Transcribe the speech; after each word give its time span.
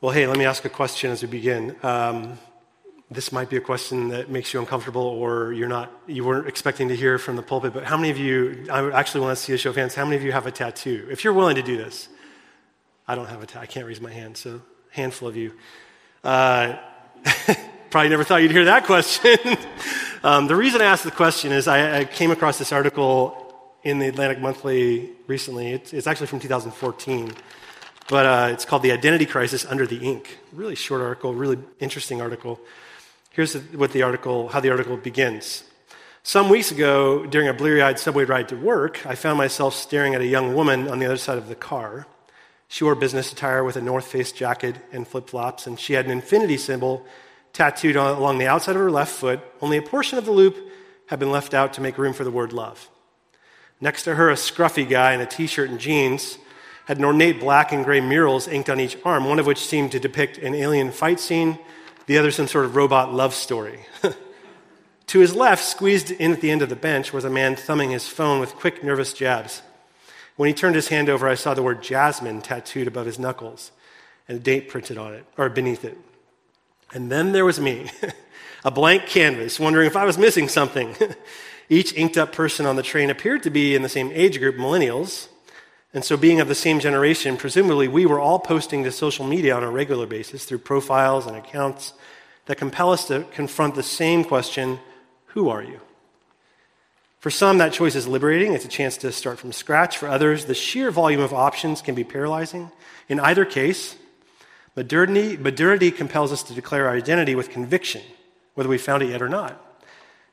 Well, 0.00 0.12
hey, 0.12 0.28
let 0.28 0.38
me 0.38 0.44
ask 0.44 0.64
a 0.64 0.68
question 0.68 1.10
as 1.10 1.22
we 1.22 1.28
begin. 1.28 1.74
Um, 1.82 2.38
this 3.10 3.32
might 3.32 3.50
be 3.50 3.56
a 3.56 3.60
question 3.60 4.10
that 4.10 4.30
makes 4.30 4.54
you 4.54 4.60
uncomfortable 4.60 5.02
or 5.02 5.52
you're 5.52 5.66
not 5.66 5.90
you 6.06 6.22
weren't 6.22 6.46
expecting 6.46 6.86
to 6.90 6.94
hear 6.94 7.18
from 7.18 7.34
the 7.34 7.42
pulpit 7.42 7.72
but 7.74 7.82
how 7.82 7.96
many 7.96 8.10
of 8.10 8.18
you 8.18 8.64
i 8.70 8.90
actually 8.92 9.22
want 9.22 9.36
to 9.36 9.42
see 9.42 9.54
a 9.54 9.58
show 9.58 9.70
of 9.70 9.76
hands. 9.76 9.96
How 9.96 10.04
many 10.04 10.16
of 10.16 10.22
you 10.22 10.30
have 10.30 10.46
a 10.46 10.52
tattoo? 10.52 11.08
If 11.10 11.24
you're 11.24 11.32
willing 11.32 11.56
to 11.56 11.62
do 11.62 11.76
this 11.76 12.08
i 13.08 13.16
don't 13.16 13.28
have 13.28 13.42
a 13.42 13.46
tattoo 13.46 13.60
i 13.60 13.66
can't 13.66 13.86
raise 13.86 14.00
my 14.00 14.12
hand 14.12 14.36
so 14.36 14.62
handful 14.90 15.26
of 15.26 15.36
you. 15.36 15.52
Uh, 16.22 16.76
probably 17.90 18.08
never 18.08 18.22
thought 18.22 18.40
you'd 18.42 18.52
hear 18.52 18.66
that 18.66 18.84
question. 18.84 19.36
Um, 20.22 20.48
the 20.48 20.56
reason 20.56 20.80
i 20.80 20.84
asked 20.84 21.04
the 21.04 21.12
question 21.12 21.52
is 21.52 21.68
I, 21.68 22.00
I, 22.00 22.04
came 22.04 22.32
across 22.32 22.58
this 22.58 22.72
article 22.72 23.54
in 23.84 24.00
the 24.00 24.08
atlantic 24.08 24.40
monthly 24.40 25.12
recently. 25.28 25.70
It's, 25.72 25.92
it's 25.92 26.08
actually 26.08 26.26
from 26.26 26.40
2014 26.40 27.32
but 28.08 28.26
uh, 28.26 28.48
it's 28.52 28.64
called 28.64 28.82
the 28.82 28.92
identity 28.92 29.26
crisis 29.26 29.64
under 29.66 29.86
the 29.86 29.98
ink 29.98 30.38
really 30.52 30.74
short 30.74 31.00
article 31.00 31.34
really 31.34 31.58
interesting 31.80 32.20
article 32.20 32.60
Here's 33.38 33.54
what 33.54 33.92
the 33.92 34.02
article, 34.02 34.48
how 34.48 34.58
the 34.58 34.70
article 34.70 34.96
begins. 34.96 35.62
Some 36.24 36.48
weeks 36.48 36.72
ago, 36.72 37.24
during 37.24 37.46
a 37.46 37.54
bleary 37.54 37.80
eyed 37.80 38.00
subway 38.00 38.24
ride 38.24 38.48
to 38.48 38.56
work, 38.56 39.06
I 39.06 39.14
found 39.14 39.38
myself 39.38 39.74
staring 39.74 40.16
at 40.16 40.20
a 40.20 40.26
young 40.26 40.56
woman 40.56 40.88
on 40.88 40.98
the 40.98 41.06
other 41.06 41.16
side 41.16 41.38
of 41.38 41.48
the 41.48 41.54
car. 41.54 42.08
She 42.66 42.82
wore 42.82 42.96
business 42.96 43.30
attire 43.30 43.62
with 43.62 43.76
a 43.76 43.80
North 43.80 44.08
Face 44.08 44.32
jacket 44.32 44.74
and 44.90 45.06
flip 45.06 45.30
flops, 45.30 45.68
and 45.68 45.78
she 45.78 45.92
had 45.92 46.06
an 46.06 46.10
infinity 46.10 46.56
symbol 46.56 47.06
tattooed 47.52 47.96
on, 47.96 48.16
along 48.16 48.38
the 48.38 48.48
outside 48.48 48.74
of 48.74 48.82
her 48.82 48.90
left 48.90 49.12
foot. 49.12 49.38
Only 49.60 49.76
a 49.76 49.82
portion 49.82 50.18
of 50.18 50.24
the 50.24 50.32
loop 50.32 50.56
had 51.06 51.20
been 51.20 51.30
left 51.30 51.54
out 51.54 51.74
to 51.74 51.80
make 51.80 51.96
room 51.96 52.14
for 52.14 52.24
the 52.24 52.32
word 52.32 52.52
love. 52.52 52.90
Next 53.80 54.02
to 54.02 54.16
her, 54.16 54.30
a 54.30 54.34
scruffy 54.34 54.88
guy 54.88 55.14
in 55.14 55.20
a 55.20 55.26
t 55.26 55.46
shirt 55.46 55.70
and 55.70 55.78
jeans 55.78 56.38
had 56.88 56.96
an 56.96 57.04
ornate 57.04 57.38
black 57.38 57.70
and 57.70 57.84
gray 57.84 58.00
murals 58.00 58.48
inked 58.48 58.70
on 58.70 58.80
each 58.80 58.96
arm, 59.04 59.26
one 59.26 59.38
of 59.38 59.44
which 59.44 59.58
seemed 59.58 59.92
to 59.92 60.00
depict 60.00 60.38
an 60.38 60.54
alien 60.54 60.90
fight 60.90 61.20
scene 61.20 61.58
the 62.06 62.16
other 62.16 62.30
some 62.30 62.46
sort 62.46 62.64
of 62.64 62.76
robot 62.76 63.12
love 63.12 63.34
story. 63.34 63.80
to 65.08 65.18
his 65.18 65.34
left, 65.34 65.62
squeezed 65.62 66.10
in 66.10 66.32
at 66.32 66.40
the 66.40 66.50
end 66.50 66.62
of 66.62 66.70
the 66.70 66.76
bench, 66.76 67.12
was 67.12 67.26
a 67.26 67.30
man 67.30 67.56
thumbing 67.56 67.90
his 67.90 68.08
phone 68.08 68.40
with 68.40 68.54
quick, 68.54 68.82
nervous 68.82 69.12
jabs. 69.12 69.60
When 70.36 70.46
he 70.46 70.54
turned 70.54 70.76
his 70.76 70.88
hand 70.88 71.10
over, 71.10 71.28
I 71.28 71.34
saw 71.34 71.52
the 71.52 71.62
word 71.62 71.82
Jasmine 71.82 72.40
tattooed 72.40 72.88
above 72.88 73.04
his 73.04 73.18
knuckles 73.18 73.70
and 74.26 74.38
a 74.38 74.40
date 74.40 74.70
printed 74.70 74.96
on 74.96 75.12
it, 75.12 75.26
or 75.36 75.50
beneath 75.50 75.84
it. 75.84 75.98
And 76.94 77.12
then 77.12 77.32
there 77.32 77.44
was 77.44 77.60
me, 77.60 77.90
a 78.64 78.70
blank 78.70 79.04
canvas, 79.04 79.60
wondering 79.60 79.88
if 79.88 79.96
I 79.96 80.06
was 80.06 80.16
missing 80.16 80.48
something. 80.48 80.96
Each 81.68 81.92
inked 81.92 82.16
up 82.16 82.32
person 82.32 82.64
on 82.64 82.76
the 82.76 82.82
train 82.82 83.10
appeared 83.10 83.42
to 83.42 83.50
be 83.50 83.74
in 83.74 83.82
the 83.82 83.90
same 83.90 84.10
age 84.14 84.38
group, 84.38 84.56
millennials, 84.56 85.28
and 85.94 86.04
so, 86.04 86.16
being 86.18 86.40
of 86.40 86.48
the 86.48 86.54
same 86.54 86.80
generation, 86.80 87.38
presumably 87.38 87.88
we 87.88 88.04
were 88.04 88.20
all 88.20 88.38
posting 88.38 88.84
to 88.84 88.92
social 88.92 89.26
media 89.26 89.56
on 89.56 89.62
a 89.62 89.70
regular 89.70 90.06
basis 90.06 90.44
through 90.44 90.58
profiles 90.58 91.26
and 91.26 91.34
accounts 91.36 91.94
that 92.46 92.58
compel 92.58 92.92
us 92.92 93.06
to 93.08 93.24
confront 93.32 93.74
the 93.74 93.82
same 93.82 94.22
question 94.22 94.80
Who 95.28 95.48
are 95.48 95.62
you? 95.62 95.80
For 97.20 97.30
some, 97.30 97.58
that 97.58 97.72
choice 97.72 97.94
is 97.94 98.06
liberating. 98.06 98.52
It's 98.52 98.64
a 98.64 98.68
chance 98.68 98.96
to 98.98 99.10
start 99.12 99.38
from 99.38 99.52
scratch. 99.52 99.98
For 99.98 100.08
others, 100.08 100.44
the 100.44 100.54
sheer 100.54 100.90
volume 100.90 101.20
of 101.20 101.32
options 101.32 101.82
can 101.82 101.94
be 101.94 102.04
paralyzing. 102.04 102.70
In 103.08 103.18
either 103.18 103.44
case, 103.44 103.96
modernity, 104.76 105.36
modernity 105.36 105.90
compels 105.90 106.32
us 106.32 106.42
to 106.44 106.54
declare 106.54 106.86
our 106.86 106.94
identity 106.94 107.34
with 107.34 107.50
conviction, 107.50 108.02
whether 108.54 108.68
we 108.68 108.78
found 108.78 109.02
it 109.02 109.08
yet 109.08 109.22
or 109.22 109.28
not. 109.28 109.64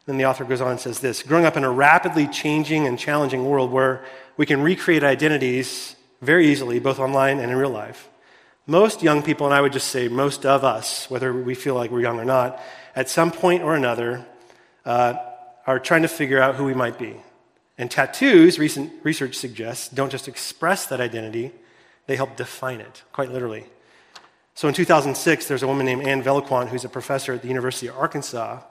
Then 0.06 0.18
the 0.18 0.26
author 0.26 0.44
goes 0.44 0.62
on 0.62 0.72
and 0.72 0.80
says 0.80 1.00
this 1.00 1.24
Growing 1.24 1.46
up 1.46 1.58
in 1.58 1.64
a 1.64 1.72
rapidly 1.72 2.28
changing 2.28 2.86
and 2.86 3.00
challenging 3.00 3.46
world 3.46 3.72
where 3.72 4.06
we 4.38 4.46
can 4.46 4.62
recreate 4.62 5.04
identities 5.04 5.96
very 6.22 6.48
easily, 6.48 6.80
both 6.80 7.00
online 7.00 7.40
and 7.40 7.52
in 7.52 7.58
real 7.58 7.70
life. 7.70 8.10
Most 8.68 9.04
young 9.04 9.22
people, 9.22 9.46
and 9.46 9.54
I 9.54 9.62
would 9.62 9.74
just 9.74 9.90
say 9.90 10.08
most 10.08 10.46
of 10.46 10.64
us, 10.64 11.10
whether 11.10 11.32
we 11.32 11.54
feel 11.54 11.76
like 11.76 11.92
we're 11.92 12.02
young 12.02 12.20
or 12.20 12.26
not, 12.26 12.60
at 12.96 13.10
some 13.10 13.32
point 13.32 13.62
or 13.62 13.76
another, 13.76 14.26
uh, 14.86 15.14
are 15.68 15.80
trying 15.80 16.02
to 16.02 16.08
figure 16.08 16.42
out 16.42 16.56
who 16.56 16.66
we 16.66 16.74
might 16.74 16.98
be. 16.98 17.16
And 17.78 17.92
tattoos, 17.92 18.58
recent 18.58 18.92
research 19.04 19.36
suggests, 19.36 19.90
don't 19.90 20.12
just 20.12 20.28
express 20.28 20.88
that 20.88 21.00
identity, 21.00 21.52
they 22.08 22.16
help 22.16 22.36
define 22.38 22.82
it, 22.82 23.04
quite 23.12 23.32
literally. 23.32 23.66
So 24.56 24.68
in 24.68 24.74
2006, 24.74 25.48
there's 25.48 25.64
a 25.64 25.68
woman 25.68 25.86
named 25.86 26.08
Anne 26.08 26.24
Velliquette 26.24 26.70
who's 26.70 26.86
a 26.86 26.90
professor 26.90 27.34
at 27.34 27.42
the 27.42 27.48
University 27.48 27.88
of 27.88 27.98
Arkansas 27.98 28.62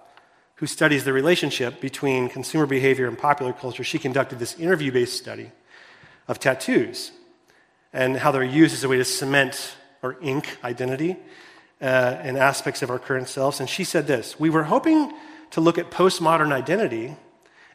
who 0.57 0.67
studies 0.67 1.05
the 1.05 1.13
relationship 1.13 1.81
between 1.81 2.29
consumer 2.29 2.67
behavior 2.67 3.07
and 3.07 3.19
popular 3.19 3.53
culture, 3.53 3.85
she 3.85 3.99
conducted 3.99 4.39
this 4.39 4.59
interview 4.59 4.93
based 4.93 5.17
study 5.19 5.51
of 6.29 6.39
tattoos 6.39 7.13
and 7.93 8.17
how 8.17 8.33
they're 8.33 8.43
used 8.43 8.75
as 8.75 8.85
a 8.85 8.89
way 8.89 8.97
to 8.97 9.05
cement 9.05 9.77
or 10.03 10.17
ink 10.21 10.59
identity 10.65 11.17
uh, 11.81 11.85
and 12.21 12.37
aspects 12.37 12.83
of 12.83 12.91
our 12.91 12.99
current 12.99 13.29
selves. 13.29 13.61
And 13.61 13.69
she 13.69 13.85
said 13.85 14.07
this 14.07 14.39
We 14.39 14.51
were 14.51 14.65
hoping 14.65 15.13
to 15.51 15.61
look 15.61 15.79
at 15.79 15.91
postmodern 15.91 16.53
identity, 16.53 17.17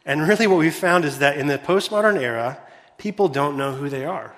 and 0.04 0.28
really 0.28 0.46
what 0.46 0.58
we 0.58 0.70
found 0.70 1.04
is 1.04 1.18
that 1.18 1.38
in 1.38 1.46
the 1.46 1.58
postmodern 1.58 2.20
era, 2.20 2.60
people 2.98 3.28
don't 3.28 3.56
know 3.56 3.72
who 3.72 3.88
they 3.88 4.04
are. 4.04 4.34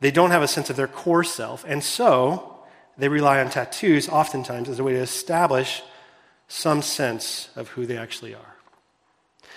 They 0.00 0.10
don't 0.10 0.32
have 0.32 0.42
a 0.42 0.48
sense 0.48 0.70
of 0.70 0.76
their 0.76 0.88
core 0.88 1.24
self, 1.24 1.64
and 1.66 1.82
so 1.82 2.58
they 2.98 3.08
rely 3.08 3.40
on 3.40 3.50
tattoos 3.50 4.08
oftentimes 4.08 4.68
as 4.68 4.78
a 4.78 4.84
way 4.84 4.92
to 4.92 5.00
establish 5.00 5.82
some 6.48 6.82
sense 6.82 7.48
of 7.56 7.68
who 7.68 7.86
they 7.86 7.96
actually 7.96 8.34
are. 8.34 8.54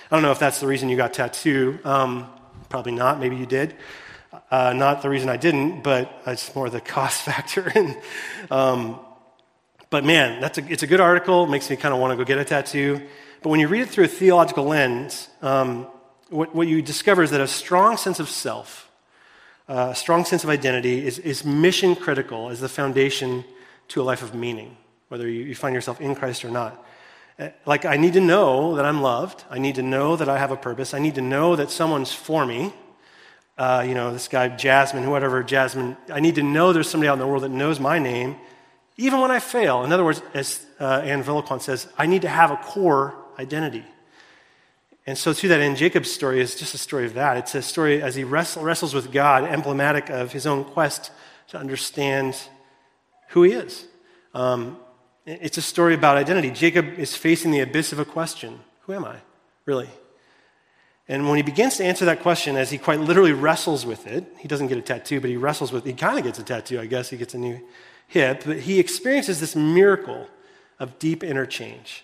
I 0.10 0.16
don't 0.16 0.24
know 0.24 0.32
if 0.32 0.40
that's 0.40 0.60
the 0.60 0.68
reason 0.68 0.90
you 0.90 0.96
got 0.96 1.14
tattoo. 1.14 1.80
Um, 1.84 2.30
probably 2.70 2.92
not. 2.92 3.20
Maybe 3.20 3.36
you 3.36 3.46
did. 3.46 3.76
Uh, 4.52 4.74
not 4.74 5.02
the 5.02 5.10
reason 5.10 5.30
I 5.30 5.38
didn't, 5.38 5.82
but 5.82 6.12
it's 6.28 6.54
more 6.56 6.70
the 6.70 6.82
cost 6.96 7.24
factor. 7.24 7.68
and, 7.76 7.98
um, 8.52 9.00
but 9.90 10.04
man, 10.04 10.42
that's 10.42 10.58
a, 10.58 10.72
it's 10.72 10.84
a 10.84 10.88
good 10.88 11.00
article. 11.00 11.46
It 11.46 11.50
makes 11.50 11.70
me 11.70 11.76
kind 11.76 11.94
of 11.94 12.00
want 12.00 12.12
to 12.12 12.18
go 12.18 12.26
get 12.26 12.38
a 12.38 12.46
tattoo. 12.46 13.02
But 13.42 13.50
when 13.50 13.60
you 13.60 13.68
read 13.68 13.82
it 13.82 13.90
through 13.90 14.06
a 14.06 14.10
theological 14.10 14.66
lens, 14.66 15.30
um, 15.42 15.88
what, 16.30 16.54
what, 16.54 16.68
you 16.68 16.82
discover 16.82 17.24
is 17.24 17.32
that 17.32 17.40
a 17.40 17.48
strong 17.48 17.96
sense 17.96 18.20
of 18.20 18.28
self, 18.30 18.92
uh, 19.70 19.90
a 19.92 19.96
strong 19.96 20.26
sense 20.26 20.44
of 20.44 20.50
identity, 20.50 21.06
is, 21.06 21.20
is 21.20 21.46
mission 21.46 21.96
critical 21.96 22.50
as 22.50 22.60
the 22.60 22.68
foundation 22.68 23.46
to 23.90 24.02
a 24.02 24.04
life 24.04 24.22
of 24.22 24.34
meaning 24.34 24.76
whether 25.10 25.28
you, 25.30 25.56
find 25.56 25.74
yourself 25.74 26.02
in 26.02 26.16
Christ 26.16 26.44
or 26.44 26.50
not. 26.50 26.84
Uh, 27.40 27.50
like, 27.66 27.86
I 27.86 27.98
need 27.98 28.14
to 28.14 28.22
know 28.22 28.76
that 28.76 28.86
I'm 28.86 29.02
loved. 29.02 29.44
I 29.50 29.60
need 29.60 29.76
to 29.76 29.84
know 29.84 30.16
that 30.16 30.28
I 30.28 30.38
have 30.40 30.52
a 30.52 30.58
purpose. 30.58 30.94
I 30.94 31.00
need 31.00 31.16
to 31.16 31.22
know 31.22 31.56
that 31.56 31.70
someone's 31.70 32.12
for 32.12 32.46
me. 32.46 32.74
Uh, 33.58 33.84
you 33.88 33.94
know, 33.94 34.12
this 34.12 34.28
guy, 34.28 34.48
Jasmine, 34.48 35.10
whatever, 35.10 35.44
Jasmine. 35.44 35.98
I 36.12 36.20
need 36.20 36.36
to 36.36 36.44
know 36.44 36.74
there's 36.74 36.90
somebody 36.90 37.10
out 37.10 37.14
in 37.14 37.20
the 37.20 37.28
world 37.28 37.44
that 37.44 37.50
knows 37.50 37.80
my 37.80 38.00
name, 38.00 38.36
even 38.98 39.20
when 39.20 39.32
I 39.32 39.40
fail. 39.40 39.84
In 39.84 39.92
other 39.92 40.04
words, 40.04 40.22
as 40.34 40.66
uh, 40.80 41.02
Anne 41.04 41.24
Velliquette 41.24 41.62
says, 41.62 41.88
I 41.98 42.06
need 42.06 42.24
to 42.24 42.30
have 42.30 42.52
a 42.52 42.58
core 42.58 43.16
identity. 43.40 43.86
And 45.08 45.18
so, 45.18 45.32
to 45.32 45.48
that 45.48 45.62
end, 45.62 45.78
Jacob's 45.78 46.12
story 46.12 46.42
is 46.42 46.56
just 46.56 46.74
a 46.74 46.78
story 46.78 47.06
of 47.06 47.14
that. 47.14 47.38
It's 47.38 47.56
a 47.56 47.62
story 47.62 48.02
as 48.02 48.16
he 48.16 48.24
wrestle, 48.24 48.64
wrestles 48.64 48.94
with 48.94 49.12
God, 49.12 49.44
emblematic 49.46 50.10
of 50.10 50.34
his 50.34 50.46
own 50.46 50.66
quest 50.66 51.12
to 51.50 51.58
understand 51.58 52.36
who 53.30 53.44
he 53.44 53.54
is. 53.54 53.86
Um, 54.34 54.78
it's 55.28 55.58
a 55.58 55.62
story 55.62 55.94
about 55.94 56.16
identity. 56.16 56.50
Jacob 56.50 56.98
is 56.98 57.16
facing 57.16 57.52
the 57.52 57.60
abyss 57.60 57.92
of 57.92 58.00
a 58.00 58.06
question 58.06 58.62
Who 58.82 58.94
am 58.94 59.06
I, 59.06 59.18
really? 59.66 59.90
And 61.10 61.28
when 61.28 61.38
he 61.38 61.44
begins 61.44 61.78
to 61.78 61.86
answer 61.86 62.06
that 62.06 62.22
question, 62.22 62.58
as 62.58 62.70
he 62.70 62.78
quite 62.78 63.00
literally 63.00 63.32
wrestles 63.32 63.86
with 63.86 64.08
it, 64.08 64.26
he 64.40 64.48
doesn't 64.48 64.68
get 64.68 64.78
a 64.78 64.82
tattoo, 64.82 65.22
but 65.22 65.30
he 65.30 65.38
wrestles 65.38 65.72
with 65.72 65.86
He 65.86 65.94
kind 65.94 66.18
of 66.18 66.24
gets 66.24 66.40
a 66.40 66.44
tattoo, 66.44 66.80
I 66.80 66.86
guess. 66.86 67.10
He 67.10 67.18
gets 67.18 67.34
a 67.34 67.38
new 67.38 67.62
hip, 68.08 68.44
but 68.46 68.60
he 68.60 68.80
experiences 68.80 69.40
this 69.40 69.56
miracle 69.56 70.28
of 70.80 70.98
deep 70.98 71.24
interchange. 71.24 72.04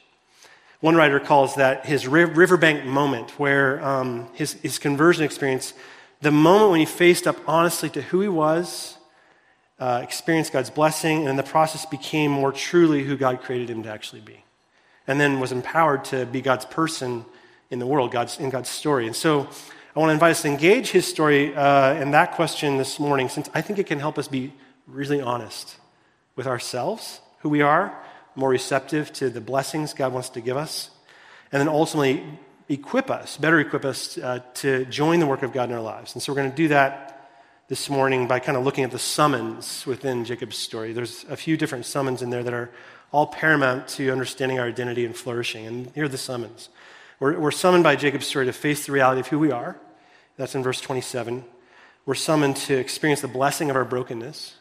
One 0.82 0.96
writer 0.96 1.20
calls 1.20 1.56
that 1.56 1.86
his 1.86 2.08
riverbank 2.08 2.84
moment, 2.86 3.40
where 3.40 3.82
um, 3.86 4.28
his, 4.34 4.54
his 4.54 4.80
conversion 4.80 5.24
experience, 5.24 5.74
the 6.22 6.32
moment 6.32 6.72
when 6.72 6.80
he 6.82 6.86
faced 6.86 7.26
up 7.26 7.38
honestly 7.48 7.90
to 7.92 8.02
who 8.02 8.20
he 8.20 8.28
was 8.28 8.98
uh, 9.84 10.00
experienced 10.02 10.54
God's 10.54 10.70
blessing, 10.70 11.20
and 11.20 11.28
in 11.28 11.36
the 11.36 11.44
process 11.44 11.86
became 11.86 12.32
more 12.32 12.54
truly 12.54 13.04
who 13.04 13.18
God 13.18 13.42
created 13.42 13.70
him 13.70 13.84
to 13.84 13.90
actually 13.90 14.22
be. 14.22 14.42
And 15.08 15.20
then 15.20 15.42
was 15.42 15.52
empowered 15.52 16.06
to 16.06 16.26
be 16.26 16.40
God's 16.40 16.64
person 16.64 17.26
in 17.70 17.80
the 17.80 17.86
world, 17.86 18.10
God's, 18.10 18.40
in 18.40 18.50
God's 18.50 18.70
story. 18.70 19.08
And 19.08 19.16
so 19.16 19.42
I 19.94 20.00
want 20.00 20.08
to 20.08 20.14
invite 20.14 20.32
us 20.32 20.44
to 20.44 20.48
engage 20.48 20.92
his 20.92 21.06
story 21.06 21.54
uh, 21.54 21.96
in 21.96 22.12
that 22.12 22.32
question 22.32 22.78
this 22.78 22.98
morning, 22.98 23.28
since 23.28 23.50
I 23.54 23.60
think 23.60 23.78
it 23.78 23.86
can 23.86 24.00
help 24.00 24.18
us 24.18 24.30
be 24.30 24.54
really 24.88 25.20
honest 25.20 25.76
with 26.38 26.48
ourselves, 26.48 27.20
who 27.40 27.50
we 27.50 27.62
are, 27.62 27.94
more 28.38 28.50
receptive 28.50 29.12
to 29.14 29.30
the 29.30 29.42
blessings 29.42 29.94
God 29.94 30.14
wants 30.14 30.30
to 30.30 30.40
give 30.40 30.56
us, 30.56 30.92
and 31.52 31.60
then 31.60 31.68
ultimately 31.68 32.24
equip 32.70 33.12
us, 33.12 33.36
better 33.36 33.60
equip 33.60 33.84
us 33.84 34.18
uh, 34.18 34.40
to 34.54 34.86
join 34.86 35.20
the 35.20 35.28
work 35.28 35.44
of 35.44 35.52
God 35.52 35.68
in 35.68 35.76
our 35.76 35.82
lives. 35.82 36.14
And 36.14 36.24
so 36.24 36.32
we're 36.32 36.38
going 36.38 36.52
to 36.52 36.56
do 36.56 36.70
that 36.70 37.13
this 37.74 37.90
morning 37.90 38.28
by 38.28 38.38
kind 38.38 38.56
of 38.56 38.64
looking 38.64 38.84
at 38.84 38.92
the 38.92 39.00
summons 39.00 39.84
within 39.88 40.24
Jacob's 40.26 40.58
story. 40.58 40.94
There's 40.94 41.26
a 41.28 41.36
few 41.36 41.58
different 41.58 41.88
summons 41.88 42.22
in 42.22 42.30
there 42.30 42.44
that 42.44 42.54
are 42.54 42.70
all 43.12 43.26
paramount 43.26 43.88
to 43.88 44.12
understanding 44.12 44.60
our 44.60 44.68
identity 44.68 45.06
and 45.08 45.16
flourishing. 45.16 45.66
And 45.66 45.92
here 45.96 46.06
are 46.06 46.08
the 46.08 46.16
summons. 46.16 46.70
We're, 47.20 47.40
we're 47.40 47.50
summoned 47.50 47.84
by 47.84 47.96
Jacob's 47.96 48.28
story 48.28 48.46
to 48.46 48.54
face 48.54 48.86
the 48.86 48.92
reality 48.92 49.22
of 49.22 49.28
who 49.30 49.40
we 49.40 49.50
are. 49.50 49.76
That's 50.38 50.54
in 50.54 50.62
verse 50.62 50.82
27. 50.82 51.46
We're 52.06 52.14
summoned 52.14 52.58
to 52.58 52.76
experience 52.76 53.22
the 53.22 53.28
blessing 53.28 53.72
of 53.72 53.76
our 53.76 53.86
brokenness. 53.86 54.54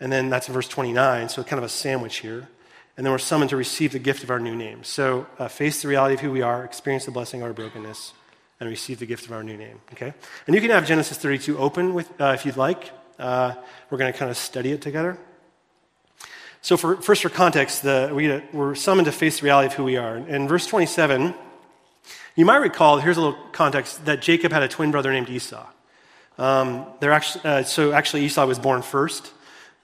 And 0.00 0.10
then 0.10 0.28
that's 0.28 0.48
in 0.48 0.52
verse 0.52 0.66
29, 0.66 1.28
so 1.28 1.44
kind 1.44 1.58
of 1.58 1.64
a 1.64 1.68
sandwich 1.68 2.16
here. 2.16 2.48
And 2.96 3.06
then 3.06 3.12
we're 3.12 3.18
summoned 3.18 3.50
to 3.50 3.56
receive 3.56 3.92
the 3.92 4.00
gift 4.00 4.24
of 4.24 4.30
our 4.30 4.40
new 4.40 4.56
name. 4.56 4.82
So 4.82 5.28
uh, 5.38 5.46
face 5.46 5.82
the 5.82 5.86
reality 5.86 6.14
of 6.14 6.22
who 6.22 6.32
we 6.32 6.42
are, 6.42 6.64
experience 6.64 7.04
the 7.04 7.12
blessing 7.12 7.40
of 7.40 7.46
our 7.46 7.52
brokenness, 7.52 8.14
and 8.60 8.68
receive 8.68 8.98
the 8.98 9.06
gift 9.06 9.26
of 9.26 9.32
our 9.32 9.42
new 9.42 9.56
name. 9.56 9.80
Okay? 9.92 10.12
And 10.46 10.54
you 10.54 10.60
can 10.60 10.70
have 10.70 10.86
Genesis 10.86 11.18
32 11.18 11.58
open 11.58 11.94
with, 11.94 12.08
uh, 12.20 12.32
if 12.34 12.44
you'd 12.44 12.56
like. 12.56 12.90
Uh, 13.18 13.54
we're 13.90 13.98
going 13.98 14.12
to 14.12 14.18
kind 14.18 14.30
of 14.30 14.36
study 14.36 14.72
it 14.72 14.82
together. 14.82 15.18
So, 16.60 16.76
for, 16.76 16.96
first, 16.96 17.22
for 17.22 17.28
context, 17.28 17.82
the, 17.82 18.10
we, 18.12 18.28
are 18.28 18.74
summoned 18.74 19.06
to 19.06 19.12
face 19.12 19.38
the 19.38 19.44
reality 19.44 19.68
of 19.68 19.74
who 19.74 19.84
we 19.84 19.96
are. 19.96 20.16
In 20.16 20.48
verse 20.48 20.66
27, 20.66 21.34
you 22.34 22.44
might 22.44 22.56
recall, 22.56 22.98
here's 22.98 23.16
a 23.16 23.20
little 23.20 23.38
context, 23.52 24.04
that 24.06 24.22
Jacob 24.22 24.52
had 24.52 24.62
a 24.62 24.68
twin 24.68 24.90
brother 24.90 25.12
named 25.12 25.28
Esau. 25.28 25.66
Um, 26.36 26.86
actually, 27.00 27.44
uh, 27.44 27.62
so, 27.62 27.92
actually, 27.92 28.24
Esau 28.24 28.46
was 28.46 28.58
born 28.58 28.82
first. 28.82 29.32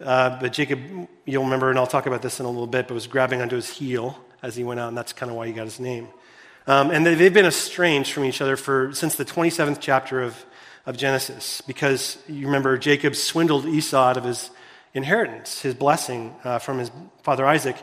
Uh, 0.00 0.38
but 0.41 0.53
Jacob, 0.53 0.81
you'll 1.25 1.44
remember, 1.44 1.71
and 1.71 1.79
I'll 1.79 1.87
talk 1.87 2.06
about 2.06 2.23
this 2.23 2.41
in 2.41 2.47
a 2.47 2.50
little 2.50 2.67
bit, 2.67 2.88
but 2.88 2.94
was 2.94 3.06
grabbing 3.06 3.41
onto 3.41 3.56
his 3.56 3.71
heel 3.71 4.19
as 4.43 4.56
he 4.56 4.65
went 4.65 4.81
out, 4.81 4.88
and 4.88 4.99
that's 4.99 5.12
kind 5.12 5.31
of 5.31 5.37
why 5.37 5.47
he 5.47 5.53
got 5.53 5.65
his 5.65 5.81
name. 5.81 6.09
Um, 6.66 6.90
and 6.90 7.05
they've 7.05 7.34
been 7.34 7.44
estranged 7.44 8.12
from 8.12 8.25
each 8.25 8.40
other 8.40 8.56
for, 8.56 8.93
since 8.94 9.16
the 9.16 9.25
27th 9.25 9.78
chapter 9.81 10.22
of, 10.22 10.46
of 10.87 10.96
Genesis, 10.96 11.61
because 11.61 12.19
you 12.26 12.46
remember 12.46 12.78
Jacob 12.78 13.14
swindled 13.14 13.66
Esau 13.66 14.02
out 14.02 14.16
of 14.16 14.25
his 14.25 14.50
inheritance, 14.94 15.61
his 15.61 15.75
blessing 15.75 16.34
uh, 16.44 16.58
from 16.58 16.78
his 16.78 16.90
father 17.22 17.44
Isaac, 17.46 17.76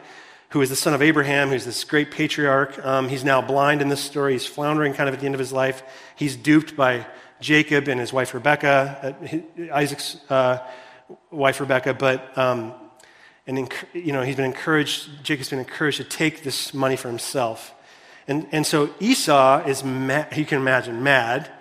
who 0.49 0.61
is 0.61 0.69
the 0.69 0.75
son 0.75 0.93
of 0.93 1.01
Abraham, 1.01 1.49
who's 1.49 1.63
this 1.63 1.83
great 1.83 2.11
patriarch. 2.11 2.83
Um, 2.83 3.07
he's 3.07 3.23
now 3.23 3.41
blind 3.41 3.81
in 3.81 3.89
this 3.89 4.01
story. 4.01 4.33
He's 4.33 4.45
floundering 4.45 4.93
kind 4.93 5.07
of 5.07 5.13
at 5.13 5.21
the 5.21 5.25
end 5.25 5.35
of 5.35 5.39
his 5.39 5.53
life. 5.53 5.83
He's 6.15 6.35
duped 6.35 6.75
by 6.75 7.05
Jacob 7.39 7.87
and 7.87 7.99
his 7.99 8.11
wife 8.13 8.33
Rebecca, 8.33 9.15
uh, 9.21 9.73
Isaac's 9.73 10.17
uh, 10.29 10.59
wife 11.31 11.59
Rebecca, 11.59 11.93
but 11.93 12.37
um, 12.37 12.73
and 13.47 13.71
you 13.93 14.13
know 14.13 14.21
he's 14.21 14.35
been 14.35 14.45
encouraged. 14.45 15.23
Jacob's 15.23 15.49
been 15.49 15.59
encouraged 15.59 15.97
to 15.97 16.03
take 16.03 16.43
this 16.43 16.73
money 16.73 16.95
for 16.95 17.07
himself, 17.07 17.73
and 18.31 18.47
and 18.51 18.65
so 18.65 18.89
Esau 18.99 19.65
is 19.65 19.83
mad, 19.83 20.35
you 20.37 20.45
can 20.45 20.57
imagine 20.57 21.03
mad, 21.03 21.51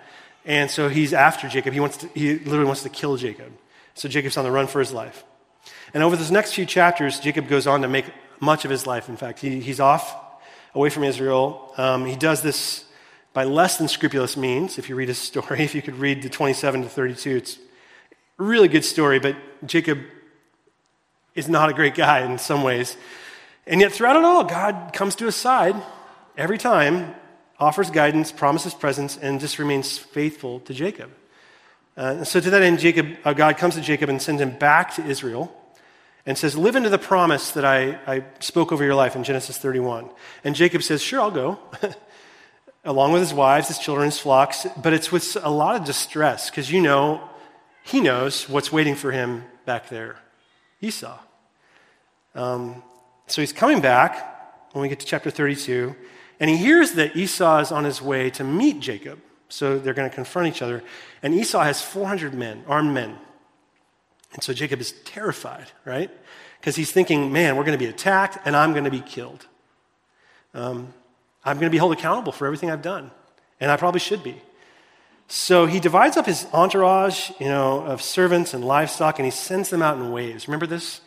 and 0.45 0.71
so 0.71 0.87
he's 0.87 1.13
after 1.13 1.49
Jacob. 1.49 1.73
He 1.73 1.81
wants 1.81 1.97
to, 1.97 2.07
he 2.13 2.39
literally 2.39 2.65
wants 2.65 2.83
to 2.83 2.89
kill 2.89 3.17
Jacob. 3.17 3.51
So 3.93 4.07
Jacob's 4.07 4.37
on 4.37 4.45
the 4.45 4.51
run 4.51 4.67
for 4.67 4.79
his 4.79 4.93
life, 4.93 5.25
and 5.93 6.01
over 6.01 6.15
those 6.15 6.31
next 6.31 6.53
few 6.53 6.65
chapters, 6.65 7.19
Jacob 7.19 7.49
goes 7.49 7.67
on 7.67 7.81
to 7.81 7.89
make 7.89 8.05
much 8.39 8.63
of 8.63 8.71
his 8.71 8.87
life. 8.87 9.09
In 9.09 9.17
fact, 9.17 9.39
he, 9.39 9.59
he's 9.59 9.81
off 9.81 10.15
away 10.73 10.89
from 10.89 11.03
Israel. 11.03 11.73
Um, 11.77 12.05
he 12.05 12.15
does 12.15 12.41
this 12.41 12.85
by 13.33 13.43
less 13.43 13.77
than 13.77 13.89
scrupulous 13.89 14.37
means. 14.37 14.77
If 14.77 14.87
you 14.87 14.95
read 14.95 15.09
his 15.09 15.17
story, 15.17 15.59
if 15.63 15.75
you 15.75 15.81
could 15.81 15.95
read 15.95 16.21
the 16.21 16.29
27 16.29 16.83
to 16.83 16.89
32, 16.89 17.35
it's 17.35 17.57
a 18.39 18.43
really 18.43 18.69
good 18.69 18.85
story, 18.85 19.19
but 19.19 19.35
Jacob 19.65 19.99
is 21.35 21.49
not 21.49 21.69
a 21.69 21.73
great 21.73 21.95
guy 21.95 22.21
in 22.21 22.37
some 22.37 22.63
ways. 22.63 22.95
And 23.67 23.81
yet, 23.81 23.91
throughout 23.91 24.15
it 24.15 24.23
all, 24.23 24.45
God 24.45 24.91
comes 24.93 25.15
to 25.15 25.25
his 25.25 25.35
side 25.35 25.75
every 26.37 26.57
time, 26.57 27.15
offers 27.59 27.89
guidance, 27.89 28.31
promises 28.31 28.73
presence, 28.73 29.17
and 29.17 29.39
just 29.39 29.59
remains 29.59 29.97
faithful 29.97 30.59
to 30.61 30.73
Jacob. 30.73 31.11
Uh, 31.95 32.23
so, 32.23 32.39
to 32.39 32.49
that 32.49 32.61
end, 32.61 32.79
Jacob, 32.79 33.07
uh, 33.23 33.33
God 33.33 33.57
comes 33.57 33.75
to 33.75 33.81
Jacob 33.81 34.09
and 34.09 34.21
sends 34.21 34.41
him 34.41 34.57
back 34.57 34.95
to 34.95 35.05
Israel 35.05 35.55
and 36.25 36.37
says, 36.37 36.57
Live 36.57 36.75
into 36.75 36.89
the 36.89 36.97
promise 36.97 37.51
that 37.51 37.65
I, 37.65 37.99
I 38.07 38.23
spoke 38.39 38.71
over 38.71 38.83
your 38.83 38.95
life 38.95 39.15
in 39.15 39.23
Genesis 39.23 39.57
31. 39.57 40.09
And 40.43 40.55
Jacob 40.55 40.83
says, 40.83 41.01
Sure, 41.01 41.19
I'll 41.19 41.31
go. 41.31 41.59
Along 42.83 43.11
with 43.11 43.21
his 43.21 43.33
wives, 43.33 43.67
his 43.67 43.77
children, 43.77 44.05
his 44.05 44.17
flocks, 44.17 44.65
but 44.81 44.91
it's 44.93 45.11
with 45.11 45.37
a 45.43 45.49
lot 45.49 45.75
of 45.75 45.85
distress 45.85 46.49
because 46.49 46.71
you 46.71 46.81
know 46.81 47.29
he 47.83 48.01
knows 48.01 48.49
what's 48.49 48.71
waiting 48.71 48.95
for 48.95 49.11
him 49.11 49.43
back 49.65 49.89
there 49.89 50.17
Esau. 50.81 51.17
Um, 52.33 52.81
so 53.27 53.41
he's 53.41 53.53
coming 53.53 53.81
back 53.81 54.71
when 54.73 54.81
we 54.81 54.89
get 54.89 54.99
to 55.01 55.05
chapter 55.05 55.29
32, 55.29 55.95
and 56.41 56.49
he 56.49 56.57
hears 56.57 56.93
that 56.93 57.15
Esau 57.15 57.59
is 57.59 57.71
on 57.71 57.83
his 57.83 58.01
way 58.01 58.31
to 58.31 58.43
meet 58.43 58.79
Jacob. 58.79 59.21
So 59.47 59.77
they're 59.77 59.93
going 59.93 60.09
to 60.09 60.15
confront 60.15 60.47
each 60.47 60.63
other. 60.63 60.81
And 61.21 61.35
Esau 61.35 61.61
has 61.61 61.83
400 61.83 62.33
men, 62.33 62.63
armed 62.67 62.93
men. 62.95 63.15
And 64.33 64.41
so 64.41 64.51
Jacob 64.51 64.81
is 64.81 64.93
terrified, 65.05 65.67
right? 65.85 66.09
Because 66.59 66.75
he's 66.75 66.91
thinking, 66.91 67.31
man, 67.31 67.57
we're 67.57 67.63
going 67.63 67.77
to 67.77 67.83
be 67.83 67.89
attacked 67.89 68.39
and 68.43 68.55
I'm 68.55 68.71
going 68.71 68.85
to 68.85 68.91
be 68.91 69.01
killed. 69.01 69.45
Um, 70.55 70.93
I'm 71.45 71.57
going 71.57 71.67
to 71.67 71.71
be 71.71 71.77
held 71.77 71.93
accountable 71.93 72.31
for 72.31 72.47
everything 72.47 72.71
I've 72.71 72.81
done. 72.81 73.11
And 73.59 73.69
I 73.69 73.77
probably 73.77 73.99
should 73.99 74.23
be. 74.23 74.41
So 75.27 75.67
he 75.67 75.79
divides 75.79 76.17
up 76.17 76.25
his 76.25 76.47
entourage, 76.53 77.29
you 77.39 77.47
know, 77.47 77.81
of 77.81 78.01
servants 78.01 78.55
and 78.55 78.65
livestock, 78.65 79.19
and 79.19 79.25
he 79.25 79.31
sends 79.31 79.69
them 79.69 79.83
out 79.83 79.95
in 79.97 80.11
waves. 80.11 80.47
Remember 80.47 80.65
this? 80.65 81.01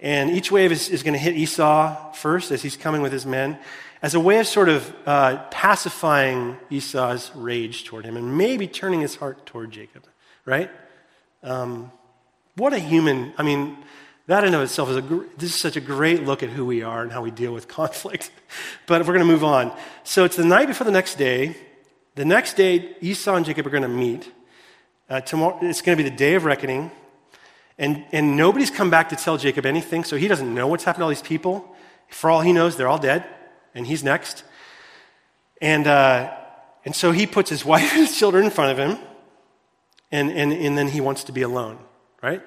And 0.00 0.30
each 0.30 0.52
wave 0.52 0.70
is, 0.70 0.88
is 0.88 1.02
going 1.02 1.14
to 1.14 1.18
hit 1.18 1.34
Esau 1.34 2.12
first 2.12 2.50
as 2.50 2.62
he's 2.62 2.76
coming 2.76 3.02
with 3.02 3.12
his 3.12 3.26
men, 3.26 3.58
as 4.00 4.14
a 4.14 4.20
way 4.20 4.38
of 4.38 4.46
sort 4.46 4.68
of 4.68 4.94
uh, 5.06 5.44
pacifying 5.50 6.56
Esau's 6.70 7.32
rage 7.34 7.84
toward 7.84 8.04
him 8.04 8.16
and 8.16 8.38
maybe 8.38 8.68
turning 8.68 9.00
his 9.00 9.16
heart 9.16 9.44
toward 9.44 9.72
Jacob, 9.72 10.04
right? 10.44 10.70
Um, 11.42 11.90
what 12.54 12.72
a 12.72 12.78
human, 12.78 13.32
I 13.36 13.42
mean, 13.42 13.76
that 14.28 14.44
in 14.44 14.54
of 14.54 14.60
itself 14.60 14.90
is 14.90 14.96
a, 14.98 15.00
this 15.36 15.50
is 15.50 15.54
such 15.54 15.76
a 15.76 15.80
great 15.80 16.24
look 16.24 16.42
at 16.42 16.50
who 16.50 16.64
we 16.66 16.82
are 16.82 17.02
and 17.02 17.10
how 17.10 17.22
we 17.22 17.30
deal 17.30 17.52
with 17.52 17.66
conflict. 17.78 18.30
but 18.86 19.00
we're 19.00 19.14
going 19.14 19.26
to 19.26 19.32
move 19.32 19.44
on. 19.44 19.76
So 20.04 20.24
it's 20.24 20.36
the 20.36 20.44
night 20.44 20.68
before 20.68 20.84
the 20.84 20.92
next 20.92 21.16
day. 21.16 21.56
The 22.14 22.24
next 22.24 22.54
day, 22.54 22.96
Esau 23.00 23.36
and 23.36 23.46
Jacob 23.46 23.66
are 23.66 23.70
going 23.70 23.82
to 23.82 23.88
meet. 23.88 24.30
Uh, 25.08 25.20
tomorrow, 25.20 25.58
it's 25.62 25.82
going 25.82 25.96
to 25.96 26.02
be 26.02 26.08
the 26.08 26.14
day 26.14 26.34
of 26.34 26.44
reckoning. 26.44 26.90
And, 27.78 28.04
and 28.10 28.36
nobody's 28.36 28.70
come 28.70 28.90
back 28.90 29.08
to 29.10 29.16
tell 29.16 29.38
Jacob 29.38 29.64
anything, 29.64 30.02
so 30.04 30.16
he 30.16 30.26
doesn't 30.26 30.52
know 30.52 30.66
what's 30.66 30.84
happened 30.84 31.00
to 31.00 31.04
all 31.04 31.10
these 31.10 31.22
people. 31.22 31.76
For 32.08 32.28
all 32.28 32.40
he 32.40 32.52
knows, 32.52 32.76
they're 32.76 32.88
all 32.88 32.98
dead, 32.98 33.24
and 33.74 33.86
he's 33.86 34.02
next. 34.02 34.42
And, 35.60 35.86
uh, 35.86 36.34
and 36.84 36.94
so 36.94 37.12
he 37.12 37.26
puts 37.26 37.50
his 37.50 37.64
wife 37.72 37.92
and 37.92 38.06
his 38.06 38.18
children 38.18 38.44
in 38.44 38.50
front 38.50 38.72
of 38.72 38.78
him, 38.78 38.98
and, 40.10 40.30
and, 40.30 40.52
and 40.52 40.76
then 40.76 40.88
he 40.88 41.00
wants 41.00 41.24
to 41.24 41.32
be 41.32 41.42
alone, 41.42 41.78
right? 42.22 42.42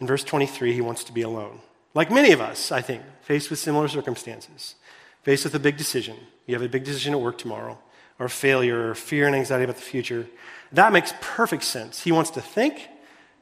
In 0.00 0.06
verse 0.06 0.22
23, 0.22 0.72
he 0.72 0.80
wants 0.80 1.02
to 1.04 1.12
be 1.12 1.22
alone. 1.22 1.60
Like 1.94 2.10
many 2.10 2.32
of 2.32 2.40
us, 2.40 2.72
I 2.72 2.80
think, 2.80 3.02
faced 3.22 3.50
with 3.50 3.58
similar 3.58 3.88
circumstances, 3.88 4.74
faced 5.22 5.44
with 5.44 5.54
a 5.54 5.60
big 5.60 5.76
decision. 5.76 6.16
You 6.46 6.54
have 6.54 6.62
a 6.62 6.68
big 6.68 6.84
decision 6.84 7.14
at 7.14 7.20
work 7.20 7.38
tomorrow 7.38 7.78
or 8.18 8.28
failure 8.28 8.90
or 8.90 8.94
fear 8.94 9.26
and 9.26 9.34
anxiety 9.34 9.64
about 9.64 9.76
the 9.76 9.82
future. 9.82 10.26
That 10.72 10.92
makes 10.92 11.14
perfect 11.20 11.64
sense. 11.64 12.02
He 12.02 12.12
wants 12.12 12.30
to 12.30 12.40
think, 12.40 12.88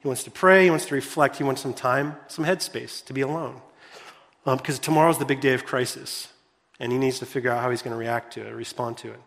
he 0.02 0.08
wants 0.08 0.25
to 0.25 0.31
pray, 0.31 0.64
he 0.64 0.70
wants 0.70 0.87
to 0.87 0.94
reflect, 0.94 1.37
he 1.37 1.44
wants 1.44 1.62
some 1.62 1.72
time, 1.72 2.16
some 2.28 2.44
headspace 2.44 3.04
to 3.04 3.12
be 3.12 3.20
alone. 3.20 3.60
Um, 4.44 4.58
because 4.58 4.79
tomorrow's 4.79 5.19
the 5.19 5.24
big 5.24 5.41
day 5.41 5.55
of 5.55 5.65
crisis, 5.65 6.29
and 6.81 6.91
he 6.91 6.98
needs 6.98 7.20
to 7.20 7.27
figure 7.27 7.50
out 7.50 7.62
how 7.62 7.70
he's 7.70 7.82
going 7.82 7.93
to 7.93 7.98
react 7.98 8.32
to 8.34 8.46
it, 8.46 8.50
respond 8.50 8.98
to 8.98 9.12
it. 9.12 9.20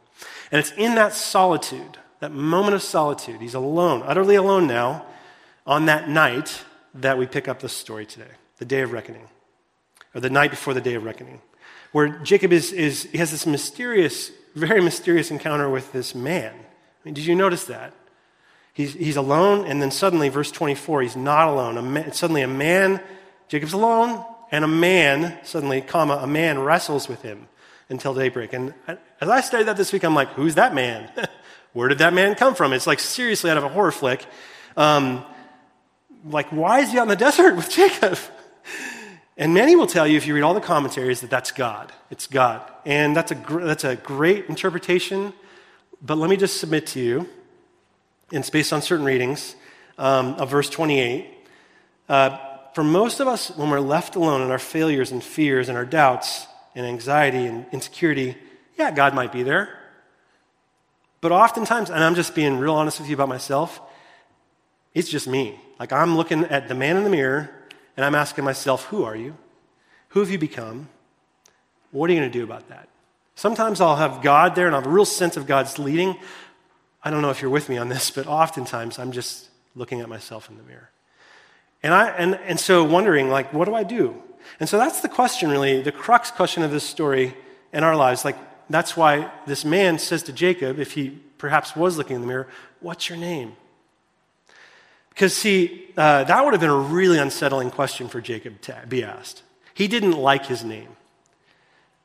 And 0.52 0.60
it's 0.60 0.72
in 0.74 0.96
that 0.96 1.14
solitude, 1.14 1.98
that 2.20 2.32
moment 2.32 2.76
of 2.76 2.82
solitude, 2.82 3.40
he's 3.40 3.54
alone, 3.54 4.04
utterly 4.06 4.36
alone 4.36 4.68
now, 4.68 5.06
on 5.66 5.86
that 5.86 6.10
night 6.10 6.64
that 6.94 7.18
we 7.18 7.26
pick 7.26 7.48
up 7.48 7.60
the 7.60 7.70
story 7.70 8.06
today, 8.06 8.32
the 8.58 8.66
day 8.66 8.82
of 8.82 8.92
reckoning, 8.92 9.30
or 10.14 10.22
the 10.22 10.30
night 10.30 10.52
before 10.52 10.74
the 10.74 10.82
day 10.82 10.96
of 10.96 11.06
reckoning, 11.06 11.42
where 11.94 12.10
Jacob 12.20 12.52
is, 12.52 12.74
is 12.74 13.04
he 13.04 13.18
has 13.18 13.32
this 13.32 13.46
mysterious 13.46 14.32
very 14.56 14.82
mysterious 14.82 15.32
encounter 15.32 15.70
with 15.70 15.92
this 15.92 16.16
man. 16.16 16.54
I 16.54 16.58
mean, 17.04 17.14
did 17.14 17.26
you 17.26 17.36
notice 17.36 17.66
that? 17.66 17.94
He's, 18.76 18.94
he's 18.94 19.16
alone, 19.16 19.66
and 19.66 19.82
then 19.82 19.90
suddenly, 19.90 20.28
verse 20.28 20.52
24, 20.52 21.04
he's 21.04 21.16
not 21.16 21.48
alone. 21.48 21.78
A 21.78 21.82
man, 21.82 22.12
suddenly, 22.12 22.42
a 22.42 22.48
man, 22.48 23.02
Jacob's 23.48 23.72
alone, 23.72 24.26
and 24.52 24.66
a 24.66 24.68
man, 24.68 25.38
suddenly, 25.44 25.80
comma, 25.80 26.20
a 26.22 26.28
man 26.28 26.60
wrestles 26.60 27.08
with 27.08 27.22
him 27.22 27.48
until 27.88 28.14
daybreak. 28.14 28.52
And 28.52 28.74
as 29.22 29.30
I 29.30 29.40
studied 29.40 29.68
that 29.68 29.78
this 29.78 29.94
week, 29.94 30.04
I'm 30.04 30.14
like, 30.14 30.28
who's 30.34 30.56
that 30.56 30.76
man? 30.76 31.10
Where 31.74 31.88
did 31.88 32.00
that 32.00 32.14
man 32.14 32.36
come 32.36 32.54
from? 32.54 32.74
It's 32.74 32.86
like 32.86 33.00
seriously 33.00 33.50
out 33.50 33.56
of 33.56 33.64
a 33.64 33.70
horror 33.70 33.94
flick. 33.94 34.26
Um, 34.76 35.24
like, 36.26 36.50
why 36.50 36.82
is 36.82 36.92
he 36.92 37.00
out 37.00 37.04
in 37.04 37.08
the 37.08 37.16
desert 37.16 37.56
with 37.56 37.70
Jacob? 37.70 38.18
And 39.38 39.54
many 39.54 39.78
will 39.78 39.88
tell 39.88 40.06
you, 40.06 40.18
if 40.18 40.28
you 40.28 40.36
read 40.36 40.42
all 40.42 40.54
the 40.54 40.60
commentaries, 40.60 41.22
that 41.22 41.30
that's 41.30 41.54
God. 41.54 41.94
It's 42.12 42.28
God. 42.28 42.62
And 42.86 43.16
that's 43.16 43.32
a, 43.32 43.36
gr- 43.36 43.64
that's 43.64 43.86
a 43.86 43.96
great 43.96 44.48
interpretation. 44.48 45.32
But 46.02 46.18
let 46.18 46.30
me 46.30 46.36
just 46.36 46.60
submit 46.60 46.88
to 46.88 47.00
you, 47.00 47.30
it's 48.32 48.50
based 48.50 48.74
on 48.74 48.82
certain 48.82 49.06
readings 49.06 49.56
um, 49.98 50.36
of 50.36 50.50
verse 50.50 50.70
28. 50.70 51.28
Uh, 52.10 52.38
for 52.74 52.84
most 52.84 53.20
of 53.20 53.28
us, 53.28 53.50
when 53.52 53.70
we're 53.70 53.80
left 53.80 54.16
alone 54.16 54.42
in 54.42 54.52
our 54.52 54.60
failures 54.60 55.12
and 55.12 55.24
fears 55.24 55.70
and 55.70 55.78
our 55.78 55.86
doubts 55.86 56.48
and 56.76 56.86
anxiety 56.86 57.46
and 57.46 57.66
insecurity, 57.72 58.36
yeah, 58.78 58.92
God 58.92 59.14
might 59.14 59.32
be 59.32 59.44
there. 59.44 59.80
But 61.22 61.32
oftentimes, 61.32 61.90
and 61.90 62.04
I'm 62.04 62.16
just 62.16 62.36
being 62.36 62.60
real 62.60 62.76
honest 62.76 63.00
with 63.00 63.10
you 63.10 63.16
about 63.16 63.30
myself, 63.30 63.80
it's 64.94 65.10
just 65.10 65.28
me. 65.28 65.60
Like 65.80 65.94
I'm 65.94 66.16
looking 66.18 66.46
at 66.46 66.68
the 66.68 66.76
man 66.76 66.98
in 66.98 67.04
the 67.04 67.10
mirror 67.10 67.50
and 67.96 68.06
I'm 68.06 68.16
asking 68.16 68.44
myself, 68.44 68.86
who 68.86 69.04
are 69.04 69.16
you? 69.16 69.36
Who 70.10 70.20
have 70.20 70.30
you 70.30 70.38
become? 70.38 70.90
What 71.92 72.10
are 72.10 72.14
you 72.14 72.20
going 72.20 72.32
to 72.32 72.38
do 72.38 72.44
about 72.44 72.70
that? 72.70 72.90
Sometimes 73.36 73.82
I'll 73.82 73.98
have 73.98 74.22
God 74.22 74.56
there 74.56 74.68
and 74.68 74.76
I'll 74.76 74.82
have 74.82 74.90
a 74.90 74.94
real 74.94 75.06
sense 75.06 75.36
of 75.36 75.46
God's 75.46 75.78
leading. 75.78 76.16
I 77.06 77.12
don't 77.12 77.22
know 77.22 77.30
if 77.30 77.42
you're 77.42 77.52
with 77.52 77.70
me 77.70 77.78
on 77.78 77.88
this, 77.88 78.12
but 78.12 78.28
oftentimes 78.28 79.00
I'm 79.00 79.12
just 79.12 79.48
looking 79.76 80.02
at 80.02 80.10
myself 80.10 80.50
in 80.50 80.58
the 80.58 80.64
mirror. 80.64 80.90
And, 81.84 81.94
I, 81.94 82.10
and, 82.10 82.36
and 82.36 82.60
so 82.60 82.84
wondering, 82.84 83.30
like, 83.30 83.54
what 83.54 83.66
do 83.66 83.76
I 83.76 83.84
do? 83.84 84.22
And 84.60 84.68
so 84.68 84.78
that's 84.78 85.02
the 85.02 85.10
question, 85.10 85.50
really, 85.50 85.82
the 85.82 85.92
crux 85.92 86.32
question 86.32 86.64
of 86.64 86.72
this 86.72 86.84
story 86.84 87.36
in 87.72 87.84
our 87.84 87.96
lives. 87.96 88.26
Like, 88.26 88.38
that's 88.70 88.98
why 88.98 89.32
this 89.46 89.64
man 89.64 90.00
says 90.00 90.24
to 90.24 90.34
Jacob, 90.34 90.80
if 90.80 90.94
he 90.94 91.22
perhaps 91.38 91.76
was 91.76 91.98
looking 91.98 92.16
in 92.16 92.22
the 92.22 92.28
mirror, 92.28 92.48
What's 92.86 93.10
your 93.10 93.18
name? 93.18 93.54
Because, 95.10 95.36
see, 95.36 95.88
uh, 95.98 96.24
that 96.26 96.44
would 96.46 96.54
have 96.54 96.62
been 96.62 96.70
a 96.70 96.78
really 96.78 97.18
unsettling 97.18 97.72
question 97.72 98.08
for 98.08 98.22
Jacob 98.22 98.62
to 98.62 98.84
be 98.88 99.04
asked. 99.04 99.42
He 99.74 99.88
didn't 99.88 100.12
like 100.12 100.46
his 100.46 100.64
name. 100.64 100.90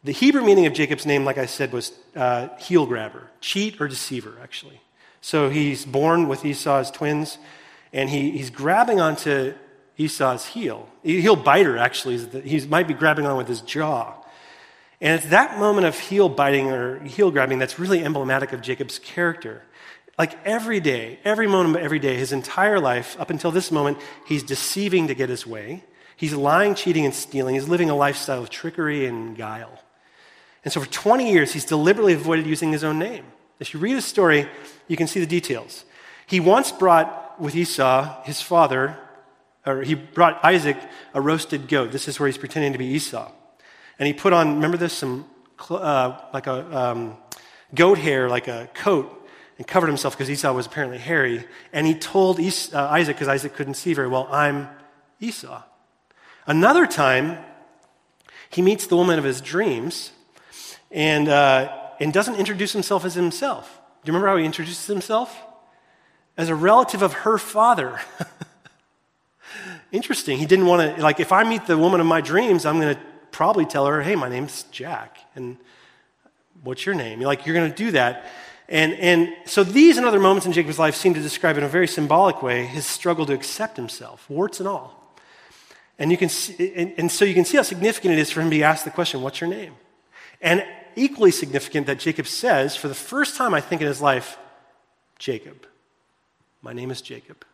The 0.04 0.12
Hebrew 0.12 0.42
meaning 0.42 0.64
of 0.64 0.72
Jacob's 0.72 1.04
name, 1.04 1.26
like 1.26 1.36
I 1.36 1.44
said, 1.44 1.74
was 1.74 1.92
uh, 2.16 2.48
heel 2.56 2.86
grabber, 2.86 3.28
cheat 3.42 3.78
or 3.78 3.88
deceiver, 3.88 4.38
actually. 4.42 4.80
So 5.20 5.50
he's 5.50 5.84
born 5.84 6.28
with 6.28 6.44
Esau 6.44 6.78
as 6.78 6.90
twins, 6.90 7.38
and 7.92 8.08
he, 8.08 8.30
he's 8.30 8.50
grabbing 8.50 9.00
onto 9.00 9.54
Esau's 9.98 10.46
heel. 10.46 10.88
Heel 11.02 11.36
biter, 11.36 11.76
actually. 11.76 12.18
He 12.42 12.66
might 12.66 12.88
be 12.88 12.94
grabbing 12.94 13.26
on 13.26 13.36
with 13.36 13.48
his 13.48 13.60
jaw. 13.60 14.14
And 15.00 15.18
it's 15.18 15.30
that 15.30 15.58
moment 15.58 15.86
of 15.86 15.98
heel 15.98 16.28
biting 16.28 16.70
or 16.70 17.02
heel 17.04 17.30
grabbing 17.30 17.58
that's 17.58 17.78
really 17.78 18.04
emblematic 18.04 18.52
of 18.52 18.60
Jacob's 18.60 18.98
character. 18.98 19.62
Like 20.18 20.38
every 20.44 20.80
day, 20.80 21.18
every 21.24 21.46
moment 21.46 21.76
of 21.76 21.82
every 21.82 21.98
day, 21.98 22.16
his 22.16 22.32
entire 22.32 22.78
life, 22.78 23.18
up 23.18 23.30
until 23.30 23.50
this 23.50 23.70
moment, 23.70 23.98
he's 24.26 24.42
deceiving 24.42 25.08
to 25.08 25.14
get 25.14 25.30
his 25.30 25.46
way. 25.46 25.84
He's 26.16 26.34
lying, 26.34 26.74
cheating, 26.74 27.06
and 27.06 27.14
stealing. 27.14 27.54
He's 27.54 27.68
living 27.68 27.88
a 27.88 27.96
lifestyle 27.96 28.42
of 28.42 28.50
trickery 28.50 29.06
and 29.06 29.34
guile. 29.36 29.82
And 30.62 30.72
so 30.72 30.80
for 30.80 30.90
20 30.90 31.32
years, 31.32 31.54
he's 31.54 31.64
deliberately 31.64 32.12
avoided 32.12 32.46
using 32.46 32.72
his 32.72 32.84
own 32.84 32.98
name. 32.98 33.24
If 33.60 33.74
you 33.74 33.80
read 33.80 33.94
his 33.94 34.06
story, 34.06 34.48
you 34.88 34.96
can 34.96 35.06
see 35.06 35.20
the 35.20 35.26
details. 35.26 35.84
He 36.26 36.40
once 36.40 36.72
brought 36.72 37.38
with 37.38 37.54
Esau, 37.54 38.22
his 38.24 38.40
father, 38.40 38.96
or 39.66 39.82
he 39.82 39.94
brought 39.94 40.42
Isaac 40.42 40.78
a 41.12 41.20
roasted 41.20 41.68
goat. 41.68 41.92
This 41.92 42.08
is 42.08 42.18
where 42.18 42.26
he's 42.26 42.38
pretending 42.38 42.72
to 42.72 42.78
be 42.78 42.86
Esau. 42.86 43.30
And 43.98 44.06
he 44.06 44.14
put 44.14 44.32
on, 44.32 44.54
remember 44.54 44.78
this, 44.78 44.94
some 44.94 45.26
uh, 45.68 46.18
like 46.32 46.46
a 46.46 46.78
um, 46.78 47.18
goat 47.74 47.98
hair, 47.98 48.30
like 48.30 48.48
a 48.48 48.70
coat, 48.72 49.28
and 49.58 49.66
covered 49.66 49.88
himself 49.88 50.16
because 50.16 50.30
Esau 50.30 50.54
was 50.54 50.64
apparently 50.64 50.96
hairy. 50.96 51.44
And 51.70 51.86
he 51.86 51.94
told 51.94 52.40
Esau, 52.40 52.74
uh, 52.74 52.88
Isaac, 52.88 53.16
because 53.16 53.28
Isaac 53.28 53.54
couldn't 53.54 53.74
see 53.74 53.92
very 53.92 54.08
well, 54.08 54.26
I'm 54.30 54.68
Esau. 55.20 55.62
Another 56.46 56.86
time, 56.86 57.38
he 58.48 58.62
meets 58.62 58.86
the 58.86 58.96
woman 58.96 59.18
of 59.18 59.24
his 59.24 59.42
dreams 59.42 60.12
and, 60.90 61.28
uh, 61.28 61.76
and 62.00 62.12
doesn't 62.12 62.36
introduce 62.36 62.72
himself 62.72 63.04
as 63.04 63.14
himself. 63.14 63.80
Do 64.02 64.10
you 64.10 64.14
remember 64.14 64.28
how 64.28 64.36
he 64.38 64.44
introduces 64.44 64.86
himself? 64.86 65.36
As 66.36 66.48
a 66.48 66.54
relative 66.54 67.02
of 67.02 67.12
her 67.12 67.36
father. 67.36 68.00
Interesting. 69.92 70.38
He 70.38 70.46
didn't 70.46 70.66
want 70.66 70.96
to, 70.96 71.02
like, 71.02 71.20
if 71.20 71.32
I 71.32 71.44
meet 71.44 71.66
the 71.66 71.76
woman 71.76 72.00
of 72.00 72.06
my 72.06 72.20
dreams, 72.20 72.64
I'm 72.64 72.80
going 72.80 72.94
to 72.94 73.00
probably 73.30 73.66
tell 73.66 73.86
her, 73.86 74.00
hey, 74.00 74.16
my 74.16 74.28
name's 74.28 74.62
Jack. 74.64 75.18
And 75.34 75.58
what's 76.62 76.86
your 76.86 76.94
name? 76.94 77.20
You're 77.20 77.28
like, 77.28 77.44
you're 77.44 77.54
going 77.54 77.70
to 77.70 77.76
do 77.76 77.90
that. 77.90 78.26
And, 78.68 78.94
and 78.94 79.34
so 79.44 79.64
these 79.64 79.98
and 79.98 80.06
other 80.06 80.20
moments 80.20 80.46
in 80.46 80.52
Jacob's 80.52 80.78
life 80.78 80.94
seem 80.94 81.12
to 81.14 81.20
describe 81.20 81.58
in 81.58 81.64
a 81.64 81.68
very 81.68 81.88
symbolic 81.88 82.42
way 82.42 82.64
his 82.66 82.86
struggle 82.86 83.26
to 83.26 83.34
accept 83.34 83.76
himself, 83.76 84.30
warts 84.30 84.60
and 84.60 84.68
all. 84.68 84.96
And, 85.98 86.10
you 86.10 86.16
can 86.16 86.30
see, 86.30 86.72
and, 86.74 86.94
and 86.96 87.12
so 87.12 87.24
you 87.26 87.34
can 87.34 87.44
see 87.44 87.58
how 87.58 87.62
significant 87.62 88.14
it 88.14 88.20
is 88.20 88.30
for 88.30 88.40
him 88.40 88.46
to 88.46 88.56
be 88.56 88.62
asked 88.62 88.84
the 88.84 88.90
question, 88.90 89.20
what's 89.20 89.40
your 89.40 89.50
name? 89.50 89.74
And 90.40 90.64
equally 90.96 91.30
significant 91.30 91.86
that 91.86 91.98
Jacob 91.98 92.26
says, 92.26 92.76
for 92.76 92.88
the 92.88 92.94
first 92.94 93.36
time, 93.36 93.54
I 93.54 93.60
think, 93.60 93.80
in 93.80 93.86
his 93.86 94.00
life, 94.00 94.38
Jacob. 95.18 95.66
My 96.62 96.72
name 96.72 96.90
is 96.90 97.00
Jacob. 97.00 97.44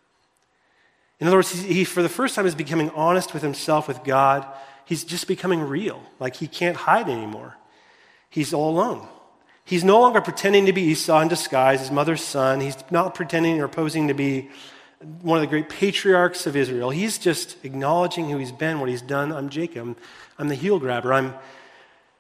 In 1.19 1.27
other 1.27 1.39
words, 1.39 1.51
he, 1.51 1.85
for 1.85 2.03
the 2.03 2.09
first 2.09 2.35
time, 2.35 2.47
is 2.47 2.55
becoming 2.55 2.91
honest 2.91 3.33
with 3.33 3.43
himself, 3.43 3.89
with 3.89 4.05
God, 4.05 4.47
he's 4.85 5.05
just 5.05 5.27
becoming 5.27 5.61
real. 5.61 6.03
Like 6.19 6.37
he 6.37 6.47
can't 6.47 6.77
hide 6.77 7.09
anymore. 7.09 7.57
He's 8.29 8.53
all 8.53 8.71
alone. 8.71 9.09
He's 9.65 9.83
no 9.83 9.99
longer 9.99 10.21
pretending 10.21 10.67
to 10.67 10.73
be 10.73 10.83
Esau 10.83 11.21
in 11.21 11.29
disguise, 11.29 11.81
his 11.81 11.91
mother's 11.91 12.23
son. 12.23 12.61
He's 12.61 12.77
not 12.91 13.15
pretending 13.15 13.61
or 13.61 13.69
posing 13.69 14.09
to 14.09 14.15
be 14.15 14.51
one 15.23 15.39
of 15.39 15.43
the 15.43 15.49
great 15.49 15.69
patriarchs 15.69 16.47
of 16.47 16.55
Israel. 16.55 16.91
He's 16.91 17.19
just 17.19 17.57
acknowledging 17.65 18.31
who 18.31 18.39
he's 18.39 18.53
been, 18.53 18.79
what 18.79 18.89
he's 18.89 19.03
done. 19.03 19.33
I'm 19.33 19.49
Jacob. 19.49 19.99
I'm 20.39 20.49
the 20.49 20.55
heel 20.55 20.79
grabber. 20.79 21.13
I'm 21.13 21.35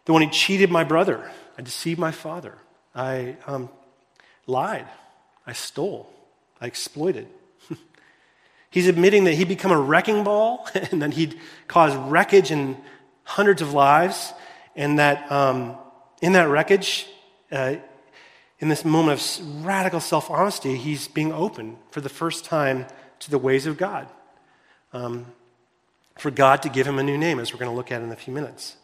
the 0.06 0.12
one 0.12 0.22
who 0.22 0.30
cheated 0.30 0.70
my 0.70 0.84
brother. 0.84 1.30
I 1.58 1.62
deceived 1.62 2.00
my 2.00 2.12
father. 2.12 2.54
I 2.94 3.36
um, 3.46 3.68
lied. 4.46 4.86
I 5.46 5.52
stole. 5.52 6.12
I 6.60 6.66
exploited. 6.66 7.28
He's 8.70 8.88
admitting 8.88 9.25
that 9.25 9.34
he'd 9.34 9.48
become 9.48 9.72
a 9.72 9.78
wrecking 9.78 10.25
ball 10.25 10.68
and 10.75 11.02
that 11.02 11.12
he'd 11.12 11.38
cause 11.68 11.94
wreckage 11.94 12.50
in 12.50 12.76
hundreds 13.25 13.60
of 13.60 13.72
lives, 13.72 14.32
and 14.76 15.00
that 15.00 15.30
um, 15.32 15.76
in 16.22 16.32
that 16.32 16.48
wreckage, 16.48 17.06
uh, 17.50 17.75
in 18.60 18.68
this 18.68 18.84
moment 18.84 19.20
of 19.20 19.64
radical 19.64 20.00
self 20.00 20.30
honesty, 20.30 20.76
he's 20.76 21.08
being 21.08 21.32
open 21.32 21.76
for 21.90 22.00
the 22.00 22.08
first 22.08 22.44
time 22.44 22.86
to 23.18 23.30
the 23.30 23.38
ways 23.38 23.66
of 23.66 23.76
God. 23.76 24.08
Um, 24.92 25.26
for 26.16 26.30
God 26.30 26.62
to 26.62 26.68
give 26.68 26.86
him 26.86 26.98
a 26.98 27.02
new 27.02 27.18
name, 27.18 27.40
as 27.40 27.52
we're 27.52 27.58
going 27.58 27.70
to 27.70 27.76
look 27.76 27.92
at 27.92 28.00
in 28.00 28.10
a 28.10 28.16
few 28.16 28.32
minutes. 28.32 28.76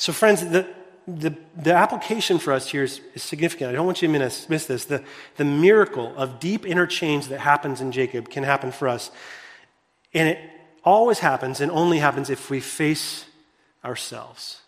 So, 0.00 0.14
friends, 0.14 0.40
the, 0.40 0.66
the, 1.06 1.36
the 1.58 1.74
application 1.74 2.38
for 2.38 2.54
us 2.54 2.70
here 2.70 2.84
is, 2.84 3.02
is, 3.12 3.22
significant. 3.22 3.68
I 3.68 3.72
don't 3.74 3.84
want 3.84 4.00
you 4.00 4.08
to 4.08 4.18
miss, 4.18 4.48
miss 4.48 4.64
this. 4.64 4.86
The, 4.86 5.04
the 5.36 5.44
miracle 5.44 6.14
of 6.16 6.40
deep 6.40 6.64
interchange 6.64 7.28
that 7.28 7.40
happens 7.40 7.82
in 7.82 7.92
Jacob 7.92 8.30
can 8.30 8.42
happen 8.42 8.72
for 8.72 8.88
us. 8.88 9.10
And 10.14 10.26
it 10.26 10.38
always 10.84 11.18
happens 11.18 11.60
and 11.60 11.70
only 11.70 11.98
happens 11.98 12.30
if 12.30 12.48
we 12.48 12.60
face 12.60 13.26
ourselves. 13.84 14.62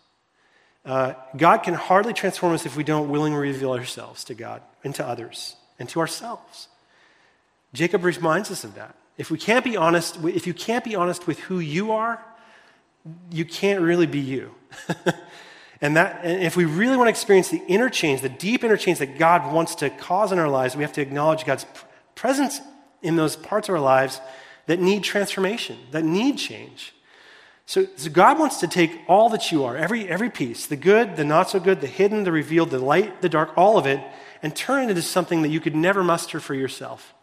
Uh, 0.85 1.13
God 1.35 1.63
can 1.63 1.73
hardly 1.73 2.13
transform 2.13 2.53
us 2.53 2.67
if 2.67 2.77
we 2.77 2.83
don't 2.83 3.09
willingly 3.09 3.39
reveal 3.39 3.71
ourselves 3.71 4.23
to 4.25 4.35
God 4.35 4.61
and 4.83 4.93
to 4.93 5.07
others 5.07 5.55
and 5.79 5.89
to 5.89 5.99
ourselves. 5.99 6.67
Jacob 7.73 8.03
reminds 8.03 8.51
us 8.51 8.63
of 8.63 8.75
that. 8.75 8.95
If 9.17 9.31
we 9.31 9.39
can't 9.39 9.65
be 9.65 9.77
honest, 9.77 10.19
if 10.23 10.45
you 10.45 10.53
can't 10.53 10.83
be 10.83 10.93
honest 10.93 11.25
with 11.25 11.39
who 11.39 11.57
you 11.57 11.91
are, 11.91 12.23
you 13.31 13.45
can't 13.45 13.81
really 13.81 14.07
be 14.07 14.19
you. 14.19 14.53
And, 15.83 15.97
that, 15.97 16.21
and 16.23 16.41
if 16.41 16.55
we 16.55 16.63
really 16.63 16.95
want 16.95 17.07
to 17.07 17.09
experience 17.09 17.49
the 17.49 17.61
interchange, 17.67 18.21
the 18.21 18.29
deep 18.29 18.63
interchange 18.63 18.99
that 18.99 19.17
God 19.17 19.53
wants 19.53 19.75
to 19.75 19.89
cause 19.89 20.31
in 20.31 20.39
our 20.39 20.47
lives, 20.47 20.77
we 20.77 20.83
have 20.83 20.93
to 20.93 21.01
acknowledge 21.01 21.45
God's 21.45 21.65
presence 22.15 22.61
in 23.01 23.17
those 23.17 23.35
parts 23.35 23.67
of 23.67 23.75
our 23.75 23.81
lives 23.81 24.21
that 24.67 24.79
need 24.79 25.03
transformation, 25.03 25.77
that 25.91 26.05
need 26.05 26.37
change. 26.37 26.95
So, 27.65 27.85
so, 27.97 28.09
God 28.09 28.39
wants 28.39 28.61
to 28.61 28.67
take 28.67 28.97
all 29.09 29.29
that 29.29 29.51
you 29.51 29.65
are, 29.65 29.75
every, 29.75 30.07
every 30.07 30.29
piece, 30.29 30.65
the 30.67 30.77
good, 30.77 31.17
the 31.17 31.25
not 31.25 31.49
so 31.49 31.59
good, 31.59 31.81
the 31.81 31.87
hidden, 31.87 32.23
the 32.23 32.31
revealed, 32.31 32.69
the 32.69 32.79
light, 32.79 33.21
the 33.21 33.29
dark, 33.29 33.57
all 33.57 33.77
of 33.77 33.85
it, 33.85 34.01
and 34.41 34.55
turn 34.55 34.85
it 34.85 34.89
into 34.89 35.01
something 35.01 35.41
that 35.41 35.49
you 35.49 35.59
could 35.59 35.75
never 35.75 36.01
muster 36.01 36.39
for 36.39 36.53
yourself. 36.53 37.13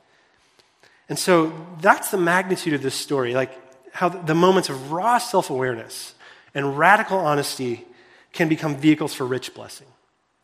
And 1.09 1.19
so 1.19 1.67
that's 1.81 2.11
the 2.11 2.19
magnitude 2.19 2.75
of 2.75 2.83
this 2.83 2.95
story, 2.95 3.35
like 3.35 3.53
how 3.93 4.09
the 4.09 4.35
moments 4.35 4.69
of 4.69 4.93
raw 4.93 5.19
self 5.19 5.51
awareness 5.51 6.15
and 6.55 6.79
radical 6.79 7.19
honesty 7.19 7.87
can 8.33 8.49
become 8.49 8.77
vehicles 8.77 9.15
for 9.15 9.27
rich 9.27 9.55
blessing. 9.55 9.87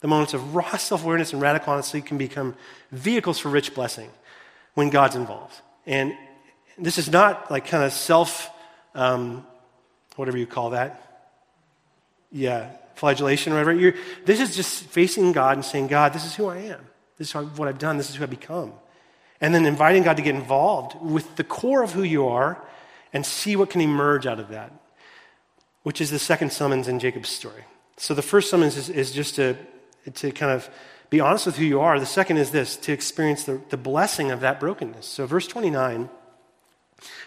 The 0.00 0.08
moments 0.08 0.34
of 0.34 0.54
raw 0.54 0.76
self 0.76 1.04
awareness 1.04 1.32
and 1.32 1.40
radical 1.40 1.72
honesty 1.72 2.00
can 2.00 2.18
become 2.18 2.54
vehicles 2.92 3.38
for 3.38 3.48
rich 3.48 3.74
blessing 3.74 4.10
when 4.74 4.90
God's 4.90 5.16
involved. 5.16 5.54
And 5.86 6.14
this 6.78 6.98
is 6.98 7.10
not 7.10 7.50
like 7.50 7.66
kind 7.66 7.84
of 7.84 7.92
self, 7.92 8.50
um, 8.94 9.46
whatever 10.16 10.36
you 10.36 10.46
call 10.46 10.70
that. 10.70 11.02
Yeah, 12.30 12.70
flagellation 12.96 13.52
or 13.52 13.56
whatever. 13.56 13.72
You're, 13.72 13.94
this 14.24 14.40
is 14.40 14.54
just 14.54 14.84
facing 14.84 15.32
God 15.32 15.56
and 15.56 15.64
saying, 15.64 15.86
God, 15.86 16.12
this 16.12 16.24
is 16.24 16.34
who 16.34 16.48
I 16.48 16.58
am. 16.58 16.86
This 17.18 17.34
is 17.34 17.34
what 17.34 17.68
I've 17.68 17.78
done. 17.78 17.96
This 17.96 18.10
is 18.10 18.16
who 18.16 18.24
I've 18.24 18.30
become. 18.30 18.72
And 19.40 19.54
then 19.54 19.64
inviting 19.64 20.02
God 20.02 20.16
to 20.16 20.22
get 20.22 20.34
involved 20.34 21.00
with 21.00 21.36
the 21.36 21.44
core 21.44 21.82
of 21.82 21.92
who 21.92 22.02
you 22.02 22.28
are 22.28 22.60
and 23.16 23.24
see 23.24 23.56
what 23.56 23.70
can 23.70 23.80
emerge 23.80 24.26
out 24.26 24.38
of 24.38 24.50
that, 24.50 24.70
which 25.84 26.02
is 26.02 26.10
the 26.10 26.18
second 26.18 26.52
summons 26.52 26.86
in 26.86 26.98
Jacob's 26.98 27.30
story. 27.30 27.64
So 27.96 28.12
the 28.12 28.20
first 28.20 28.50
summons 28.50 28.76
is, 28.76 28.90
is 28.90 29.10
just 29.10 29.36
to, 29.36 29.56
to 30.16 30.32
kind 30.32 30.52
of 30.52 30.68
be 31.08 31.18
honest 31.18 31.46
with 31.46 31.56
who 31.56 31.64
you 31.64 31.80
are. 31.80 31.98
The 31.98 32.04
second 32.04 32.36
is 32.36 32.50
this 32.50 32.76
to 32.76 32.92
experience 32.92 33.44
the, 33.44 33.58
the 33.70 33.78
blessing 33.78 34.32
of 34.32 34.40
that 34.40 34.60
brokenness. 34.60 35.06
So, 35.06 35.24
verse 35.24 35.46
29, 35.46 36.10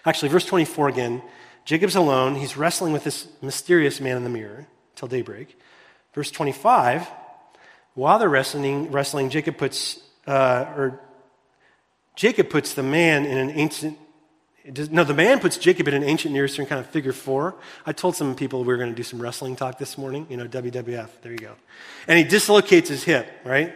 actually, 0.06 0.30
verse 0.30 0.46
24 0.46 0.90
again, 0.90 1.24
Jacob's 1.66 1.96
alone. 1.96 2.36
He's 2.36 2.56
wrestling 2.56 2.94
with 2.94 3.04
this 3.04 3.28
mysterious 3.42 4.00
man 4.00 4.16
in 4.16 4.24
the 4.24 4.30
mirror 4.30 4.68
till 4.96 5.08
daybreak. 5.08 5.58
Verse 6.14 6.30
25, 6.30 7.08
while 7.96 8.20
they're 8.20 8.30
wrestling, 8.30 8.92
wrestling 8.92 9.32
Jacob 9.32 9.58
puts, 9.58 10.00
uh, 10.28 10.72
or 10.78 11.02
Jacob 12.16 12.52
puts 12.52 12.76
the 12.76 12.84
man 12.84 13.26
in 13.26 13.40
an 13.40 13.50
ancient 13.50 13.98
does, 14.74 14.90
no, 14.90 15.04
the 15.04 15.14
man 15.14 15.40
puts 15.40 15.58
Jacob 15.58 15.88
in 15.88 15.94
an 15.94 16.04
ancient 16.04 16.34
Near 16.34 16.46
Eastern 16.46 16.66
kind 16.66 16.80
of 16.80 16.88
figure 16.88 17.14
four. 17.14 17.56
I 17.86 17.92
told 17.92 18.16
some 18.16 18.36
people 18.36 18.62
we 18.62 18.68
were 18.68 18.78
going 18.78 18.90
to 18.90 18.96
do 18.96 19.04
some 19.04 19.22
wrestling 19.22 19.56
talk 19.56 19.78
this 19.78 19.98
morning, 19.98 20.28
you 20.30 20.38
know, 20.38 20.48
WWF. 20.48 21.10
There 21.22 21.32
you 21.32 21.38
go. 21.38 21.56
And 22.08 22.18
he 22.18 22.24
dislocates 22.24 22.90
his 22.90 23.04
hip, 23.04 23.28
right? 23.44 23.74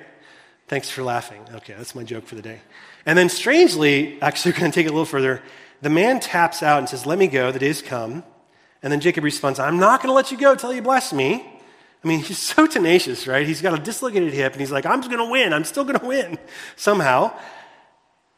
Thanks 0.67 0.89
for 0.89 1.03
laughing. 1.03 1.45
Okay, 1.55 1.73
that's 1.73 1.95
my 1.95 2.03
joke 2.03 2.25
for 2.25 2.35
the 2.35 2.41
day. 2.41 2.61
And 3.05 3.17
then 3.17 3.29
strangely, 3.29 4.21
actually, 4.21 4.51
we're 4.53 4.59
going 4.59 4.71
to 4.71 4.75
take 4.75 4.85
it 4.85 4.89
a 4.89 4.93
little 4.93 5.05
further. 5.05 5.41
the 5.81 5.89
man 5.89 6.19
taps 6.19 6.63
out 6.63 6.79
and 6.79 6.89
says, 6.89 7.05
Let 7.05 7.17
me 7.17 7.27
go, 7.27 7.51
the 7.51 7.59
day's 7.59 7.81
come. 7.81 8.23
And 8.81 8.91
then 8.91 8.99
Jacob 8.99 9.23
responds, 9.23 9.59
I'm 9.59 9.79
not 9.79 10.01
going 10.01 10.09
to 10.09 10.13
let 10.13 10.31
you 10.31 10.37
go 10.37 10.55
till 10.55 10.73
you 10.73 10.81
bless 10.81 11.13
me. 11.13 11.45
I 12.03 12.07
mean, 12.07 12.19
he's 12.23 12.37
so 12.37 12.67
tenacious, 12.67 13.27
right? 13.27 13.47
He's 13.47 13.61
got 13.61 13.77
a 13.77 13.81
dislocated 13.81 14.33
hip 14.33 14.51
and 14.51 14.61
he's 14.61 14.71
like, 14.71 14.85
I'm 14.85 15.01
just 15.01 15.09
going 15.09 15.25
to 15.25 15.31
win. 15.31 15.53
I'm 15.53 15.63
still 15.63 15.83
going 15.83 15.99
to 15.99 16.05
win 16.05 16.37
somehow. 16.75 17.37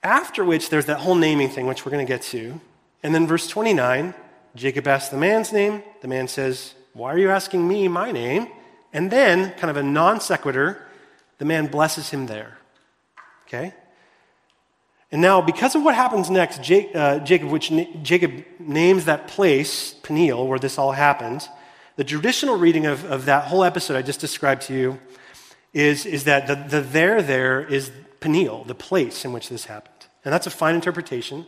After 0.05 0.45
which, 0.45 0.69
there's 0.69 0.85
that 0.85 0.99
whole 0.99 1.15
naming 1.15 1.49
thing, 1.49 1.65
which 1.65 1.83
we're 1.83 1.91
going 1.91 2.05
to 2.05 2.13
get 2.13 2.21
to. 2.21 2.61
And 3.01 3.15
then 3.15 3.25
verse 3.25 3.47
29, 3.47 4.13
Jacob 4.55 4.87
asks 4.87 5.09
the 5.09 5.17
man's 5.17 5.51
name. 5.51 5.81
The 6.01 6.07
man 6.07 6.27
says, 6.27 6.75
Why 6.93 7.11
are 7.11 7.17
you 7.17 7.31
asking 7.31 7.67
me 7.67 7.87
my 7.87 8.11
name? 8.11 8.47
And 8.93 9.09
then, 9.09 9.51
kind 9.53 9.71
of 9.71 9.77
a 9.77 9.83
non 9.83 10.21
sequitur, 10.21 10.85
the 11.39 11.45
man 11.45 11.65
blesses 11.65 12.11
him 12.11 12.27
there. 12.27 12.59
Okay? 13.47 13.73
And 15.11 15.23
now, 15.23 15.41
because 15.41 15.73
of 15.73 15.81
what 15.81 15.95
happens 15.95 16.29
next, 16.29 16.59
uh, 16.59 17.17
Jacob, 17.19 17.49
which 17.49 17.73
Jacob 18.03 18.45
names 18.59 19.05
that 19.05 19.27
place, 19.27 19.95
Peniel, 20.03 20.47
where 20.47 20.59
this 20.59 20.77
all 20.77 20.91
happened, 20.91 21.49
the 21.95 22.03
traditional 22.03 22.57
reading 22.57 22.85
of, 22.85 23.05
of 23.05 23.25
that 23.25 23.45
whole 23.45 23.63
episode 23.63 23.97
I 23.97 24.03
just 24.03 24.19
described 24.19 24.61
to 24.63 24.73
you 24.75 24.99
is, 25.73 26.05
is 26.05 26.25
that 26.25 26.45
the, 26.45 26.77
the 26.77 26.81
there 26.81 27.23
there 27.23 27.65
is 27.65 27.91
Peniel, 28.19 28.65
the 28.65 28.75
place 28.75 29.25
in 29.25 29.33
which 29.33 29.49
this 29.49 29.65
happened. 29.65 29.94
And 30.25 30.33
that's 30.33 30.47
a 30.47 30.51
fine 30.51 30.75
interpretation. 30.75 31.45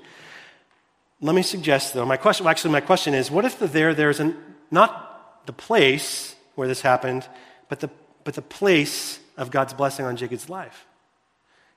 Let 1.19 1.35
me 1.35 1.41
suggest, 1.41 1.95
though, 1.95 2.05
my 2.05 2.17
question, 2.17 2.43
well, 2.45 2.51
actually, 2.51 2.71
my 2.71 2.81
question 2.81 3.13
is 3.15 3.31
what 3.31 3.43
if 3.43 3.57
the 3.57 3.67
there 3.67 3.93
there 3.93 4.11
is 4.11 4.21
not 4.69 5.45
the 5.47 5.53
place 5.53 6.35
where 6.55 6.67
this 6.67 6.81
happened, 6.81 7.27
but 7.69 7.79
the, 7.79 7.89
but 8.23 8.35
the 8.35 8.41
place 8.41 9.19
of 9.35 9.49
God's 9.49 9.73
blessing 9.73 10.05
on 10.05 10.15
Jacob's 10.15 10.47
life? 10.47 10.85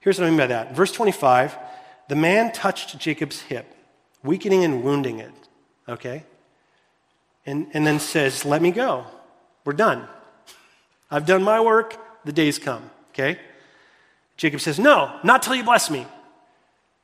Here's 0.01 0.19
what 0.19 0.27
I 0.27 0.31
mean 0.31 0.39
by 0.39 0.47
that. 0.49 0.77
Verse 0.77 0.93
25 0.93 1.57
the 2.09 2.17
man 2.17 2.51
touched 2.51 2.99
Jacob's 2.99 3.41
hip, 3.41 3.73
weakening 4.25 4.65
and 4.65 4.83
wounding 4.83 5.21
it. 5.21 5.31
Okay? 5.89 6.25
And, 7.47 7.69
and 7.73 7.87
then 7.87 8.01
says, 8.01 8.45
Let 8.45 8.61
me 8.61 8.73
go. 8.73 9.07
We're 9.65 9.75
done. 9.75 10.09
I've 11.09 11.25
done 11.25 11.45
my 11.45 11.61
work. 11.61 11.97
The 12.25 12.33
day's 12.33 12.59
come. 12.59 12.91
Okay? 13.11 13.39
Jacob 14.37 14.61
says, 14.61 14.79
No, 14.79 15.21
not 15.23 15.43
till 15.43 15.55
you 15.55 15.63
bless 15.63 15.89
me. 15.89 16.05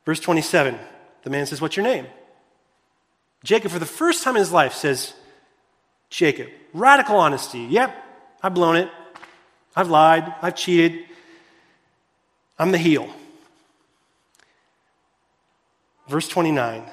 Verse 0.07 0.21
27, 0.21 0.79
the 1.23 1.29
man 1.29 1.45
says, 1.45 1.59
What's 1.59 1.75
your 1.75 1.83
name? 1.83 2.07
Jacob, 3.43 3.71
for 3.71 3.79
the 3.79 3.85
first 3.85 4.23
time 4.23 4.37
in 4.37 4.39
his 4.39 4.53
life, 4.53 4.71
says, 4.71 5.13
Jacob, 6.09 6.47
radical 6.71 7.17
honesty. 7.17 7.59
Yep, 7.59 7.93
I've 8.41 8.53
blown 8.53 8.77
it. 8.77 8.89
I've 9.75 9.89
lied. 9.89 10.33
I've 10.41 10.55
cheated. 10.55 11.03
I'm 12.57 12.71
the 12.71 12.77
heel. 12.77 13.09
Verse 16.07 16.29
29, 16.29 16.83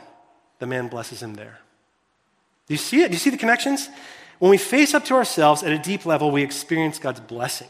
the 0.59 0.67
man 0.67 0.89
blesses 0.89 1.23
him 1.23 1.35
there. 1.35 1.61
Do 2.67 2.75
you 2.75 2.79
see 2.79 3.05
it? 3.05 3.11
Do 3.11 3.13
you 3.13 3.21
see 3.21 3.31
the 3.31 3.37
connections? 3.37 3.89
When 4.41 4.51
we 4.51 4.59
face 4.59 4.93
up 4.93 5.05
to 5.05 5.15
ourselves 5.15 5.63
at 5.63 5.71
a 5.71 5.79
deep 5.79 6.05
level, 6.05 6.33
we 6.33 6.43
experience 6.43 6.99
God's 6.99 7.21
blessing. 7.21 7.69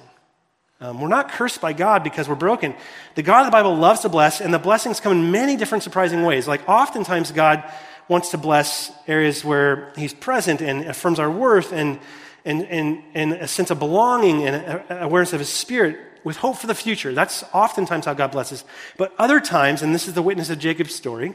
Um, 0.81 1.01
we're 1.01 1.09
not 1.09 1.31
cursed 1.31 1.61
by 1.61 1.73
God 1.73 2.03
because 2.03 2.29
we're 2.29 2.35
broken. 2.35 2.75
The 3.15 3.23
God 3.23 3.41
of 3.41 3.47
the 3.47 3.53
Bible 3.53 3.77
loves 3.77 4.01
to 4.01 4.09
bless, 4.09 4.41
and 4.41 4.53
the 4.53 4.59
blessings 4.59 5.01
come 5.01 5.13
in 5.13 5.31
many 5.31 5.57
different 5.57 5.85
surprising 5.85 6.25
ways. 6.25 6.49
Like, 6.49 6.69
oftentimes, 6.69 7.31
God 7.33 7.65
wants 8.09 8.31
to 8.31 8.39
bless 8.39 8.93
areas 9.07 9.45
where 9.45 9.93
He's 9.97 10.13
present 10.13 10.61
and 10.61 10.85
affirms 10.85 11.19
our 11.19 11.31
worth 11.31 11.73
and, 11.73 11.99
and, 12.45 12.63
and, 12.63 13.03
and 13.15 13.33
a 13.33 13.49
sense 13.49 13.71
of 13.71 13.79
belonging 13.79 14.45
and 14.45 14.83
awareness 14.91 15.33
of 15.33 15.39
His 15.39 15.49
Spirit 15.49 15.99
with 16.25 16.39
hope 16.39 16.57
for 16.57 16.67
the 16.67 16.75
future. 16.75 17.13
That's 17.13 17.45
oftentimes 17.53 18.07
how 18.07 18.15
God 18.15 18.33
blesses. 18.33 18.65
But 18.97 19.15
other 19.17 19.41
times, 19.41 19.83
and 19.83 19.95
this 19.95 20.09
is 20.09 20.15
the 20.15 20.23
witness 20.23 20.51
of 20.51 20.59
Jacob's 20.59 20.95
story, 20.95 21.35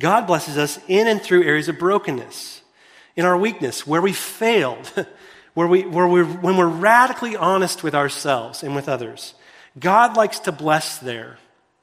God 0.00 0.26
blesses 0.26 0.56
us 0.56 0.78
in 0.88 1.06
and 1.06 1.22
through 1.22 1.44
areas 1.44 1.68
of 1.68 1.78
brokenness, 1.78 2.62
in 3.16 3.24
our 3.24 3.36
weakness, 3.36 3.86
where 3.86 4.00
we 4.02 4.12
failed. 4.12 4.92
where, 5.54 5.66
we, 5.66 5.82
where 5.84 6.06
we're, 6.06 6.24
when 6.24 6.56
we're 6.56 6.68
radically 6.68 7.36
honest 7.36 7.82
with 7.82 7.94
ourselves 7.94 8.62
and 8.62 8.74
with 8.74 8.88
others, 8.88 9.34
God 9.78 10.16
likes 10.16 10.40
to 10.40 10.52
bless 10.52 10.98
there. 10.98 11.38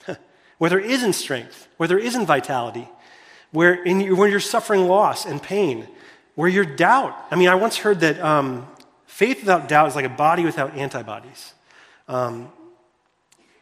where 0.58 0.70
there 0.70 0.80
isn't 0.80 1.14
strength, 1.14 1.68
where 1.78 1.88
there 1.88 2.00
isn't 2.00 2.26
vitality, 2.26 2.88
where, 3.52 3.84
in, 3.84 4.16
where 4.16 4.28
you're 4.28 4.40
suffering 4.40 4.88
loss 4.88 5.26
and 5.26 5.42
pain, 5.42 5.88
where 6.36 6.50
you're 6.50 6.66
doubt. 6.66 7.16
I 7.32 7.36
mean, 7.36 7.50
I 7.50 7.56
once 7.56 7.78
heard 7.78 8.02
that 8.02 8.20
um, 8.20 8.68
faith 9.06 9.40
without 9.40 9.68
doubt 9.68 9.88
is 9.88 9.96
like 9.96 10.06
a 10.06 10.10
body 10.10 10.46
without 10.46 10.76
antibodies. 10.76 11.54
Um, 12.08 12.52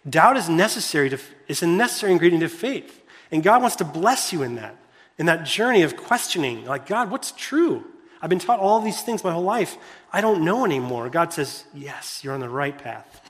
doubt 0.08 0.38
is 0.38 0.50
necessary 0.50 1.10
to, 1.10 1.20
it's 1.48 1.63
a 1.63 1.68
necessary 1.68 2.12
ingredient 2.12 2.44
of 2.44 2.52
faith. 2.52 3.04
And 3.32 3.44
God 3.44 3.62
wants 3.62 3.78
to 3.78 3.86
bless 3.86 4.32
you 4.32 4.44
in 4.44 4.56
that, 4.56 4.76
in 5.18 5.26
that 5.28 5.46
journey 5.46 5.82
of 5.82 5.98
questioning, 5.98 6.65
like, 6.65 6.86
God, 6.86 7.10
what's 7.10 7.32
true? 7.32 7.86
I've 8.26 8.30
been 8.30 8.40
taught 8.40 8.60
all 8.60 8.82
these 8.82 9.04
things 9.04 9.24
my 9.24 9.32
whole 9.32 9.44
life. 9.44 9.78
I 10.12 10.20
don't 10.20 10.44
know 10.44 10.66
anymore. 10.66 11.10
God 11.10 11.32
says, 11.32 11.64
Yes, 11.76 12.24
you're 12.24 12.34
on 12.34 12.40
the 12.40 12.50
right 12.50 12.76
path. 12.76 13.22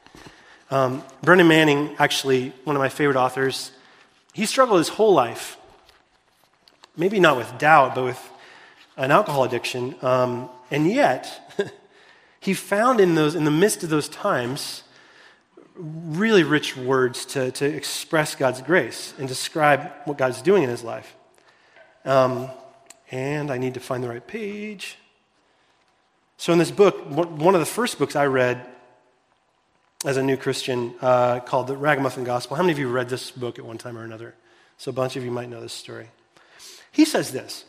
Um, 0.72 1.04
Brennan 1.22 1.50
Manning, 1.50 1.94
actually, 2.00 2.54
one 2.64 2.78
of 2.78 2.80
my 2.80 2.88
favorite 2.88 3.18
authors, 3.18 3.74
he 4.32 4.46
struggled 4.46 4.78
his 4.78 4.88
whole 4.88 5.14
life, 5.14 5.58
maybe 6.96 7.20
not 7.20 7.36
with 7.36 7.58
doubt, 7.58 7.94
but 7.94 8.06
with 8.06 8.32
an 8.96 9.12
alcohol 9.12 9.44
addiction. 9.44 9.96
Um, 10.02 10.48
and 10.72 10.90
yet, 10.90 11.54
he 12.40 12.54
found 12.54 13.02
in, 13.02 13.16
those, 13.16 13.36
in 13.36 13.44
the 13.44 13.52
midst 13.52 13.84
of 13.84 13.90
those 13.90 14.08
times 14.08 14.84
really 15.76 16.44
rich 16.44 16.78
words 16.78 17.26
to, 17.26 17.52
to 17.52 17.66
express 17.66 18.34
God's 18.34 18.62
grace 18.62 19.14
and 19.20 19.28
describe 19.28 19.92
what 20.06 20.18
God's 20.18 20.42
doing 20.42 20.64
in 20.64 20.70
his 20.70 20.86
life. 20.86 21.18
Um, 22.06 22.50
and 23.15 23.49
I 23.49 23.58
need 23.58 23.75
to 23.75 23.80
find 23.80 24.04
the 24.04 24.10
right 24.10 24.25
page. 24.25 24.97
So, 26.38 26.51
in 26.51 26.60
this 26.60 26.71
book, 26.71 27.06
one 27.10 27.56
of 27.56 27.62
the 27.62 27.65
first 27.65 27.97
books 27.97 28.15
I 28.15 28.25
read 28.25 28.67
as 30.04 30.17
a 30.17 30.23
new 30.23 30.36
Christian 30.36 30.93
uh, 31.01 31.39
called 31.39 31.67
The 31.67 31.78
Ragamuffin 31.78 32.25
Gospel. 32.25 32.58
How 32.58 32.63
many 32.63 32.73
of 32.73 32.80
you 32.80 32.89
read 32.89 33.08
this 33.08 33.32
book 33.32 33.58
at 33.58 33.65
one 33.65 33.78
time 33.78 33.97
or 33.97 34.04
another? 34.04 34.36
So, 34.78 34.89
a 34.89 34.93
bunch 34.93 35.15
of 35.15 35.23
you 35.23 35.32
might 35.32 35.49
know 35.49 35.62
this 35.62 35.71
story. 35.71 36.10
He 36.91 37.06
says 37.06 37.32
this, 37.32 37.63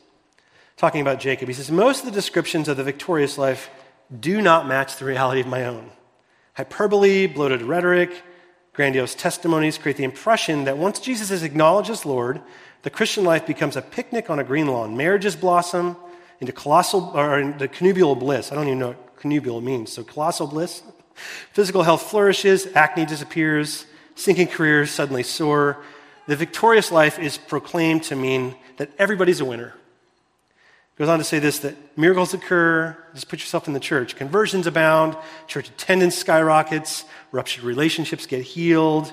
talking 0.77 1.01
about 1.01 1.21
Jacob. 1.21 1.47
He 1.47 1.55
says, 1.55 1.71
Most 1.71 2.01
of 2.01 2.07
the 2.07 2.11
descriptions 2.11 2.67
of 2.67 2.77
the 2.77 2.83
victorious 2.83 3.39
life 3.39 3.71
do 4.19 4.43
not 4.43 4.67
match 4.67 4.97
the 4.97 5.05
reality 5.05 5.43
of 5.43 5.47
my 5.47 5.65
own. 5.65 5.91
Hyperbole, 6.55 7.29
bloated 7.29 7.63
rhetoric, 7.63 8.11
grandiose 8.73 9.15
testimonies 9.15 9.79
create 9.79 9.97
the 9.97 10.05
impression 10.05 10.65
that 10.65 10.77
once 10.77 10.99
Jesus 10.99 11.31
is 11.31 11.45
acknowledged 11.45 11.91
as 11.91 12.05
Lord, 12.05 12.43
the 12.83 12.91
Christian 12.91 13.25
life 13.25 13.47
becomes 13.47 13.77
a 13.77 13.83
picnic 13.83 14.31
on 14.31 14.39
a 14.39 14.45
green 14.45 14.67
lawn. 14.67 14.97
Marriages 14.97 15.37
blossom 15.37 15.97
into 16.41 16.53
colossal, 16.53 17.13
or 17.15 17.41
into 17.41 17.69
connubial 17.69 18.15
bliss. 18.15 18.53
I 18.53 18.55
don't 18.55 18.67
even 18.67 18.79
know 18.79 18.89
what 18.89 19.17
connubial 19.17 19.61
means. 19.61 19.93
So, 19.93 20.05
colossal 20.05 20.47
bliss. 20.47 20.83
Physical 21.53 21.83
health 21.83 22.03
flourishes, 22.03 22.69
acne 22.75 23.07
disappears, 23.07 23.87
sinking 24.15 24.49
careers 24.49 24.91
suddenly 24.91 25.23
soar. 25.23 25.83
The 26.27 26.37
victorious 26.37 26.93
life 26.93 27.19
is 27.19 27.39
proclaimed 27.39 28.03
to 28.05 28.17
mean 28.17 28.55
that 28.77 28.91
everybody's 28.99 29.41
a 29.41 29.45
winner. 29.45 29.75
Goes 30.99 31.09
on 31.09 31.19
to 31.19 31.25
say 31.25 31.39
this 31.39 31.59
that 31.61 31.77
miracles 31.97 32.33
occur. 32.35 32.97
Just 33.15 33.29
put 33.29 33.41
yourself 33.41 33.69
in 33.69 33.75
the 33.75 33.81
church. 33.81 34.17
Conversions 34.17 34.67
abound, 34.67 35.17
church 35.47 35.69
attendance 35.69 36.17
skyrockets, 36.17 37.05
ruptured 37.33 37.65
relationships 37.65 38.27
get 38.27 38.43
healed, 38.43 39.13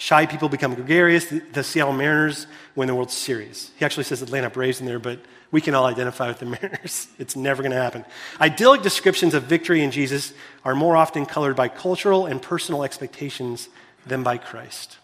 Shy 0.00 0.24
people 0.24 0.48
become 0.48 0.74
gregarious. 0.74 1.26
The, 1.26 1.40
the, 1.40 1.62
Seattle 1.62 1.92
Mariners 1.92 2.46
win 2.74 2.88
the 2.88 2.94
World 2.94 3.10
Series. 3.10 3.70
He 3.76 3.84
actually 3.84 4.04
says 4.04 4.22
Atlanta 4.22 4.48
Braves 4.48 4.80
in 4.80 4.86
there, 4.86 4.98
but 4.98 5.20
we 5.50 5.60
can 5.60 5.74
all 5.74 5.84
identify 5.84 6.26
with 6.28 6.38
the 6.38 6.46
Mariners. 6.62 7.06
It's 7.18 7.36
never 7.36 7.62
going 7.62 7.72
to 7.72 7.82
happen. 7.82 8.06
Idyllic 8.40 8.80
descriptions 8.80 9.34
of 9.34 9.42
victory 9.42 9.82
in 9.82 9.90
Jesus 9.90 10.32
are 10.64 10.74
more 10.74 10.96
often 10.96 11.26
colored 11.26 11.54
by 11.54 11.68
cultural 11.68 12.24
and 12.24 12.40
personal 12.40 12.82
expectations 12.82 13.68
than 14.06 14.22
by 14.22 14.38
Christ. 14.38 14.96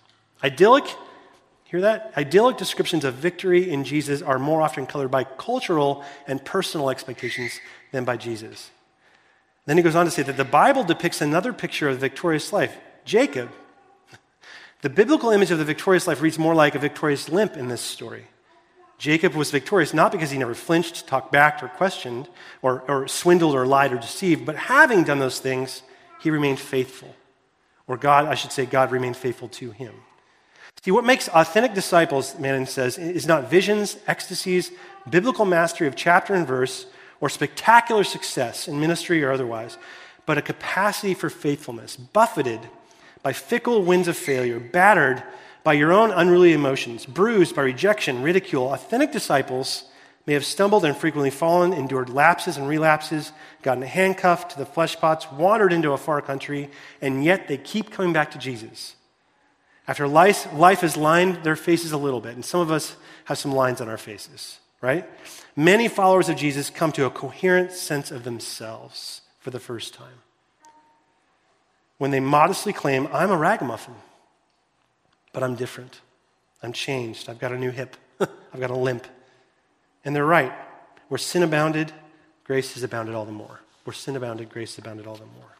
Idyllic, 0.43 0.87
hear 1.65 1.83
that? 1.83 2.15
Idyllic 2.17 2.57
descriptions 2.57 3.05
of 3.05 3.17
victory 3.17 3.71
in 3.71 3.85
Jesus 3.85 4.23
are 4.23 4.39
more 4.39 4.63
often 4.63 4.87
colored 4.87 5.11
by 5.11 5.25
cultural 5.25 6.05
and 6.27 6.43
personal 6.43 6.89
expectations 6.89 7.61
than 7.93 8.07
by 8.07 8.17
Jesus. 8.17 8.71
Then 9.67 9.77
he 9.77 9.83
goes 9.83 9.95
on 9.95 10.07
to 10.07 10.11
say 10.11 10.23
that 10.23 10.39
the 10.39 10.45
Bible 10.47 10.85
depicts 10.85 11.21
another 11.21 11.53
picture 11.53 11.87
of 11.87 11.97
the 11.97 12.09
victorious 12.09 12.51
life. 12.51 12.75
Jacob, 13.05 13.51
the 14.87 14.91
biblical 14.91 15.31
image 15.31 15.51
of 15.51 15.59
the 15.59 15.65
victorious 15.65 16.07
life 16.07 16.23
reads 16.23 16.39
more 16.39 16.55
like 16.55 16.77
a 16.77 16.79
victorious 16.79 17.29
limp 17.29 17.57
in 17.57 17.67
this 17.67 17.81
story. 17.81 18.29
Jacob 18.99 19.35
was 19.35 19.51
victorious 19.51 19.93
not 19.93 20.13
because 20.13 20.31
he 20.31 20.39
never 20.39 20.55
flinched, 20.55 21.09
talked 21.09 21.33
back, 21.33 21.61
or 21.61 21.67
questioned, 21.67 22.29
or, 22.63 22.85
or 22.87 23.09
swindled, 23.09 23.57
or 23.57 23.67
lied, 23.67 23.93
or 23.93 23.97
deceived, 23.97 24.47
but 24.47 24.55
having 24.55 25.03
done 25.03 25.19
those 25.19 25.41
things, 25.41 25.83
he 26.21 26.31
remained 26.31 26.61
faithful. 26.61 27.17
Or 27.89 27.97
God, 27.97 28.27
I 28.27 28.37
should 28.37 28.53
say, 28.53 28.65
God 28.65 28.93
remained 28.93 29.17
faithful 29.17 29.49
to 29.49 29.73
him. 29.73 29.93
See, 30.85 30.93
what 30.93 31.05
makes 31.05 31.27
authentic 31.31 31.75
disciples, 31.75 32.39
Manning 32.39 32.67
says, 32.67 32.97
is 32.97 33.27
not 33.27 33.51
visions, 33.51 33.97
ecstasies, 34.07 34.71
biblical 35.11 35.47
mastery 35.47 35.89
of 35.89 35.97
chapter 35.97 36.33
and 36.33 36.47
verse, 36.47 36.87
or 37.21 37.29
spectacular 37.29 38.05
success 38.05 38.69
in 38.69 38.79
ministry 38.79 39.25
or 39.25 39.33
otherwise, 39.33 39.79
but 40.27 40.39
a 40.39 40.43
capacity 40.43 41.13
for 41.13 41.29
faithfulness, 41.29 41.97
buffeted 41.97 42.61
by 43.27 43.33
fickle 43.33 43.83
winds 43.83 44.07
of 44.07 44.17
failure, 44.17 44.61
battered 44.61 45.21
by 45.65 45.73
your 45.73 45.93
own 45.93 46.13
unruly 46.13 46.53
emotions, 46.53 47.05
bruised 47.05 47.57
by 47.57 47.63
rejection, 47.63 48.23
ridicule, 48.23 48.73
authentic 48.73 49.11
disciples 49.11 49.83
may 50.27 50.35
have 50.35 50.45
stumbled 50.45 50.85
and 50.85 50.97
frequently 50.97 51.31
fallen, 51.31 51.73
endured 51.73 52.09
lapses 52.09 52.57
and 52.57 52.69
relapses, 52.69 53.33
gotten 53.63 53.83
handcuffed 53.83 54.53
to 54.53 54.59
the 54.59 54.65
flesh 54.65 54.97
pots, 55.01 55.27
wandered 55.33 55.73
into 55.73 55.91
a 55.91 55.97
far 55.97 56.23
country, 56.23 56.71
and 57.03 57.25
yet 57.25 57.49
they 57.49 57.59
keep 57.59 57.91
coming 57.91 58.13
back 58.13 58.31
to 58.31 58.39
Jesus. 58.39 58.95
After 59.89 60.07
life, 60.07 60.47
life 60.55 60.83
has 60.83 60.97
lined 60.97 61.43
their 61.43 61.57
faces 61.57 61.91
a 61.91 61.99
little 61.99 62.21
bit, 62.21 62.37
and 62.37 62.45
some 62.45 62.61
of 62.61 62.71
us 62.71 62.95
have 63.25 63.39
some 63.39 63.51
lines 63.51 63.81
on 63.81 63.89
our 63.89 63.99
faces, 63.99 64.61
right? 64.81 65.05
Many 65.57 65.89
followers 65.89 66.29
of 66.29 66.37
Jesus 66.37 66.71
come 66.71 66.93
to 66.93 67.07
a 67.07 67.11
coherent 67.11 67.73
sense 67.73 68.13
of 68.13 68.23
themselves 68.23 69.23
for 69.41 69.51
the 69.51 69.59
first 69.59 69.95
time. 69.95 70.23
When 71.99 72.11
they 72.11 72.21
modestly 72.21 72.73
claim, 72.73 73.09
I'm 73.13 73.31
a 73.31 73.37
ragamuffin 73.37 73.95
but 75.37 75.43
I'm 75.43 75.55
different. 75.55 76.01
I'm 76.63 76.73
changed. 76.73 77.29
I've 77.29 77.39
got 77.39 77.53
a 77.53 77.59
new 77.59 77.71
hip. 77.71 77.95
I've 78.21 78.59
got 78.59 78.71
a 78.71 78.75
limp. 78.75 79.07
And 80.03 80.17
they're 80.17 80.25
right. 80.25 80.51
Where 81.09 81.19
sin 81.19 81.43
abounded, 81.43 81.93
grace 82.45 82.73
has 82.73 82.83
abounded 82.83 83.15
all 83.15 83.27
the 83.27 83.33
more. 83.33 83.61
Where 83.85 83.93
sin 83.93 84.17
abounded, 84.17 84.49
grace 84.49 84.79
abounded 84.79 85.07
all 85.07 85.17
the 85.17 85.27
more. 85.27 85.51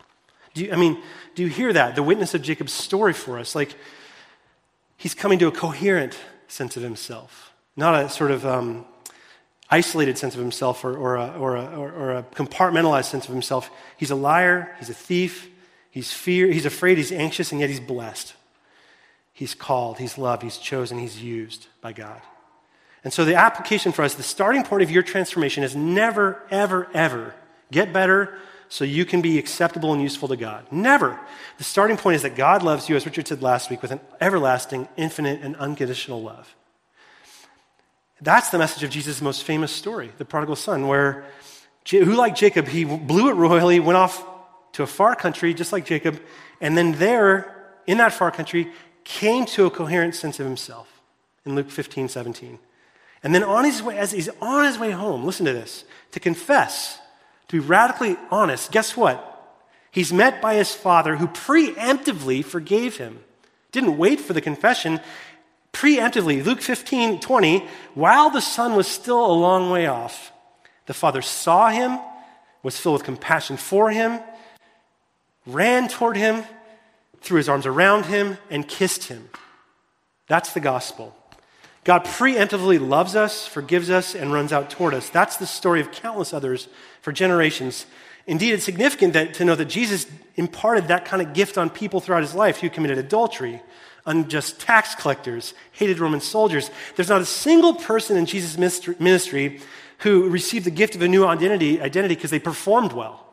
Do 0.55 0.65
you, 0.65 0.73
I 0.73 0.77
mean, 0.77 1.03
do 1.35 1.43
you 1.43 1.51
hear 1.51 1.75
that? 1.75 1.95
The 1.95 2.03
witness 2.03 2.33
of 2.33 2.41
Jacob's 2.41 2.73
story 2.73 3.13
for 3.13 3.39
us. 3.39 3.55
Like, 3.55 3.75
he's 4.97 5.13
coming 5.15 5.39
to 5.41 5.47
a 5.47 5.53
coherent 5.53 6.19
sense 6.49 6.79
of 6.79 6.83
himself, 6.83 7.53
not 7.77 8.03
a 8.03 8.09
sort 8.09 8.31
of 8.31 8.47
um, 8.47 8.87
isolated 9.69 10.17
sense 10.17 10.33
of 10.33 10.41
himself 10.41 10.87
or, 10.87 10.97
or, 10.97 11.17
a, 11.17 11.37
or, 11.39 11.57
a, 11.57 11.67
or, 11.77 12.13
a, 12.13 12.23
compartmentalized 12.23 13.11
sense 13.11 13.27
of 13.27 13.35
himself. 13.35 13.71
He's 13.99 14.11
a 14.11 14.17
liar, 14.17 14.75
he's 14.79 14.89
a 14.89 14.95
thief, 14.95 15.51
he's, 15.97 16.13
fear, 16.13 16.49
he's 16.49 16.67
afraid, 16.67 16.99
he's 16.99 17.11
anxious, 17.11 17.53
and 17.53 17.61
yet 17.61 17.71
he's 17.71 17.81
blessed. 17.81 18.35
He's 19.33 19.55
called, 19.55 19.97
he's 19.97 20.19
loved, 20.19 20.43
he's 20.43 20.59
chosen, 20.59 20.99
he's 20.99 21.23
used 21.23 21.69
by 21.81 21.95
God. 21.95 22.21
And 23.03 23.15
so 23.15 23.25
the 23.25 23.35
application 23.35 23.93
for 23.93 24.03
us, 24.03 24.13
the 24.13 24.23
starting 24.23 24.63
point 24.63 24.83
of 24.83 24.91
your 24.91 25.03
transformation 25.03 25.65
is 25.65 25.75
never, 25.75 26.43
ever, 26.51 26.89
ever 26.93 27.35
get 27.73 27.95
better 27.95 28.37
so 28.69 28.85
you 28.85 29.07
can 29.07 29.23
be 29.23 29.39
acceptable 29.39 29.95
and 29.95 30.03
useful 30.03 30.29
to 30.29 30.37
God. 30.37 30.67
Never. 30.71 31.19
The 31.57 31.65
starting 31.65 31.97
point 31.97 32.17
is 32.17 32.23
that 32.23 32.37
God 32.37 32.63
loves 32.63 32.91
you, 32.91 32.97
as 32.97 33.07
Richard 33.07 33.27
said 33.27 33.41
last 33.41 33.71
week, 33.71 33.81
with 33.81 33.91
an 33.91 34.01
everlasting, 34.21 34.89
infinite, 34.99 35.41
and 35.41 35.57
unconditional 35.57 36.23
love. 36.23 36.55
That's 38.21 38.51
the 38.51 38.59
message 38.59 38.83
of 38.83 38.91
Jesus' 38.91 39.23
most 39.23 39.45
famous 39.45 39.73
story, 39.73 40.13
the 40.19 40.27
prodigal 40.27 40.57
son, 40.57 40.89
where 40.89 41.25
who, 41.89 42.17
like 42.17 42.35
Jacob, 42.35 42.69
he 42.69 42.85
blew 42.85 43.31
it 43.31 43.35
royally, 43.35 43.81
went 43.81 43.97
off 43.97 44.23
to 44.77 44.83
a 44.83 44.87
far 44.87 45.17
country, 45.17 45.55
just 45.55 45.73
like 45.73 45.87
Jacob, 45.87 46.21
and 46.61 46.77
then 46.77 46.93
there, 46.93 47.73
in 47.87 47.97
that 47.97 48.13
far 48.13 48.31
country, 48.31 48.71
came 49.05 49.47
to 49.47 49.65
a 49.65 49.71
coherent 49.71 50.15
sense 50.15 50.39
of 50.39 50.45
himself 50.45 51.01
in 51.47 51.55
Luke 51.55 51.71
15, 51.71 52.11
17. 52.11 52.59
And 53.23 53.35
then 53.35 53.43
on 53.43 53.65
his 53.65 53.83
way, 53.83 53.97
as 53.97 54.13
he's 54.13 54.29
on 54.43 54.67
his 54.67 54.79
way 54.79 54.91
home, 54.91 55.25
listen 55.25 55.47
to 55.47 55.55
this, 55.55 55.85
to 56.13 56.21
confess, 56.21 56.99
to 57.49 57.59
be 57.59 57.67
radically 57.67 58.19
honest, 58.31 58.71
guess 58.71 58.95
what? 58.95 59.33
He's 59.91 60.13
met 60.13 60.43
by 60.43 60.57
his 60.57 60.75
father 60.75 61.17
who 61.17 61.27
preemptively 61.29 62.45
forgave 62.45 62.99
him. 62.99 63.21
Didn't 63.73 63.97
wait 63.97 64.21
for 64.21 64.35
the 64.35 64.43
confession. 64.43 65.01
Preemptively, 65.73 66.45
Luke 66.45 66.61
15, 66.61 67.21
20, 67.21 67.67
while 67.95 68.29
the 68.29 68.43
son 68.43 68.77
was 68.77 68.87
still 68.87 69.25
a 69.25 69.33
long 69.33 69.71
way 69.71 69.87
off, 69.87 70.33
the 70.85 70.93
father 70.93 71.23
saw 71.23 71.71
him, 71.71 71.99
was 72.63 72.79
filled 72.79 72.97
with 72.97 73.05
compassion 73.05 73.57
for 73.57 73.91
him, 73.91 74.21
ran 75.47 75.89
toward 75.89 76.17
him, 76.17 76.45
threw 77.21 77.39
his 77.39 77.49
arms 77.49 77.67
around 77.67 78.07
him, 78.07 78.39
and 78.51 78.67
kissed 78.67 79.05
him. 79.05 79.29
That's 80.29 80.53
the 80.53 80.61
gospel. 80.61 81.15
God 81.85 82.05
preemptively 82.05 82.81
loves 82.81 83.15
us, 83.15 83.47
forgives 83.47 83.91
us, 83.91 84.17
and 84.17 84.33
runs 84.33 84.53
out 84.53 84.71
toward 84.71 84.93
us. 84.93 85.09
That's 85.09 85.37
the 85.37 85.47
story 85.47 85.81
of 85.81 85.93
countless 85.93 86.35
others 86.35 86.67
for 87.01 87.13
generations. 87.13 87.87
Indeed, 88.27 88.55
it's 88.55 88.65
significant 88.65 89.13
that, 89.13 89.35
to 89.35 89.45
know 89.45 89.55
that 89.55 89.67
Jesus 89.67 90.07
imparted 90.35 90.89
that 90.89 91.05
kind 91.05 91.23
of 91.23 91.33
gift 91.33 91.57
on 91.57 91.71
people 91.71 92.01
throughout 92.01 92.23
his 92.23 92.35
life 92.35 92.59
who 92.59 92.69
committed 92.69 92.99
adultery, 92.99 93.63
unjust 94.05 94.59
tax 94.59 94.97
collectors, 94.97 95.55
hated 95.71 96.01
Roman 96.01 96.21
soldiers. 96.21 96.71
There's 96.97 97.09
not 97.09 97.21
a 97.21 97.27
single 97.27 97.75
person 97.75 98.17
in 98.17 98.27
Jesus' 98.27 98.59
ministry 98.59 99.61
who 99.99 100.29
received 100.29 100.67
the 100.67 100.73
gift 100.73 100.97
of 100.97 101.03
a 101.03 101.09
new 101.09 101.25
identity 101.25 101.79
because 101.79 102.31
they 102.33 102.41
performed 102.41 102.93
well, 102.93 103.26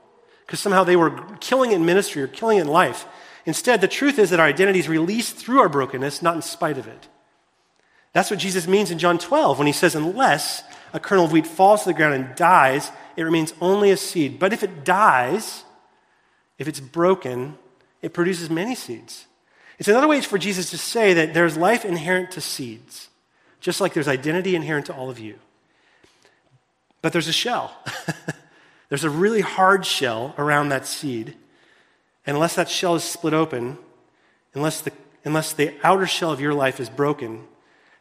because 0.45 0.60
somehow 0.60 0.84
they 0.84 0.95
were 0.95 1.12
killing 1.39 1.71
it 1.71 1.75
in 1.75 1.86
ministry 1.86 2.21
or 2.21 2.27
killing 2.27 2.58
it 2.58 2.62
in 2.62 2.67
life. 2.67 3.06
Instead, 3.45 3.82
the 3.82 3.88
truth 3.88 4.19
is 4.19 4.29
that 4.29 4.39
our 4.39 4.47
identity 4.47 4.79
is 4.79 4.88
released 4.88 5.36
through 5.36 5.60
our 5.60 5.69
brokenness, 5.69 6.21
not 6.21 6.36
in 6.36 6.41
spite 6.41 6.77
of 6.77 6.88
it. 6.88 7.08
That's 8.13 8.29
what 8.29 8.39
Jesus 8.39 8.67
means 8.67 8.91
in 8.91 8.99
John 8.99 9.17
12 9.17 9.58
when 9.58 9.67
he 9.67 9.73
says, 9.73 9.95
Unless 9.95 10.63
a 10.93 10.99
kernel 10.99 11.25
of 11.25 11.32
wheat 11.32 11.47
falls 11.47 11.84
to 11.84 11.89
the 11.89 11.93
ground 11.93 12.13
and 12.13 12.36
dies, 12.36 12.91
it 13.17 13.23
remains 13.23 13.53
only 13.60 13.89
a 13.91 13.97
seed. 13.97 14.39
But 14.39 14.53
if 14.53 14.63
it 14.63 14.86
dies, 14.86 15.63
if 16.58 16.67
it's 16.67 16.79
broken, 16.79 17.58
it 18.01 18.13
produces 18.13 18.49
many 18.49 18.75
seeds. 18.75 19.25
It's 19.79 19.89
another 19.89 20.08
way 20.08 20.21
for 20.21 20.38
Jesus 20.38 20.69
to 20.69 20.77
say 20.77 21.13
that 21.13 21.34
there's 21.34 21.58
life 21.58 21.84
inherent 21.84 22.32
to 22.32 22.41
seeds, 22.41 23.10
just 23.60 23.82
like 23.82 23.93
there's 23.93 24.08
identity 24.08 24.56
inherent 24.56 24.86
to 24.86 24.93
all 24.93 25.10
of 25.10 25.19
you. 25.19 25.39
But 27.01 27.12
there's 27.12 27.27
a 27.27 27.34
shell. 27.34 27.75
there's 28.93 29.03
a 29.03 29.10
really 29.10 29.41
hard 29.41 29.88
shell 29.88 30.36
around 30.38 30.69
that 30.69 30.86
seed. 30.86 31.36
And 32.27 32.36
unless 32.38 32.53
that 32.53 32.69
shell 32.69 32.93
is 32.93 33.03
split 33.03 33.34
open, 33.34 33.79
unless 34.53 34.82
the, 34.82 34.91
unless 35.25 35.51
the 35.51 35.73
outer 35.84 36.06
shell 36.06 36.32
of 36.32 36.39
your 36.39 36.53
life 36.53 36.79
is 36.79 36.91
broken, 36.91 37.45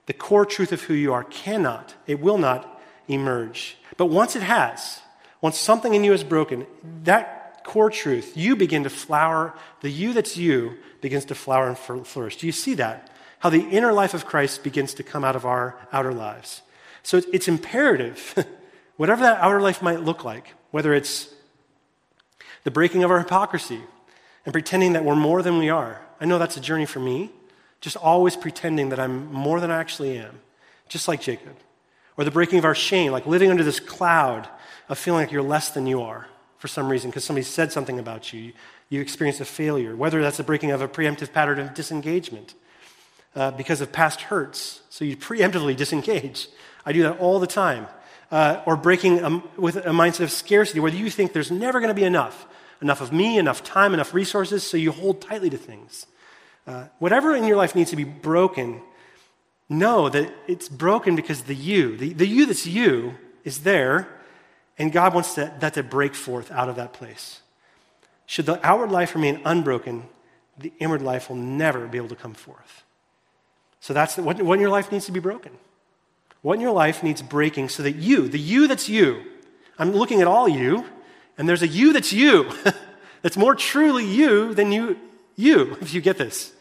the 0.04 0.12
core 0.12 0.44
truth 0.44 0.70
of 0.70 0.82
who 0.82 0.92
you 0.92 1.14
are 1.14 1.24
cannot, 1.24 1.94
it 2.06 2.20
will 2.20 2.36
not 2.36 2.78
emerge. 3.08 3.78
But 3.96 4.10
once 4.10 4.36
it 4.36 4.42
has, 4.42 5.00
once 5.40 5.56
something 5.56 5.94
in 5.94 6.04
you 6.04 6.12
is 6.12 6.24
broken, 6.24 6.66
that 7.04 7.64
core 7.64 7.88
truth, 7.88 8.36
you 8.36 8.54
begin 8.54 8.82
to 8.82 8.90
flower, 8.90 9.54
the 9.80 9.88
you 9.88 10.12
that's 10.12 10.36
you 10.36 10.76
begins 11.00 11.24
to 11.24 11.34
flower 11.34 11.68
and 11.68 12.06
flourish. 12.06 12.36
Do 12.36 12.44
you 12.44 12.52
see 12.52 12.74
that? 12.74 13.08
How 13.38 13.48
the 13.48 13.66
inner 13.66 13.94
life 13.94 14.12
of 14.12 14.26
Christ 14.26 14.62
begins 14.62 14.92
to 14.92 15.02
come 15.02 15.24
out 15.24 15.36
of 15.36 15.46
our 15.46 15.74
outer 15.90 16.12
lives. 16.12 16.60
So 17.02 17.22
it's 17.32 17.48
imperative, 17.48 18.46
whatever 18.98 19.22
that 19.22 19.40
outer 19.40 19.62
life 19.62 19.80
might 19.80 20.02
look 20.02 20.22
like, 20.22 20.52
whether 20.72 20.92
it's 20.92 21.32
the 22.64 22.70
breaking 22.70 23.04
of 23.04 23.10
our 23.10 23.20
hypocrisy, 23.20 23.80
and 24.44 24.52
pretending 24.52 24.94
that 24.94 25.04
we're 25.04 25.14
more 25.14 25.42
than 25.42 25.58
we 25.58 25.70
are. 25.70 26.02
I 26.20 26.24
know 26.24 26.38
that's 26.38 26.56
a 26.56 26.60
journey 26.60 26.86
for 26.86 27.00
me, 27.00 27.30
just 27.80 27.96
always 27.96 28.36
pretending 28.36 28.88
that 28.88 28.98
I'm 28.98 29.32
more 29.32 29.60
than 29.60 29.70
I 29.70 29.78
actually 29.78 30.18
am, 30.18 30.40
just 30.88 31.06
like 31.06 31.20
Jacob. 31.20 31.56
Or 32.16 32.24
the 32.24 32.30
breaking 32.30 32.58
of 32.58 32.64
our 32.64 32.74
shame, 32.74 33.12
like 33.12 33.26
living 33.26 33.50
under 33.50 33.64
this 33.64 33.80
cloud 33.80 34.48
of 34.88 34.98
feeling 34.98 35.22
like 35.22 35.32
you're 35.32 35.42
less 35.42 35.70
than 35.70 35.86
you 35.86 36.02
are 36.02 36.26
for 36.58 36.68
some 36.68 36.88
reason 36.88 37.10
because 37.10 37.24
somebody 37.24 37.44
said 37.44 37.72
something 37.72 37.98
about 37.98 38.32
you. 38.32 38.52
You 38.88 39.00
experienced 39.00 39.40
a 39.40 39.44
failure, 39.44 39.96
whether 39.96 40.20
that's 40.20 40.36
the 40.36 40.44
breaking 40.44 40.70
of 40.70 40.82
a 40.82 40.88
preemptive 40.88 41.32
pattern 41.32 41.58
of 41.58 41.74
disengagement 41.74 42.54
uh, 43.34 43.50
because 43.52 43.80
of 43.80 43.92
past 43.92 44.22
hurts. 44.22 44.82
So 44.90 45.04
you 45.04 45.16
preemptively 45.16 45.74
disengage. 45.74 46.48
I 46.84 46.92
do 46.92 47.02
that 47.02 47.18
all 47.18 47.40
the 47.40 47.46
time. 47.46 47.86
Uh, 48.32 48.62
or 48.64 48.76
breaking 48.76 49.20
a, 49.20 49.42
with 49.58 49.76
a 49.76 49.90
mindset 49.90 50.24
of 50.24 50.32
scarcity, 50.32 50.80
where 50.80 50.90
you 50.90 51.10
think 51.10 51.34
there's 51.34 51.50
never 51.50 51.80
going 51.80 51.94
to 51.94 51.94
be 51.94 52.02
enough 52.04 52.46
enough 52.82 53.00
of 53.00 53.12
me, 53.12 53.38
enough 53.38 53.62
time, 53.62 53.94
enough 53.94 54.12
resources, 54.12 54.62
so 54.64 54.76
you 54.76 54.90
hold 54.90 55.20
tightly 55.20 55.48
to 55.48 55.56
things. 55.56 56.06
Uh, 56.66 56.86
whatever 56.98 57.34
in 57.36 57.44
your 57.44 57.56
life 57.56 57.74
needs 57.74 57.90
to 57.90 57.96
be 57.96 58.04
broken, 58.04 58.82
know 59.68 60.08
that 60.08 60.32
it's 60.48 60.68
broken 60.68 61.16
because 61.16 61.42
the 61.42 61.54
you, 61.54 61.96
the, 61.96 62.12
the 62.12 62.26
you 62.26 62.46
that's 62.46 62.66
you, 62.66 63.14
is 63.44 63.60
there, 63.60 64.08
and 64.78 64.92
God 64.92 65.14
wants 65.14 65.34
to, 65.34 65.52
that 65.60 65.74
to 65.74 65.82
break 65.82 66.14
forth 66.14 66.50
out 66.50 66.68
of 66.68 66.76
that 66.76 66.92
place. 66.92 67.40
Should 68.26 68.46
the 68.46 68.64
outward 68.66 68.90
life 68.90 69.14
remain 69.14 69.40
unbroken, 69.44 70.08
the 70.58 70.72
inward 70.78 71.02
life 71.02 71.28
will 71.28 71.36
never 71.36 71.86
be 71.86 71.98
able 71.98 72.08
to 72.08 72.16
come 72.16 72.34
forth. 72.34 72.82
So 73.80 73.92
that's 73.92 74.16
the, 74.16 74.22
what, 74.22 74.40
what 74.42 74.54
in 74.54 74.60
your 74.60 74.70
life 74.70 74.90
needs 74.90 75.06
to 75.06 75.12
be 75.12 75.20
broken. 75.20 75.52
What 76.42 76.54
in 76.54 76.60
your 76.60 76.72
life 76.72 77.02
needs 77.02 77.22
breaking 77.22 77.68
so 77.68 77.82
that 77.84 77.96
you, 77.96 78.28
the 78.28 78.38
you 78.38 78.68
that's 78.68 78.88
you, 78.88 79.22
I'm 79.78 79.92
looking 79.92 80.20
at 80.20 80.26
all 80.26 80.48
you, 80.48 80.84
and 81.38 81.48
there's 81.48 81.62
a 81.62 81.68
you 81.68 81.92
that's 81.92 82.12
you, 82.12 82.50
that's 83.22 83.36
more 83.36 83.54
truly 83.54 84.04
you 84.04 84.52
than 84.54 84.72
you, 84.72 84.98
you, 85.36 85.76
if 85.80 85.94
you 85.94 86.00
get 86.00 86.18
this. 86.18 86.52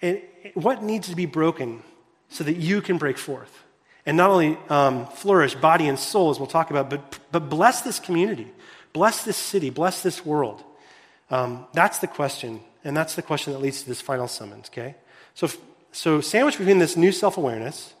And 0.00 0.20
what 0.54 0.82
needs 0.82 1.08
to 1.08 1.16
be 1.16 1.26
broken 1.26 1.82
so 2.28 2.44
that 2.44 2.56
you 2.56 2.80
can 2.80 2.98
break 2.98 3.18
forth? 3.18 3.64
And 4.04 4.16
not 4.16 4.30
only 4.30 4.56
um, 4.68 5.06
flourish 5.06 5.54
body 5.54 5.88
and 5.88 5.98
soul, 5.98 6.30
as 6.30 6.38
we'll 6.38 6.46
talk 6.46 6.70
about, 6.70 6.88
but, 6.88 7.18
but 7.32 7.48
bless 7.48 7.80
this 7.80 7.98
community, 7.98 8.46
bless 8.92 9.24
this 9.24 9.36
city, 9.36 9.70
bless 9.70 10.02
this 10.02 10.24
world. 10.24 10.62
Um, 11.30 11.66
that's 11.72 11.98
the 11.98 12.06
question. 12.06 12.60
And 12.84 12.96
that's 12.96 13.16
the 13.16 13.22
question 13.22 13.52
that 13.52 13.58
leads 13.58 13.82
to 13.82 13.88
this 13.88 14.00
final 14.00 14.28
summons, 14.28 14.68
okay? 14.68 14.94
So, 15.34 15.50
so 15.90 16.20
sandwiched 16.20 16.58
between 16.58 16.78
this 16.78 16.96
new 16.96 17.10
self 17.10 17.36
awareness, 17.36 17.94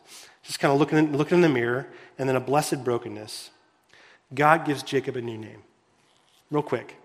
just 0.46 0.60
kind 0.60 0.72
of 0.72 0.78
looking, 0.78 1.16
looking 1.16 1.36
in 1.36 1.42
the 1.42 1.48
mirror, 1.48 1.86
and 2.18 2.28
then 2.28 2.36
a 2.36 2.40
blessed 2.40 2.84
brokenness, 2.84 3.50
God 4.34 4.64
gives 4.64 4.82
Jacob 4.82 5.16
a 5.16 5.20
new 5.20 5.36
name. 5.36 5.62
Real 6.50 6.62
quick. 6.62 6.96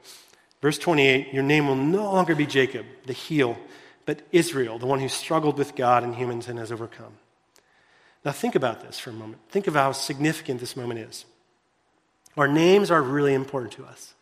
Verse 0.62 0.78
28 0.78 1.34
Your 1.34 1.44
name 1.44 1.68
will 1.68 1.76
no 1.76 2.04
longer 2.04 2.36
be 2.36 2.46
Jacob, 2.46 2.86
the 3.06 3.14
heel, 3.14 3.58
but 4.06 4.22
Israel, 4.32 4.78
the 4.78 4.86
one 4.86 5.00
who 5.00 5.10
struggled 5.10 5.58
with 5.58 5.76
God 5.76 6.04
and 6.04 6.16
humans 6.16 6.48
and 6.48 6.60
has 6.60 6.72
overcome. 6.72 7.14
Now, 8.24 8.32
think 8.32 8.54
about 8.54 8.82
this 8.82 9.00
for 9.00 9.10
a 9.10 9.14
moment. 9.14 9.42
Think 9.50 9.66
of 9.66 9.74
how 9.74 9.92
significant 9.94 10.60
this 10.60 10.78
moment 10.78 11.00
is. 11.00 11.26
Our 12.38 12.48
names 12.48 12.92
are 12.92 13.02
really 13.02 13.34
important 13.34 13.74
to 13.74 13.86
us. 13.86 14.14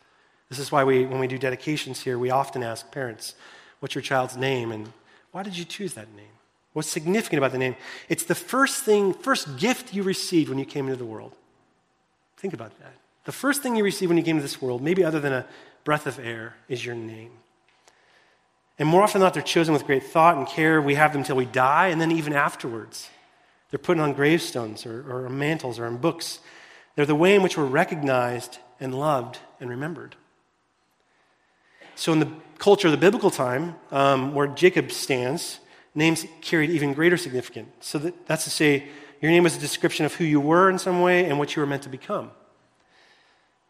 This 0.48 0.60
is 0.60 0.72
why 0.72 0.86
we, 0.86 1.06
when 1.06 1.20
we 1.20 1.28
do 1.28 1.38
dedications 1.38 2.02
here, 2.02 2.18
we 2.18 2.30
often 2.30 2.64
ask 2.64 2.90
parents, 2.92 3.36
What's 3.80 3.96
your 3.96 4.02
child's 4.02 4.36
name? 4.36 4.72
And 4.72 4.92
why 5.32 5.44
did 5.44 5.58
you 5.58 5.64
choose 5.64 5.94
that 5.94 6.14
name? 6.16 6.39
What's 6.74 6.90
significant 6.90 7.40
about 7.40 7.52
the 7.52 7.58
name? 7.58 7.76
It's 8.10 8.24
the 8.24 8.36
first 8.36 8.84
thing, 8.84 9.14
first 9.14 9.58
gift 9.58 9.94
you 9.94 10.04
received 10.04 10.50
when 10.50 10.60
you 10.60 10.66
came 10.66 10.86
into 10.86 10.98
the 10.98 11.06
world. 11.06 11.34
Think 12.38 12.54
about 12.54 12.78
that. 12.80 12.94
The 13.26 13.32
first 13.32 13.62
thing 13.62 13.76
you 13.76 13.84
received 13.84 14.10
when 14.10 14.18
you 14.18 14.24
came 14.24 14.38
to 14.38 14.42
this 14.42 14.62
world, 14.62 14.82
maybe 14.82 15.04
other 15.04 15.20
than 15.20 15.34
a 15.34 15.46
breath 15.84 16.08
of 16.08 16.20
air, 16.20 16.56
is 16.68 16.86
your 16.86 16.96
name. 16.96 17.32
And 18.78 18.88
more 18.88 19.04
often 19.04 19.20
than 19.20 19.26
not, 19.26 19.34
they're 19.34 19.44
chosen 19.44 19.74
with 19.74 19.86
great 19.86 20.04
thought 20.04 20.38
and 20.38 20.48
care. 20.48 20.82
We 20.82 20.96
have 20.96 21.12
them 21.12 21.22
until 21.22 21.36
we 21.36 21.46
die, 21.46 21.88
and 21.88 22.00
then 22.00 22.12
even 22.12 22.34
afterwards. 22.34 23.10
They're 23.70 23.78
put 23.78 24.00
on 24.00 24.14
gravestones 24.14 24.86
or, 24.86 25.26
or 25.26 25.30
mantles 25.30 25.80
or 25.80 25.86
in 25.86 25.98
books. 25.98 26.40
They're 26.96 27.06
the 27.06 27.16
way 27.16 27.36
in 27.36 27.44
which 27.44 27.58
we're 27.58 27.66
recognized 27.66 28.60
and 28.80 28.98
loved 28.98 29.40
and 29.60 29.70
remembered. 29.70 30.16
So, 31.96 32.14
in 32.14 32.20
the 32.20 32.32
culture 32.58 32.88
of 32.88 32.92
the 32.92 32.98
biblical 32.98 33.30
time, 33.30 33.76
um, 33.92 34.34
where 34.34 34.48
Jacob 34.48 34.92
stands, 34.92 35.60
names 36.00 36.26
carried 36.42 36.72
even 36.72 36.94
greater 36.94 37.18
significance. 37.18 37.70
So, 37.82 38.00
that, 38.00 38.26
that's 38.26 38.46
to 38.46 38.50
say, 38.50 38.88
your 39.22 39.32
name 39.32 39.44
was 39.44 39.56
a 39.56 39.60
description 39.60 40.06
of 40.06 40.16
who 40.16 40.24
you 40.24 40.40
were 40.40 40.70
in 40.70 40.80
some 40.80 41.02
way 41.02 41.26
and 41.26 41.38
what 41.38 41.56
you 41.56 41.62
were 41.62 41.68
meant 41.68 41.84
to 41.84 41.90
become. 41.90 42.32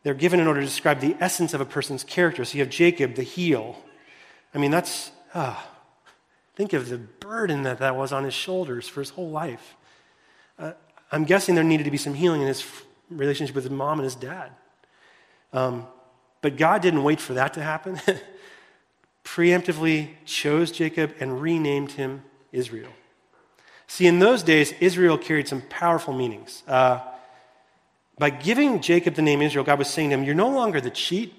They're 0.04 0.14
given 0.14 0.40
in 0.40 0.48
order 0.48 0.62
to 0.62 0.66
describe 0.66 1.02
the 1.02 1.18
essence 1.20 1.54
of 1.54 1.60
a 1.60 1.66
person's 1.66 2.06
character. 2.06 2.46
So, 2.46 2.58
you 2.58 2.64
have 2.64 2.70
Jacob, 2.72 3.16
the 3.16 3.24
heel. 3.24 3.84
I 4.54 4.60
mean, 4.60 4.72
that's, 4.72 5.12
ah, 5.36 5.68
think 6.56 6.74
of 6.74 6.88
the 6.88 6.98
burden 6.98 7.64
that 7.64 7.80
that 7.80 7.96
was 7.98 8.14
on 8.14 8.24
his 8.24 8.34
shoulders 8.34 8.88
for 8.88 9.02
his 9.02 9.10
whole 9.10 9.30
life. 9.30 9.76
Uh, 10.58 10.74
I'm 11.12 11.26
guessing 11.26 11.56
there 11.56 11.64
needed 11.64 11.84
to 11.84 11.92
be 11.92 11.98
some 11.98 12.14
healing 12.14 12.42
in 12.42 12.48
his 12.48 12.66
relationship 13.10 13.56
with 13.56 13.66
his 13.66 13.72
mom 13.72 14.00
and 14.00 14.04
his 14.04 14.16
dad. 14.16 14.52
Um, 15.52 15.88
but 16.42 16.58
God 16.58 16.82
didn't 16.82 17.04
wait 17.04 17.20
for 17.20 17.34
that 17.34 17.54
to 17.56 17.64
happen. 17.64 18.00
Preemptively 19.30 20.10
chose 20.26 20.72
Jacob 20.72 21.14
and 21.20 21.40
renamed 21.40 21.92
him 21.92 22.24
Israel. 22.52 22.90
See, 23.86 24.08
in 24.08 24.18
those 24.18 24.42
days, 24.42 24.74
Israel 24.80 25.20
carried 25.20 25.48
some 25.48 25.62
powerful 25.62 26.16
meanings. 26.16 26.64
Uh, 26.68 27.00
by 28.18 28.32
giving 28.32 28.82
Jacob 28.82 29.14
the 29.14 29.22
name 29.22 29.44
Israel, 29.44 29.64
God 29.64 29.78
was 29.78 29.88
saying 29.88 30.10
to 30.10 30.16
him, 30.16 30.24
You're 30.24 30.34
no 30.34 30.50
longer 30.50 30.82
the 30.82 30.90
cheat, 30.90 31.32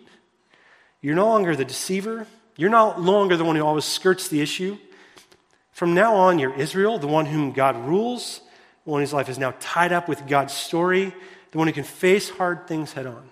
you're 1.01 1.17
no 1.17 1.27
longer 1.27 1.57
the 1.57 1.65
deceiver, 1.65 2.29
you're 2.57 2.71
no 2.71 2.95
longer 2.97 3.37
the 3.37 3.45
one 3.45 3.57
who 3.57 3.63
always 3.63 3.85
skirts 3.85 4.29
the 4.29 4.41
issue. 4.41 4.79
From 5.73 5.93
now 5.93 6.15
on, 6.15 6.39
you're 6.39 6.55
Israel, 6.55 6.97
the 7.01 7.09
one 7.09 7.27
whom 7.27 7.51
God 7.51 7.77
rules, 7.77 8.41
the 8.85 8.91
one 8.93 9.01
whose 9.01 9.13
life 9.13 9.29
is 9.29 9.39
now 9.39 9.53
tied 9.59 9.93
up 9.93 10.09
with 10.09 10.29
God's 10.29 10.55
story, 10.55 11.13
the 11.51 11.59
one 11.59 11.67
who 11.67 11.73
can 11.73 11.83
face 11.83 12.31
hard 12.31 12.69
things 12.69 12.93
head 12.93 13.09
on. 13.09 13.29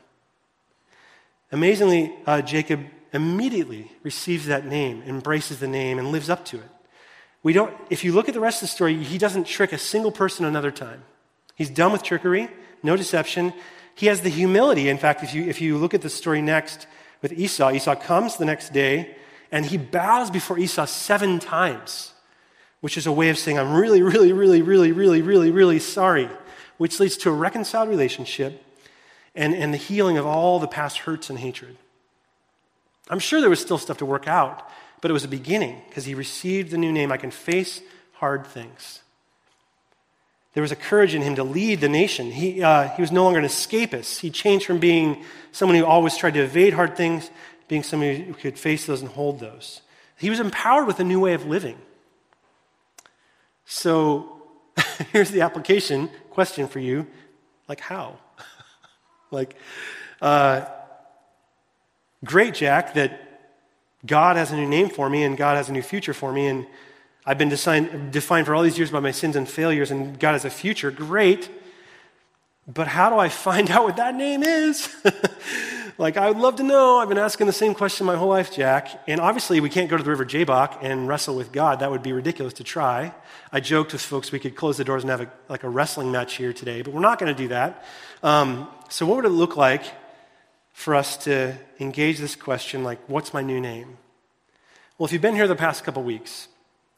Amazingly, 1.53 2.13
uh, 2.27 2.43
Jacob 2.43 2.81
immediately 3.13 3.91
receives 4.03 4.47
that 4.47 4.67
name, 4.67 5.03
embraces 5.07 5.61
the 5.61 5.69
name, 5.69 5.99
and 5.99 6.13
lives 6.13 6.29
up 6.31 6.45
to 6.47 6.57
it. 6.57 6.71
We 7.43 7.53
don't, 7.53 7.75
if 7.89 8.05
you 8.05 8.13
look 8.13 8.29
at 8.29 8.35
the 8.35 8.41
rest 8.41 8.63
of 8.63 8.69
the 8.69 8.75
story, 8.75 9.03
he 9.03 9.19
doesn't 9.19 9.47
trick 9.47 9.73
a 9.73 9.79
single 9.79 10.13
person 10.13 10.45
another 10.45 10.71
time. 10.71 11.03
He's 11.55 11.71
done 11.71 11.93
with 11.93 12.03
trickery, 12.03 12.49
no 12.83 12.97
deception. 12.97 13.53
He 13.95 14.07
has 14.07 14.21
the 14.21 14.29
humility. 14.29 14.89
In 14.89 14.99
fact, 14.99 15.23
if 15.23 15.35
you, 15.35 15.45
if 15.45 15.61
you 15.61 15.77
look 15.79 15.95
at 15.95 16.03
the 16.03 16.11
story 16.11 16.43
next 16.43 16.87
with 17.23 17.33
Esau, 17.33 17.73
Esau 17.73 17.95
comes 17.97 18.37
the 18.37 18.45
next 18.45 18.73
day 18.73 19.17
and 19.51 19.65
he 19.65 19.77
bows 19.79 20.31
before 20.31 20.59
Esau 20.59 20.85
seven 20.85 21.39
times, 21.39 22.13
which 22.81 22.97
is 22.97 23.07
a 23.07 23.13
way 23.13 23.31
of 23.31 23.39
saying, 23.39 23.59
I'm 23.59 23.75
really, 23.75 24.03
really, 24.03 24.33
really, 24.33 24.63
really, 24.63 24.93
really, 24.93 25.23
really, 25.23 25.51
really 25.51 25.79
sorry, 25.79 26.29
which 26.77 27.01
leads 27.01 27.17
to 27.19 27.31
a 27.31 27.33
reconciled 27.33 27.89
relationship 27.89 28.63
and, 29.35 29.55
and 29.55 29.73
the 29.73 29.79
healing 29.79 30.19
of 30.19 30.27
all 30.27 30.59
the 30.59 30.69
past 30.69 30.99
hurts 30.99 31.31
and 31.31 31.39
hatred. 31.39 31.77
I'm 33.11 33.19
sure 33.19 33.41
there 33.41 33.51
was 33.51 33.61
still 33.61 33.79
stuff 33.79 33.99
to 33.99 34.07
work 34.07 34.29
out, 34.29 34.69
but 35.01 35.11
it 35.11 35.15
was 35.15 35.25
a 35.25 35.29
beginning 35.29 35.81
because 35.89 36.05
he 36.05 36.15
received 36.15 36.71
the 36.71 36.79
new 36.79 36.93
name. 36.93 37.13
I 37.13 37.17
can 37.17 37.31
face 37.31 37.81
hard 38.15 38.47
things. 38.47 39.01
There 40.55 40.63
was 40.63 40.73
a 40.73 40.77
courage 40.77 41.15
in 41.15 41.23
him 41.23 41.37
to 41.37 41.45
lead 41.45 41.81
the 41.81 41.89
nation. 41.89 42.31
He, 42.33 42.63
uh, 42.63 42.89
he 42.89 43.01
was 43.01 43.13
no 43.13 43.23
longer 43.23 43.39
an 43.39 43.45
escapist. 43.45 44.19
He 44.19 44.31
changed 44.31 44.67
from 44.67 44.79
being 44.79 45.25
someone 45.53 45.79
who 45.79 45.85
always 45.85 46.17
tried 46.17 46.35
to 46.35 46.41
evade 46.41 46.73
hard 46.73 46.97
things, 46.97 47.31
being 47.69 47.83
someone 47.83 48.17
who 48.17 48.35
could 48.35 48.59
face 48.59 48.87
those 48.87 49.01
and 49.01 49.11
hold 49.11 49.39
those. 49.39 49.83
He 50.19 50.31
was 50.31 50.41
empowered 50.41 50.87
with 50.87 50.99
a 50.99 51.05
new 51.05 51.21
way 51.21 51.35
of 51.35 51.47
living. 51.47 51.79
So 53.67 54.43
here's 55.13 55.31
the 55.31 55.43
application 55.43 56.11
question 56.31 56.67
for 56.67 56.81
you 56.81 57.07
like, 57.69 57.81
how? 57.81 58.19
Like, 59.31 59.57
uh, 60.23 60.65
great, 62.25 62.55
Jack, 62.55 62.95
that 62.95 63.29
God 64.07 64.37
has 64.37 64.53
a 64.53 64.57
new 64.57 64.69
name 64.69 64.89
for 64.89 65.11
me 65.11 65.25
and 65.25 65.37
God 65.37 65.57
has 65.57 65.69
a 65.69 65.73
new 65.73 65.83
future 65.83 66.15
for 66.15 66.33
me, 66.33 66.47
and 66.47 66.67
I've 67.27 67.39
been 67.39 67.49
defined, 67.49 68.13
defined 68.13 68.47
for 68.47 68.55
all 68.55 68.63
these 68.63 68.79
years 68.79 68.91
by 68.91 69.01
my 69.01 69.11
sins 69.11 69.37
and 69.37 69.49
failures, 69.49 69.91
and 69.91 70.19
God 70.19 70.33
has 70.33 70.45
a 70.45 70.51
future. 70.51 70.91
Great. 70.91 71.51
But 72.67 72.87
how 72.87 73.11
do 73.11 73.19
I 73.19 73.29
find 73.29 73.71
out 73.73 73.85
what 73.85 73.97
that 73.97 74.15
name 74.15 74.43
is? 74.43 74.95
like, 75.99 76.17
I 76.17 76.29
would 76.29 76.39
love 76.39 76.57
to 76.57 76.63
know. 76.63 76.99
I've 76.99 77.09
been 77.09 77.19
asking 77.19 77.47
the 77.47 77.53
same 77.53 77.75
question 77.75 78.07
my 78.07 78.17
whole 78.17 78.29
life, 78.29 78.55
Jack. 78.55 79.03
And 79.07 79.21
obviously, 79.21 79.61
we 79.61 79.69
can't 79.69 79.91
go 79.91 79.97
to 79.97 80.03
the 80.03 80.11
river 80.11 80.25
Jabbok 80.25 80.79
and 80.83 81.09
wrestle 81.09 81.35
with 81.35 81.51
God. 81.51 81.81
That 81.81 81.91
would 81.91 82.03
be 82.03 82.13
ridiculous 82.13 82.55
to 82.55 82.65
try. 82.65 83.15
I 83.53 83.61
joked 83.61 83.93
with 83.93 84.03
folks 84.03 84.31
we 84.31 84.39
could 84.39 84.55
close 84.55 84.77
the 84.77 84.85
doors 84.85 85.03
and 85.03 85.11
have 85.11 85.23
a, 85.23 85.31
like 85.49 85.65
a 85.65 85.69
wrestling 85.69 86.13
match 86.13 86.35
here 86.35 86.53
today, 86.53 86.83
but 86.83 86.93
we're 86.95 87.01
not 87.01 87.19
going 87.19 87.35
to 87.35 87.43
do 87.43 87.49
that. 87.49 87.85
Um, 88.23 88.69
so, 88.89 89.07
what 89.07 89.17
would 89.17 89.25
it 89.25 89.31
look 89.31 89.57
like 89.57 89.85
for 90.79 90.95
us 90.95 91.17
to 91.17 91.59
engage 91.81 92.19
this 92.19 92.37
question, 92.37 92.85
like, 92.85 93.01
what's 93.09 93.35
my 93.35 93.43
new 93.43 93.61
name? 93.61 93.99
Well, 94.97 95.07
if 95.07 95.13
you've 95.13 95.21
been 95.21 95.35
here 95.35 95.49
the 95.49 95.57
past 95.57 95.83
couple 95.83 96.05
weeks, 96.05 96.47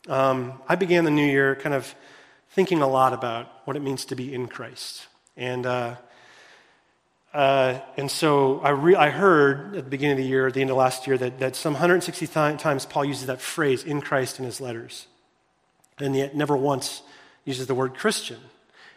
um, 0.07 0.61
I 0.69 0.75
began 0.75 1.05
the 1.05 1.11
new 1.11 1.25
year 1.25 1.57
kind 1.57 1.75
of 1.75 1.95
thinking 2.51 2.83
a 2.83 2.87
lot 2.87 3.15
about 3.15 3.51
what 3.65 3.77
it 3.77 3.81
means 3.81 4.05
to 4.05 4.15
be 4.15 4.35
in 4.35 4.49
Christ. 4.49 5.07
And, 5.35 5.65
uh, 5.65 5.95
uh, 7.33 7.81
and 7.97 8.11
so 8.11 8.61
I, 8.61 8.69
re- 8.69 8.97
I 8.97 9.09
heard 9.09 9.75
at 9.75 9.85
the 9.85 9.91
beginning 9.91 10.19
of 10.19 10.19
the 10.19 10.29
year, 10.29 10.47
at 10.47 10.53
the 10.53 10.61
end 10.61 10.69
of 10.69 10.77
last 10.77 11.07
year, 11.07 11.17
that, 11.17 11.39
that 11.39 11.57
some 11.57 11.73
160 11.73 12.27
th- 12.27 12.61
times 12.61 12.85
Paul 12.85 13.07
uses 13.07 13.29
that 13.29 13.41
phrase, 13.41 13.83
in 13.83 14.03
Christ, 14.03 14.39
in 14.39 14.45
his 14.45 14.61
letters. 14.61 15.07
And 15.99 16.15
yet 16.15 16.37
never 16.37 16.55
once 16.55 17.01
uses 17.47 17.67
the 17.67 17.75
word 17.75 17.95
Christian. 17.95 18.41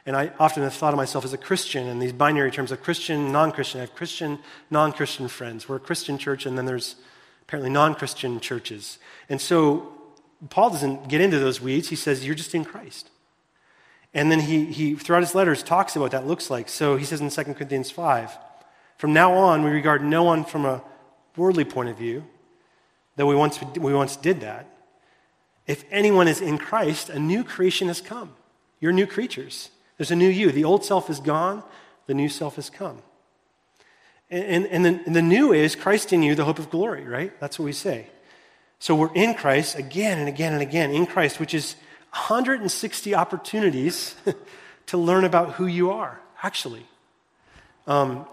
And 0.05 0.17
I 0.17 0.31
often 0.37 0.63
have 0.63 0.73
thought 0.73 0.93
of 0.93 0.97
myself 0.97 1.23
as 1.23 1.33
a 1.33 1.37
Christian 1.37 1.87
in 1.87 1.99
these 1.99 2.11
binary 2.11 2.51
terms 2.51 2.71
of 2.71 2.83
Christian, 2.83 3.31
non 3.31 3.51
Christian. 3.51 3.79
I 3.79 3.85
have 3.85 3.95
Christian, 3.95 4.39
non 4.69 4.91
Christian 4.91 5.27
friends. 5.27 5.69
We're 5.69 5.77
a 5.77 5.79
Christian 5.79 6.17
church, 6.17 6.45
and 6.45 6.57
then 6.57 6.65
there's 6.65 6.95
apparently 7.43 7.69
non 7.69 7.95
Christian 7.95 8.39
churches. 8.39 8.99
And 9.29 9.39
so 9.39 9.93
Paul 10.49 10.71
doesn't 10.71 11.07
get 11.07 11.21
into 11.21 11.39
those 11.39 11.61
weeds. 11.61 11.89
He 11.89 11.95
says, 11.95 12.25
You're 12.25 12.35
just 12.35 12.53
in 12.53 12.65
Christ. 12.65 13.09
And 14.13 14.31
then 14.31 14.41
he, 14.41 14.65
he, 14.65 14.95
throughout 14.95 15.23
his 15.23 15.33
letters, 15.33 15.63
talks 15.63 15.95
about 15.95 16.03
what 16.03 16.11
that 16.11 16.27
looks 16.27 16.49
like. 16.49 16.69
So 16.69 16.97
he 16.97 17.05
says 17.05 17.19
in 17.21 17.29
2 17.29 17.53
Corinthians 17.53 17.89
5, 17.89 18.37
From 18.97 19.13
now 19.13 19.33
on, 19.33 19.63
we 19.63 19.71
regard 19.71 20.03
no 20.03 20.23
one 20.23 20.43
from 20.45 20.65
a 20.65 20.83
worldly 21.35 21.65
point 21.65 21.89
of 21.89 21.97
view, 21.97 22.25
though 23.15 23.25
we 23.25 23.35
once, 23.35 23.59
we 23.77 23.93
once 23.93 24.15
did 24.15 24.41
that. 24.41 24.67
If 25.65 25.85
anyone 25.89 26.27
is 26.27 26.41
in 26.41 26.57
Christ, 26.57 27.09
a 27.09 27.17
new 27.17 27.43
creation 27.43 27.87
has 27.87 28.01
come. 28.01 28.35
You're 28.79 28.91
new 28.91 29.07
creatures. 29.07 29.69
There's 30.03 30.11
a 30.11 30.17
new 30.17 30.27
you. 30.27 30.51
The 30.51 30.65
old 30.65 30.83
self 30.83 31.09
is 31.09 31.21
gone, 31.21 31.63
the 32.07 32.13
new 32.13 32.27
self 32.27 32.57
has 32.57 32.69
come. 32.69 33.01
And, 34.29 34.43
and, 34.43 34.65
and, 34.65 34.85
the, 34.85 35.01
and 35.05 35.15
the 35.15 35.21
new 35.21 35.53
is 35.53 35.77
Christ 35.77 36.11
in 36.11 36.21
you, 36.21 36.35
the 36.35 36.43
hope 36.43 36.59
of 36.59 36.69
glory, 36.69 37.05
right? 37.05 37.31
That's 37.39 37.57
what 37.57 37.63
we 37.63 37.71
say. 37.71 38.07
So 38.79 38.95
we're 38.95 39.13
in 39.13 39.33
Christ 39.33 39.79
again 39.79 40.19
and 40.19 40.27
again 40.27 40.51
and 40.51 40.61
again, 40.61 40.91
in 40.91 41.05
Christ, 41.05 41.39
which 41.39 41.53
is 41.53 41.77
160 42.09 43.15
opportunities 43.15 44.15
to 44.87 44.97
learn 44.97 45.23
about 45.23 45.53
who 45.53 45.67
you 45.67 45.91
are, 45.91 46.19
actually. 46.41 46.85
Um, 47.87 48.25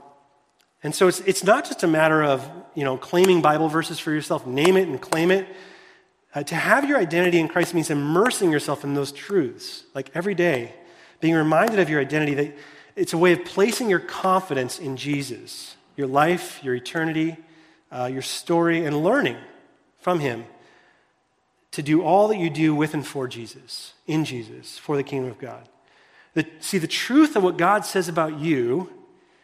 and 0.82 0.92
so 0.92 1.06
it's, 1.06 1.20
it's 1.20 1.44
not 1.44 1.66
just 1.66 1.84
a 1.84 1.86
matter 1.86 2.20
of, 2.20 2.50
you 2.74 2.82
know, 2.82 2.96
claiming 2.96 3.42
Bible 3.42 3.68
verses 3.68 4.00
for 4.00 4.10
yourself, 4.10 4.44
name 4.44 4.76
it 4.76 4.88
and 4.88 5.00
claim 5.00 5.30
it. 5.30 5.46
Uh, 6.34 6.42
to 6.42 6.56
have 6.56 6.88
your 6.88 6.98
identity 6.98 7.38
in 7.38 7.46
Christ 7.46 7.74
means 7.74 7.90
immersing 7.90 8.50
yourself 8.50 8.82
in 8.82 8.94
those 8.94 9.12
truths, 9.12 9.84
like 9.94 10.10
every 10.16 10.34
day, 10.34 10.74
being 11.20 11.34
reminded 11.34 11.78
of 11.78 11.88
your 11.88 12.00
identity. 12.00 12.34
That 12.34 12.56
it's 12.96 13.12
a 13.12 13.18
way 13.18 13.32
of 13.32 13.44
placing 13.44 13.88
your 13.88 14.00
confidence 14.00 14.78
in 14.78 14.96
Jesus, 14.96 15.76
your 15.96 16.06
life, 16.06 16.60
your 16.62 16.74
eternity, 16.74 17.36
uh, 17.92 18.10
your 18.12 18.22
story, 18.22 18.84
and 18.84 19.02
learning 19.02 19.36
from 19.98 20.20
Him 20.20 20.44
to 21.72 21.82
do 21.82 22.02
all 22.02 22.28
that 22.28 22.38
you 22.38 22.50
do 22.50 22.74
with 22.74 22.94
and 22.94 23.06
for 23.06 23.28
Jesus, 23.28 23.94
in 24.06 24.24
Jesus, 24.24 24.78
for 24.78 24.96
the 24.96 25.02
kingdom 25.02 25.30
of 25.30 25.38
God. 25.38 25.68
The, 26.34 26.46
see, 26.60 26.78
the 26.78 26.88
truth 26.88 27.36
of 27.36 27.42
what 27.42 27.56
God 27.56 27.84
says 27.84 28.08
about 28.08 28.38
you 28.38 28.90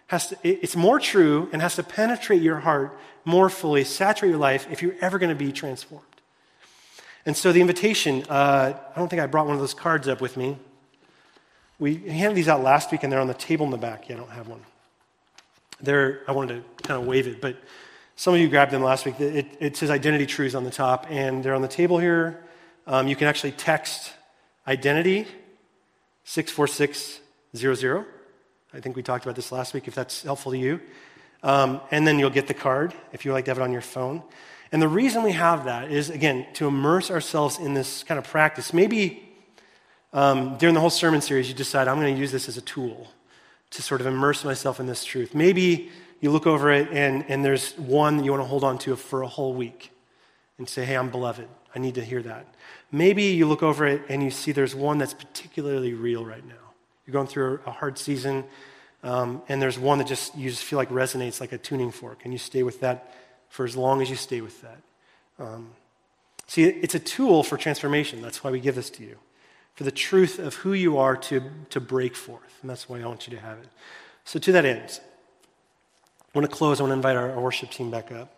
has 0.09 0.29
to, 0.29 0.39
it's 0.43 0.77
more 0.77 1.01
true 1.01 1.49
and 1.53 1.61
has 1.63 1.77
to 1.77 1.83
penetrate 1.83 2.43
your 2.43 2.61
heart 2.61 2.99
more 3.25 3.51
fully, 3.51 3.85
saturate 3.85 4.31
your 4.31 4.39
life 4.39 4.69
if 4.71 4.83
you're 4.83 4.95
ever 5.01 5.19
going 5.19 5.31
to 5.31 5.35
be 5.37 5.53
transformed. 5.53 6.05
And 7.27 7.37
so 7.37 7.53
the 7.53 7.61
invitation, 7.61 8.25
uh, 8.29 8.79
I 8.95 8.99
don't 8.99 9.09
think 9.09 9.21
I 9.21 9.27
brought 9.27 9.47
one 9.47 9.57
of 9.57 9.61
those 9.61 9.75
cards 9.75 10.07
up 10.07 10.21
with 10.21 10.37
me. 10.37 10.59
We 11.79 11.97
handed 11.97 12.37
these 12.37 12.49
out 12.49 12.63
last 12.63 12.91
week 12.91 13.03
and 13.03 13.13
they're 13.13 13.21
on 13.21 13.27
the 13.27 13.35
table 13.35 13.67
in 13.67 13.71
the 13.71 13.79
back. 13.79 14.09
Yeah, 14.09 14.17
I 14.17 14.19
don't 14.19 14.31
have 14.31 14.49
one. 14.49 14.61
They're, 15.81 16.23
I 16.27 16.33
wanted 16.33 16.63
to 16.79 16.83
kind 16.85 17.01
of 17.01 17.07
wave 17.07 17.27
it, 17.27 17.41
but 17.41 17.57
some 18.17 18.33
of 18.33 18.41
you 18.41 18.49
grabbed 18.49 18.73
them 18.73 18.83
last 18.83 19.05
week. 19.05 19.21
It, 19.21 19.47
it 19.61 19.77
says 19.77 19.91
identity 19.91 20.25
truths 20.25 20.55
on 20.55 20.65
the 20.65 20.71
top, 20.71 21.07
and 21.11 21.45
they're 21.45 21.55
on 21.55 21.61
the 21.61 21.69
table 21.69 21.99
here. 21.99 22.43
Um, 22.87 23.09
you 23.09 23.17
can 23.17 23.29
actually 23.29 23.53
text 23.53 24.15
identity 24.67 25.27
64600. 26.25 28.07
I 28.73 28.81
think 28.81 28.97
we 28.97 29.03
talked 29.03 29.25
about 29.25 29.37
this 29.37 29.53
last 29.53 29.75
week 29.75 29.87
if 29.87 29.95
that's 29.95 30.23
helpful 30.23 30.53
to 30.53 30.59
you. 30.59 30.81
Um, 31.43 31.81
and 31.91 32.07
then 32.07 32.19
you'll 32.19 32.31
get 32.31 32.47
the 32.47 32.55
card 32.55 32.95
if 33.13 33.25
you 33.25 33.33
like 33.33 33.45
to 33.45 33.51
have 33.51 33.59
it 33.59 33.63
on 33.63 33.73
your 33.73 33.83
phone. 33.83 34.23
And 34.73 34.81
the 34.81 34.89
reason 34.89 35.23
we 35.23 35.33
have 35.33 35.67
that 35.67 35.91
is, 35.91 36.11
again, 36.11 36.47
to 36.55 36.67
immerse 36.67 37.11
ourselves 37.11 37.59
in 37.59 37.75
this 37.75 38.03
kind 38.03 38.19
of 38.19 38.25
practice. 38.25 38.73
Maybe 38.73 39.26
um, 40.17 40.57
during 40.57 40.75
the 40.75 40.81
whole 40.81 40.91
sermon 40.91 41.21
series, 41.21 41.49
you 41.49 41.55
decide, 41.55 41.87
I'm 41.87 42.01
going 42.01 42.13
to 42.13 42.21
use 42.21 42.33
this 42.33 42.49
as 42.49 42.57
a 42.57 42.63
tool 42.63 43.09
to 43.71 43.83
sort 43.83 44.01
of 44.01 44.07
immerse 44.07 44.45
myself 44.45 44.81
in 44.81 44.87
this 44.87 45.05
truth. 45.05 45.35
Maybe 45.35 45.91
you 46.21 46.31
look 46.31 46.47
over 46.47 46.73
it 46.73 46.89
and, 46.91 47.25
and 47.29 47.45
there's 47.45 47.79
one 47.79 48.17
that 48.17 48.25
you 48.25 48.31
want 48.33 48.43
to 48.43 48.49
hold 48.49 48.65
on 48.65 48.79
to 48.79 48.97
for 48.97 49.23
a 49.23 49.29
whole 49.29 49.53
week 49.53 49.93
and 50.59 50.69
say, 50.69 50.85
hey, 50.85 50.97
I'm 50.97 51.11
beloved. 51.11 51.47
I 51.75 51.79
need 51.79 51.95
to 51.97 52.05
hear 52.05 52.23
that. 52.23 52.47
Maybe 52.91 53.25
you 53.25 53.47
look 53.47 53.63
over 53.63 53.87
it 53.87 54.03
and 54.09 54.23
you 54.23 54.31
see 54.31 54.53
there's 54.53 54.75
one 54.75 54.97
that's 54.97 55.13
particularly 55.13 55.93
real 55.93 56.25
right 56.25 56.47
now. 56.47 56.55
You're 57.07 57.13
going 57.13 57.27
through 57.27 57.61
a 57.67 57.71
hard 57.71 57.99
season, 57.99 58.45
um, 59.03 59.43
and 59.49 59.61
there's 59.63 59.79
one 59.79 59.99
that 59.99 60.07
just 60.09 60.37
you 60.37 60.51
just 60.51 60.65
feel 60.65 60.79
like 60.79 60.89
resonates 60.89 61.41
like 61.41 61.53
a 61.53 61.59
tuning 61.59 61.93
fork, 61.93 62.23
and 62.25 62.33
you 62.33 62.39
stay 62.39 62.65
with 62.65 62.81
that 62.81 63.15
for 63.49 63.65
as 63.65 63.77
long 63.77 64.03
as 64.03 64.11
you 64.11 64.17
stay 64.17 64.41
with 64.41 64.61
that. 64.63 64.79
Um, 65.39 65.71
see, 66.49 66.65
it's 66.65 66.95
a 66.97 66.99
tool 66.99 67.45
for 67.45 67.57
transformation. 67.57 68.23
That's 68.23 68.43
why 68.43 68.51
we 68.51 68.59
give 68.59 68.75
this 68.75 68.91
to 68.91 69.05
you, 69.05 69.19
for 69.77 69.85
the 69.85 69.91
truth 69.91 70.39
of 70.39 70.55
who 70.55 70.73
you 70.73 70.97
are 70.97 71.17
to, 71.17 71.43
to 71.71 71.81
break 71.81 72.17
forth, 72.17 72.59
and 72.63 72.71
that's 72.71 72.89
why 72.89 73.01
I 73.01 73.05
want 73.05 73.29
you 73.29 73.37
to 73.37 73.43
have 73.43 73.59
it. 73.59 73.69
So, 74.25 74.39
to 74.39 74.53
that 74.53 74.65
end, 74.65 75.01
I 76.35 76.39
want 76.39 76.51
to 76.51 76.57
close. 76.57 76.81
I 76.81 76.83
want 76.83 76.91
to 76.91 76.97
invite 76.97 77.17
our, 77.17 77.39
worship 77.39 77.71
team 77.71 77.91
back 77.91 78.11
up. 78.11 78.35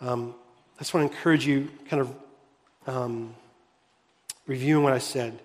Um, 0.00 0.34
I 0.76 0.80
just 0.80 0.92
want 0.92 1.10
to 1.10 1.16
encourage 1.16 1.46
you, 1.46 1.70
kind 1.88 2.02
of 2.02 2.14
um, 2.86 3.34
reviewing 4.46 4.84
what 4.84 4.92
I 4.92 4.98
said. 4.98 5.40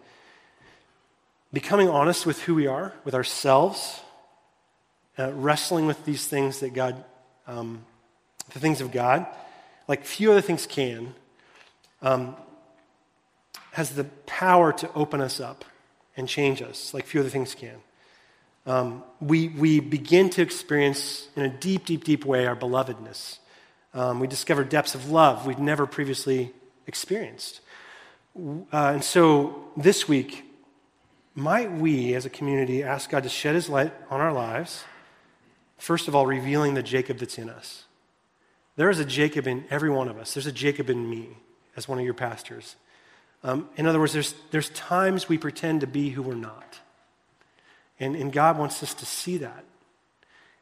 Becoming 1.54 1.90
honest 1.90 2.26
with 2.26 2.42
who 2.44 2.54
we 2.54 2.68
are, 2.68 2.94
with 3.06 3.16
ourselves, 3.16 4.02
uh, 5.18 5.32
wrestling 5.34 5.88
with 5.88 6.04
these 6.06 6.28
things 6.28 6.60
that 6.60 6.74
God, 6.74 7.04
um, 7.48 7.86
the 8.54 8.60
things 8.60 8.82
of 8.82 8.92
God, 8.92 9.26
like 9.88 10.06
few 10.06 10.32
other 10.32 10.42
things 10.42 10.68
can, 10.68 11.16
um, 12.02 12.36
has 13.72 13.92
the 13.92 14.04
power 14.26 14.74
to 14.74 14.94
open 14.94 15.22
us 15.22 15.40
up 15.40 15.66
and 16.18 16.28
change 16.28 16.62
us, 16.62 16.94
like 16.94 17.06
few 17.06 17.22
other 17.22 17.30
things 17.30 17.56
can 17.56 17.76
um, 18.70 19.04
we, 19.20 19.50
we 19.50 19.80
begin 19.80 20.30
to 20.32 20.42
experience 20.44 21.28
in 21.36 21.44
a 21.44 21.50
deep, 21.50 21.86
deep, 21.86 22.04
deep 22.04 22.24
way 22.24 22.46
our 22.46 22.56
belovedness. 22.56 23.40
Um, 23.96 24.20
we 24.20 24.28
discover 24.28 24.64
depths 24.64 24.94
of 24.94 25.10
love 25.10 25.48
we've 25.48 25.60
never 25.60 25.88
previously 25.88 26.54
experienced. 26.86 27.62
Uh, 28.38 28.62
and 28.72 29.04
so 29.04 29.68
this 29.76 30.08
week, 30.08 30.46
might 31.34 31.72
we 31.72 32.14
as 32.14 32.26
a 32.26 32.30
community 32.30 32.84
ask 32.84 33.10
God 33.10 33.24
to 33.24 33.30
shed 33.30 33.56
his 33.56 33.70
light 33.70 33.94
on 34.10 34.22
our 34.22 34.32
lives, 34.32 34.84
first 35.80 36.08
of 36.08 36.16
all, 36.16 36.28
revealing 36.28 36.76
the 36.76 36.84
Jacob 36.84 37.18
that's 37.18 37.40
in 37.40 37.50
us? 37.50 37.86
There 38.76 38.90
is 38.90 39.00
a 39.00 39.06
Jacob 39.06 39.48
in 39.48 39.66
every 39.70 39.90
one 39.90 40.08
of 40.08 40.18
us. 40.18 40.36
There's 40.36 40.46
a 40.46 40.52
Jacob 40.52 40.90
in 40.90 41.10
me 41.10 41.30
as 41.76 41.88
one 41.88 41.98
of 41.98 42.06
your 42.06 42.14
pastors. 42.14 42.76
Um, 43.44 43.70
in 43.78 43.86
other 43.86 44.00
words, 44.00 44.14
there's, 44.14 44.34
there's 44.52 44.70
times 44.72 45.30
we 45.30 45.38
pretend 45.38 45.82
to 45.82 45.88
be 45.88 46.10
who 46.10 46.22
we're 46.22 46.36
not. 46.36 46.80
And, 48.00 48.16
and 48.16 48.32
God 48.32 48.58
wants 48.58 48.82
us 48.84 48.94
to 48.96 49.06
see 49.06 49.38
that 49.38 49.64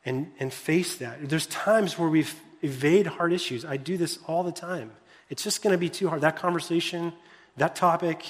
and, 0.06 0.32
and 0.40 0.54
face 0.54 0.98
that. 0.98 1.28
There's 1.28 1.48
times 1.48 1.98
where 1.98 2.10
we 2.10 2.26
evade 2.62 3.08
hard 3.08 3.34
issues. 3.34 3.66
I 3.66 3.78
do 3.78 3.98
this 3.98 4.20
all 4.28 4.44
the 4.44 4.52
time. 4.52 4.92
It's 5.30 5.44
just 5.44 5.62
going 5.62 5.74
to 5.74 5.78
be 5.78 5.90
too 5.90 6.08
hard. 6.10 6.22
That 6.22 6.38
conversation, 6.38 7.14
that 7.58 7.76
topic, 7.76 8.26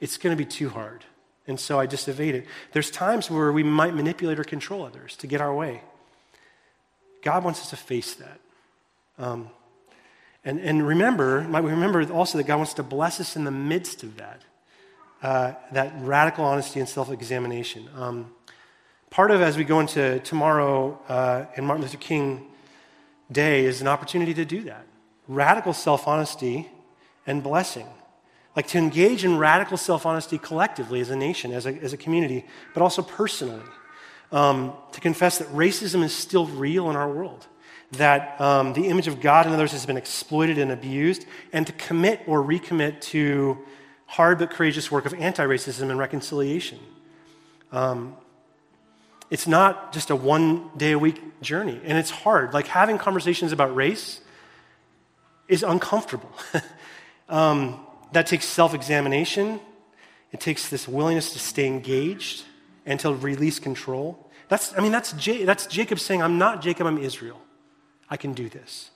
it's 0.00 0.16
going 0.16 0.36
to 0.36 0.38
be 0.38 0.48
too 0.48 0.68
hard. 0.68 1.04
And 1.46 1.58
so 1.58 1.80
I 1.80 1.86
just 1.86 2.08
evade 2.08 2.34
it. 2.34 2.46
There's 2.72 2.90
times 2.90 3.30
where 3.30 3.50
we 3.50 3.62
might 3.62 3.94
manipulate 3.94 4.38
or 4.38 4.44
control 4.44 4.84
others 4.84 5.16
to 5.16 5.26
get 5.26 5.40
our 5.40 5.54
way. 5.54 5.82
God 7.22 7.44
wants 7.44 7.60
us 7.60 7.70
to 7.70 7.76
face 7.76 8.14
that. 8.14 8.40
Um, 9.18 9.50
and, 10.44 10.58
and 10.60 10.86
remember, 10.86 11.42
might 11.42 11.62
we 11.62 11.70
remember 11.70 12.10
also 12.12 12.38
that 12.38 12.44
God 12.44 12.56
wants 12.56 12.74
to 12.74 12.82
bless 12.82 13.20
us 13.20 13.36
in 13.36 13.44
the 13.44 13.50
midst 13.50 14.02
of 14.02 14.16
that 14.16 14.42
uh, 15.22 15.52
that 15.72 15.92
radical 15.98 16.44
honesty 16.44 16.80
and 16.80 16.88
self 16.88 17.10
examination. 17.10 17.88
Um, 17.94 18.32
part 19.10 19.30
of 19.30 19.42
as 19.42 19.56
we 19.56 19.64
go 19.64 19.80
into 19.80 20.18
tomorrow 20.20 20.98
uh, 21.08 21.46
and 21.56 21.66
Martin 21.66 21.82
Luther 21.82 21.98
King 21.98 22.46
Day 23.30 23.64
is 23.64 23.80
an 23.80 23.86
opportunity 23.86 24.34
to 24.34 24.44
do 24.44 24.62
that. 24.62 24.86
Radical 25.28 25.72
self 25.72 26.08
honesty 26.08 26.68
and 27.26 27.42
blessing. 27.42 27.86
Like 28.56 28.66
to 28.68 28.78
engage 28.78 29.24
in 29.24 29.36
radical 29.38 29.76
self 29.76 30.06
honesty 30.06 30.38
collectively 30.38 31.00
as 31.00 31.10
a 31.10 31.16
nation, 31.16 31.52
as 31.52 31.66
a, 31.66 31.74
as 31.82 31.92
a 31.92 31.96
community, 31.96 32.46
but 32.74 32.82
also 32.82 33.02
personally. 33.02 33.62
Um, 34.32 34.74
to 34.92 35.00
confess 35.00 35.38
that 35.38 35.48
racism 35.48 36.04
is 36.04 36.14
still 36.14 36.46
real 36.46 36.88
in 36.88 36.94
our 36.94 37.10
world, 37.10 37.48
that 37.92 38.40
um, 38.40 38.72
the 38.72 38.86
image 38.86 39.08
of 39.08 39.20
God 39.20 39.46
in 39.46 39.52
others 39.52 39.72
has 39.72 39.86
been 39.86 39.96
exploited 39.96 40.58
and 40.58 40.70
abused, 40.70 41.26
and 41.52 41.66
to 41.66 41.72
commit 41.72 42.22
or 42.26 42.42
recommit 42.42 43.00
to 43.00 43.58
hard 44.06 44.38
but 44.38 44.50
courageous 44.50 44.90
work 44.90 45.06
of 45.06 45.14
anti 45.14 45.44
racism 45.44 45.90
and 45.90 45.98
reconciliation. 45.98 46.78
Um, 47.72 48.16
it's 49.30 49.46
not 49.46 49.92
just 49.92 50.10
a 50.10 50.16
one 50.16 50.70
day 50.76 50.92
a 50.92 50.98
week 50.98 51.40
journey, 51.40 51.80
and 51.84 51.96
it's 51.96 52.10
hard. 52.10 52.52
Like 52.52 52.66
having 52.66 52.98
conversations 52.98 53.52
about 53.52 53.74
race 53.74 54.20
is 55.48 55.62
uncomfortable. 55.62 56.30
um, 57.28 57.80
that 58.12 58.26
takes 58.26 58.44
self 58.44 58.74
examination, 58.74 59.60
it 60.32 60.40
takes 60.40 60.68
this 60.68 60.86
willingness 60.86 61.32
to 61.32 61.38
stay 61.38 61.66
engaged 61.66 62.44
and 62.86 62.98
to 63.00 63.14
release 63.14 63.58
control. 63.58 64.30
That's, 64.48 64.76
I 64.76 64.80
mean, 64.80 64.90
that's, 64.90 65.12
J- 65.12 65.44
that's 65.44 65.66
Jacob 65.66 66.00
saying, 66.00 66.22
I'm 66.22 66.38
not 66.38 66.60
Jacob, 66.60 66.86
I'm 66.86 66.98
Israel. 66.98 67.40
I 68.10 68.16
can 68.16 68.32
do 68.32 68.48
this. 68.48 68.90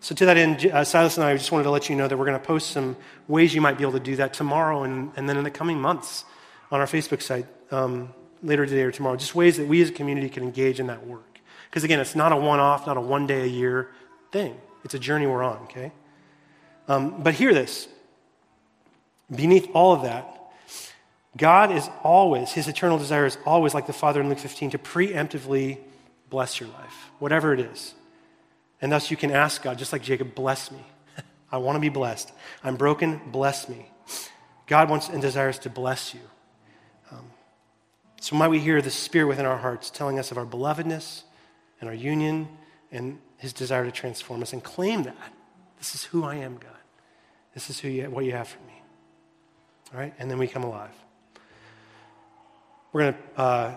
So, 0.00 0.14
to 0.14 0.26
that 0.26 0.36
end, 0.36 0.66
uh, 0.66 0.84
Silas 0.84 1.16
and 1.16 1.26
I 1.26 1.36
just 1.36 1.50
wanted 1.50 1.64
to 1.64 1.70
let 1.70 1.88
you 1.88 1.96
know 1.96 2.06
that 2.06 2.16
we're 2.16 2.24
going 2.24 2.38
to 2.38 2.46
post 2.46 2.70
some 2.70 2.96
ways 3.26 3.52
you 3.52 3.60
might 3.60 3.76
be 3.76 3.82
able 3.82 3.94
to 3.94 4.00
do 4.00 4.16
that 4.16 4.32
tomorrow 4.32 4.84
and, 4.84 5.10
and 5.16 5.28
then 5.28 5.36
in 5.36 5.44
the 5.44 5.50
coming 5.50 5.80
months 5.80 6.24
on 6.70 6.78
our 6.78 6.86
Facebook 6.86 7.20
site 7.20 7.46
um, 7.72 8.14
later 8.42 8.64
today 8.64 8.82
or 8.82 8.92
tomorrow. 8.92 9.16
Just 9.16 9.34
ways 9.34 9.56
that 9.56 9.66
we 9.66 9.82
as 9.82 9.88
a 9.88 9.92
community 9.92 10.28
can 10.28 10.44
engage 10.44 10.78
in 10.78 10.86
that 10.86 11.04
work. 11.04 11.40
Because 11.68 11.82
again, 11.82 11.98
it's 11.98 12.14
not 12.14 12.30
a 12.30 12.36
one 12.36 12.60
off, 12.60 12.86
not 12.86 12.96
a 12.96 13.00
one 13.00 13.26
day 13.26 13.42
a 13.42 13.46
year 13.46 13.90
thing, 14.30 14.56
it's 14.84 14.94
a 14.94 14.98
journey 14.98 15.26
we're 15.26 15.42
on, 15.42 15.56
okay? 15.64 15.90
Um, 16.86 17.22
but 17.22 17.34
hear 17.34 17.52
this 17.52 17.88
beneath 19.34 19.68
all 19.74 19.92
of 19.92 20.02
that, 20.02 20.38
God 21.36 21.70
is 21.70 21.88
always, 22.02 22.52
his 22.52 22.68
eternal 22.68 22.98
desire 22.98 23.26
is 23.26 23.36
always, 23.44 23.74
like 23.74 23.86
the 23.86 23.92
Father 23.92 24.20
in 24.20 24.28
Luke 24.28 24.38
15, 24.38 24.70
to 24.70 24.78
preemptively 24.78 25.78
bless 26.30 26.60
your 26.60 26.68
life, 26.70 27.10
whatever 27.18 27.52
it 27.52 27.60
is. 27.60 27.94
And 28.80 28.92
thus 28.92 29.10
you 29.10 29.16
can 29.16 29.30
ask 29.30 29.62
God, 29.62 29.78
just 29.78 29.92
like 29.92 30.02
Jacob, 30.02 30.34
bless 30.34 30.70
me. 30.70 30.84
I 31.50 31.58
want 31.58 31.76
to 31.76 31.80
be 31.80 31.88
blessed. 31.88 32.32
I'm 32.62 32.76
broken, 32.76 33.20
bless 33.32 33.68
me. 33.68 33.90
God 34.66 34.90
wants 34.90 35.08
and 35.08 35.20
desires 35.20 35.58
to 35.60 35.70
bless 35.70 36.14
you. 36.14 36.20
Um, 37.10 37.24
so 38.20 38.36
might 38.36 38.48
we 38.48 38.58
hear 38.58 38.82
the 38.82 38.90
Spirit 38.90 39.26
within 39.26 39.46
our 39.46 39.56
hearts 39.56 39.90
telling 39.90 40.18
us 40.18 40.30
of 40.30 40.38
our 40.38 40.44
belovedness 40.44 41.22
and 41.80 41.88
our 41.88 41.94
union 41.94 42.48
and 42.92 43.18
his 43.38 43.52
desire 43.52 43.84
to 43.84 43.92
transform 43.92 44.42
us 44.42 44.52
and 44.52 44.62
claim 44.62 45.04
that. 45.04 45.32
This 45.78 45.94
is 45.94 46.04
who 46.04 46.24
I 46.24 46.36
am, 46.36 46.56
God. 46.56 46.70
This 47.54 47.70
is 47.70 47.80
who 47.80 47.88
you, 47.88 48.10
what 48.10 48.24
you 48.24 48.32
have 48.32 48.48
for 48.48 48.60
me. 48.66 48.82
All 49.92 50.00
right? 50.00 50.12
And 50.18 50.30
then 50.30 50.38
we 50.38 50.46
come 50.46 50.64
alive. 50.64 50.94
We're 52.92 53.02
going 53.02 53.14
to 53.14 53.40
uh, 53.40 53.76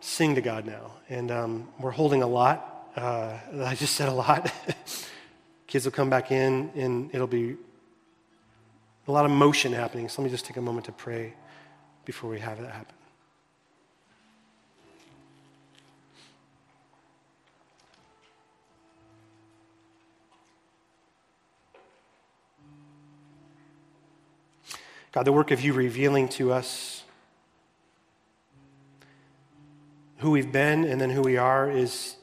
sing 0.00 0.36
to 0.36 0.40
God 0.40 0.66
now. 0.66 0.92
And 1.08 1.30
um, 1.30 1.68
we're 1.80 1.90
holding 1.90 2.22
a 2.22 2.26
lot 2.26 2.69
uh, 2.96 3.38
I 3.64 3.74
just 3.74 3.94
said 3.94 4.08
a 4.08 4.12
lot. 4.12 4.52
Kids 5.66 5.84
will 5.84 5.92
come 5.92 6.10
back 6.10 6.32
in, 6.32 6.70
and 6.74 7.14
it'll 7.14 7.26
be 7.26 7.56
a 9.06 9.12
lot 9.12 9.24
of 9.24 9.30
motion 9.30 9.72
happening. 9.72 10.08
So 10.08 10.22
let 10.22 10.26
me 10.26 10.30
just 10.30 10.44
take 10.44 10.56
a 10.56 10.60
moment 10.60 10.86
to 10.86 10.92
pray 10.92 11.34
before 12.04 12.30
we 12.30 12.40
have 12.40 12.60
that 12.60 12.70
happen. 12.72 12.94
God, 25.12 25.24
the 25.24 25.32
work 25.32 25.50
of 25.50 25.60
you 25.60 25.72
revealing 25.72 26.28
to 26.30 26.52
us 26.52 27.02
who 30.18 30.30
we've 30.30 30.52
been 30.52 30.84
and 30.84 31.00
then 31.00 31.10
who 31.10 31.22
we 31.22 31.36
are 31.36 31.68
is 31.68 32.14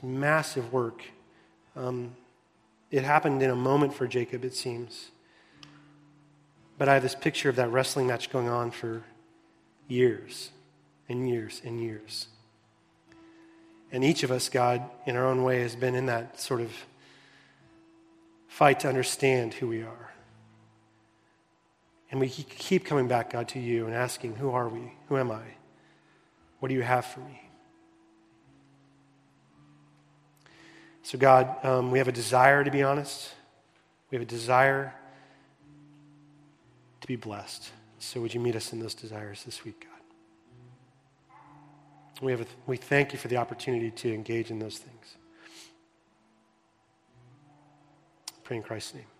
massive 0.00 0.72
work. 0.72 1.02
Um, 1.74 2.14
it 2.92 3.02
happened 3.02 3.42
in 3.42 3.50
a 3.50 3.56
moment 3.56 3.94
for 3.94 4.06
Jacob, 4.06 4.44
it 4.44 4.54
seems. 4.54 5.10
But 6.78 6.88
I 6.88 6.94
have 6.94 7.02
this 7.02 7.14
picture 7.14 7.48
of 7.48 7.56
that 7.56 7.70
wrestling 7.72 8.06
match 8.06 8.30
going 8.30 8.48
on 8.48 8.70
for 8.70 9.02
years 9.88 10.50
and 11.08 11.28
years 11.28 11.60
and 11.64 11.80
years. 11.80 12.28
And 13.90 14.02
each 14.04 14.22
of 14.22 14.30
us, 14.30 14.48
God, 14.48 14.82
in 15.06 15.16
our 15.16 15.26
own 15.26 15.42
way, 15.42 15.60
has 15.60 15.76
been 15.76 15.94
in 15.94 16.06
that 16.06 16.40
sort 16.40 16.60
of 16.60 16.70
fight 18.48 18.80
to 18.80 18.88
understand 18.88 19.54
who 19.54 19.68
we 19.68 19.82
are. 19.82 20.12
And 22.10 22.20
we 22.20 22.28
keep 22.28 22.84
coming 22.84 23.08
back, 23.08 23.30
God, 23.32 23.48
to 23.48 23.58
you 23.58 23.86
and 23.86 23.94
asking, 23.94 24.36
Who 24.36 24.50
are 24.50 24.68
we? 24.68 24.92
Who 25.08 25.16
am 25.16 25.30
I? 25.30 25.42
What 26.60 26.68
do 26.68 26.74
you 26.74 26.82
have 26.82 27.06
for 27.06 27.20
me? 27.20 27.50
So, 31.02 31.18
God, 31.18 31.64
um, 31.64 31.90
we 31.90 31.98
have 31.98 32.08
a 32.08 32.12
desire 32.12 32.64
to 32.64 32.70
be 32.70 32.82
honest. 32.82 33.34
We 34.10 34.16
have 34.16 34.22
a 34.22 34.30
desire 34.30 34.94
to 37.00 37.06
be 37.06 37.16
blessed. 37.16 37.70
So, 37.98 38.20
would 38.20 38.32
you 38.34 38.40
meet 38.40 38.56
us 38.56 38.72
in 38.72 38.80
those 38.80 38.94
desires 38.94 39.42
this 39.44 39.64
week, 39.64 39.80
God? 39.80 39.88
We, 42.22 42.30
have 42.30 42.40
a, 42.40 42.46
we 42.66 42.76
thank 42.76 43.12
you 43.12 43.18
for 43.18 43.28
the 43.28 43.36
opportunity 43.36 43.90
to 43.90 44.14
engage 44.14 44.50
in 44.50 44.58
those 44.58 44.78
things. 44.78 45.16
Pray 48.44 48.58
in 48.58 48.62
Christ's 48.62 48.94
name. 48.94 49.11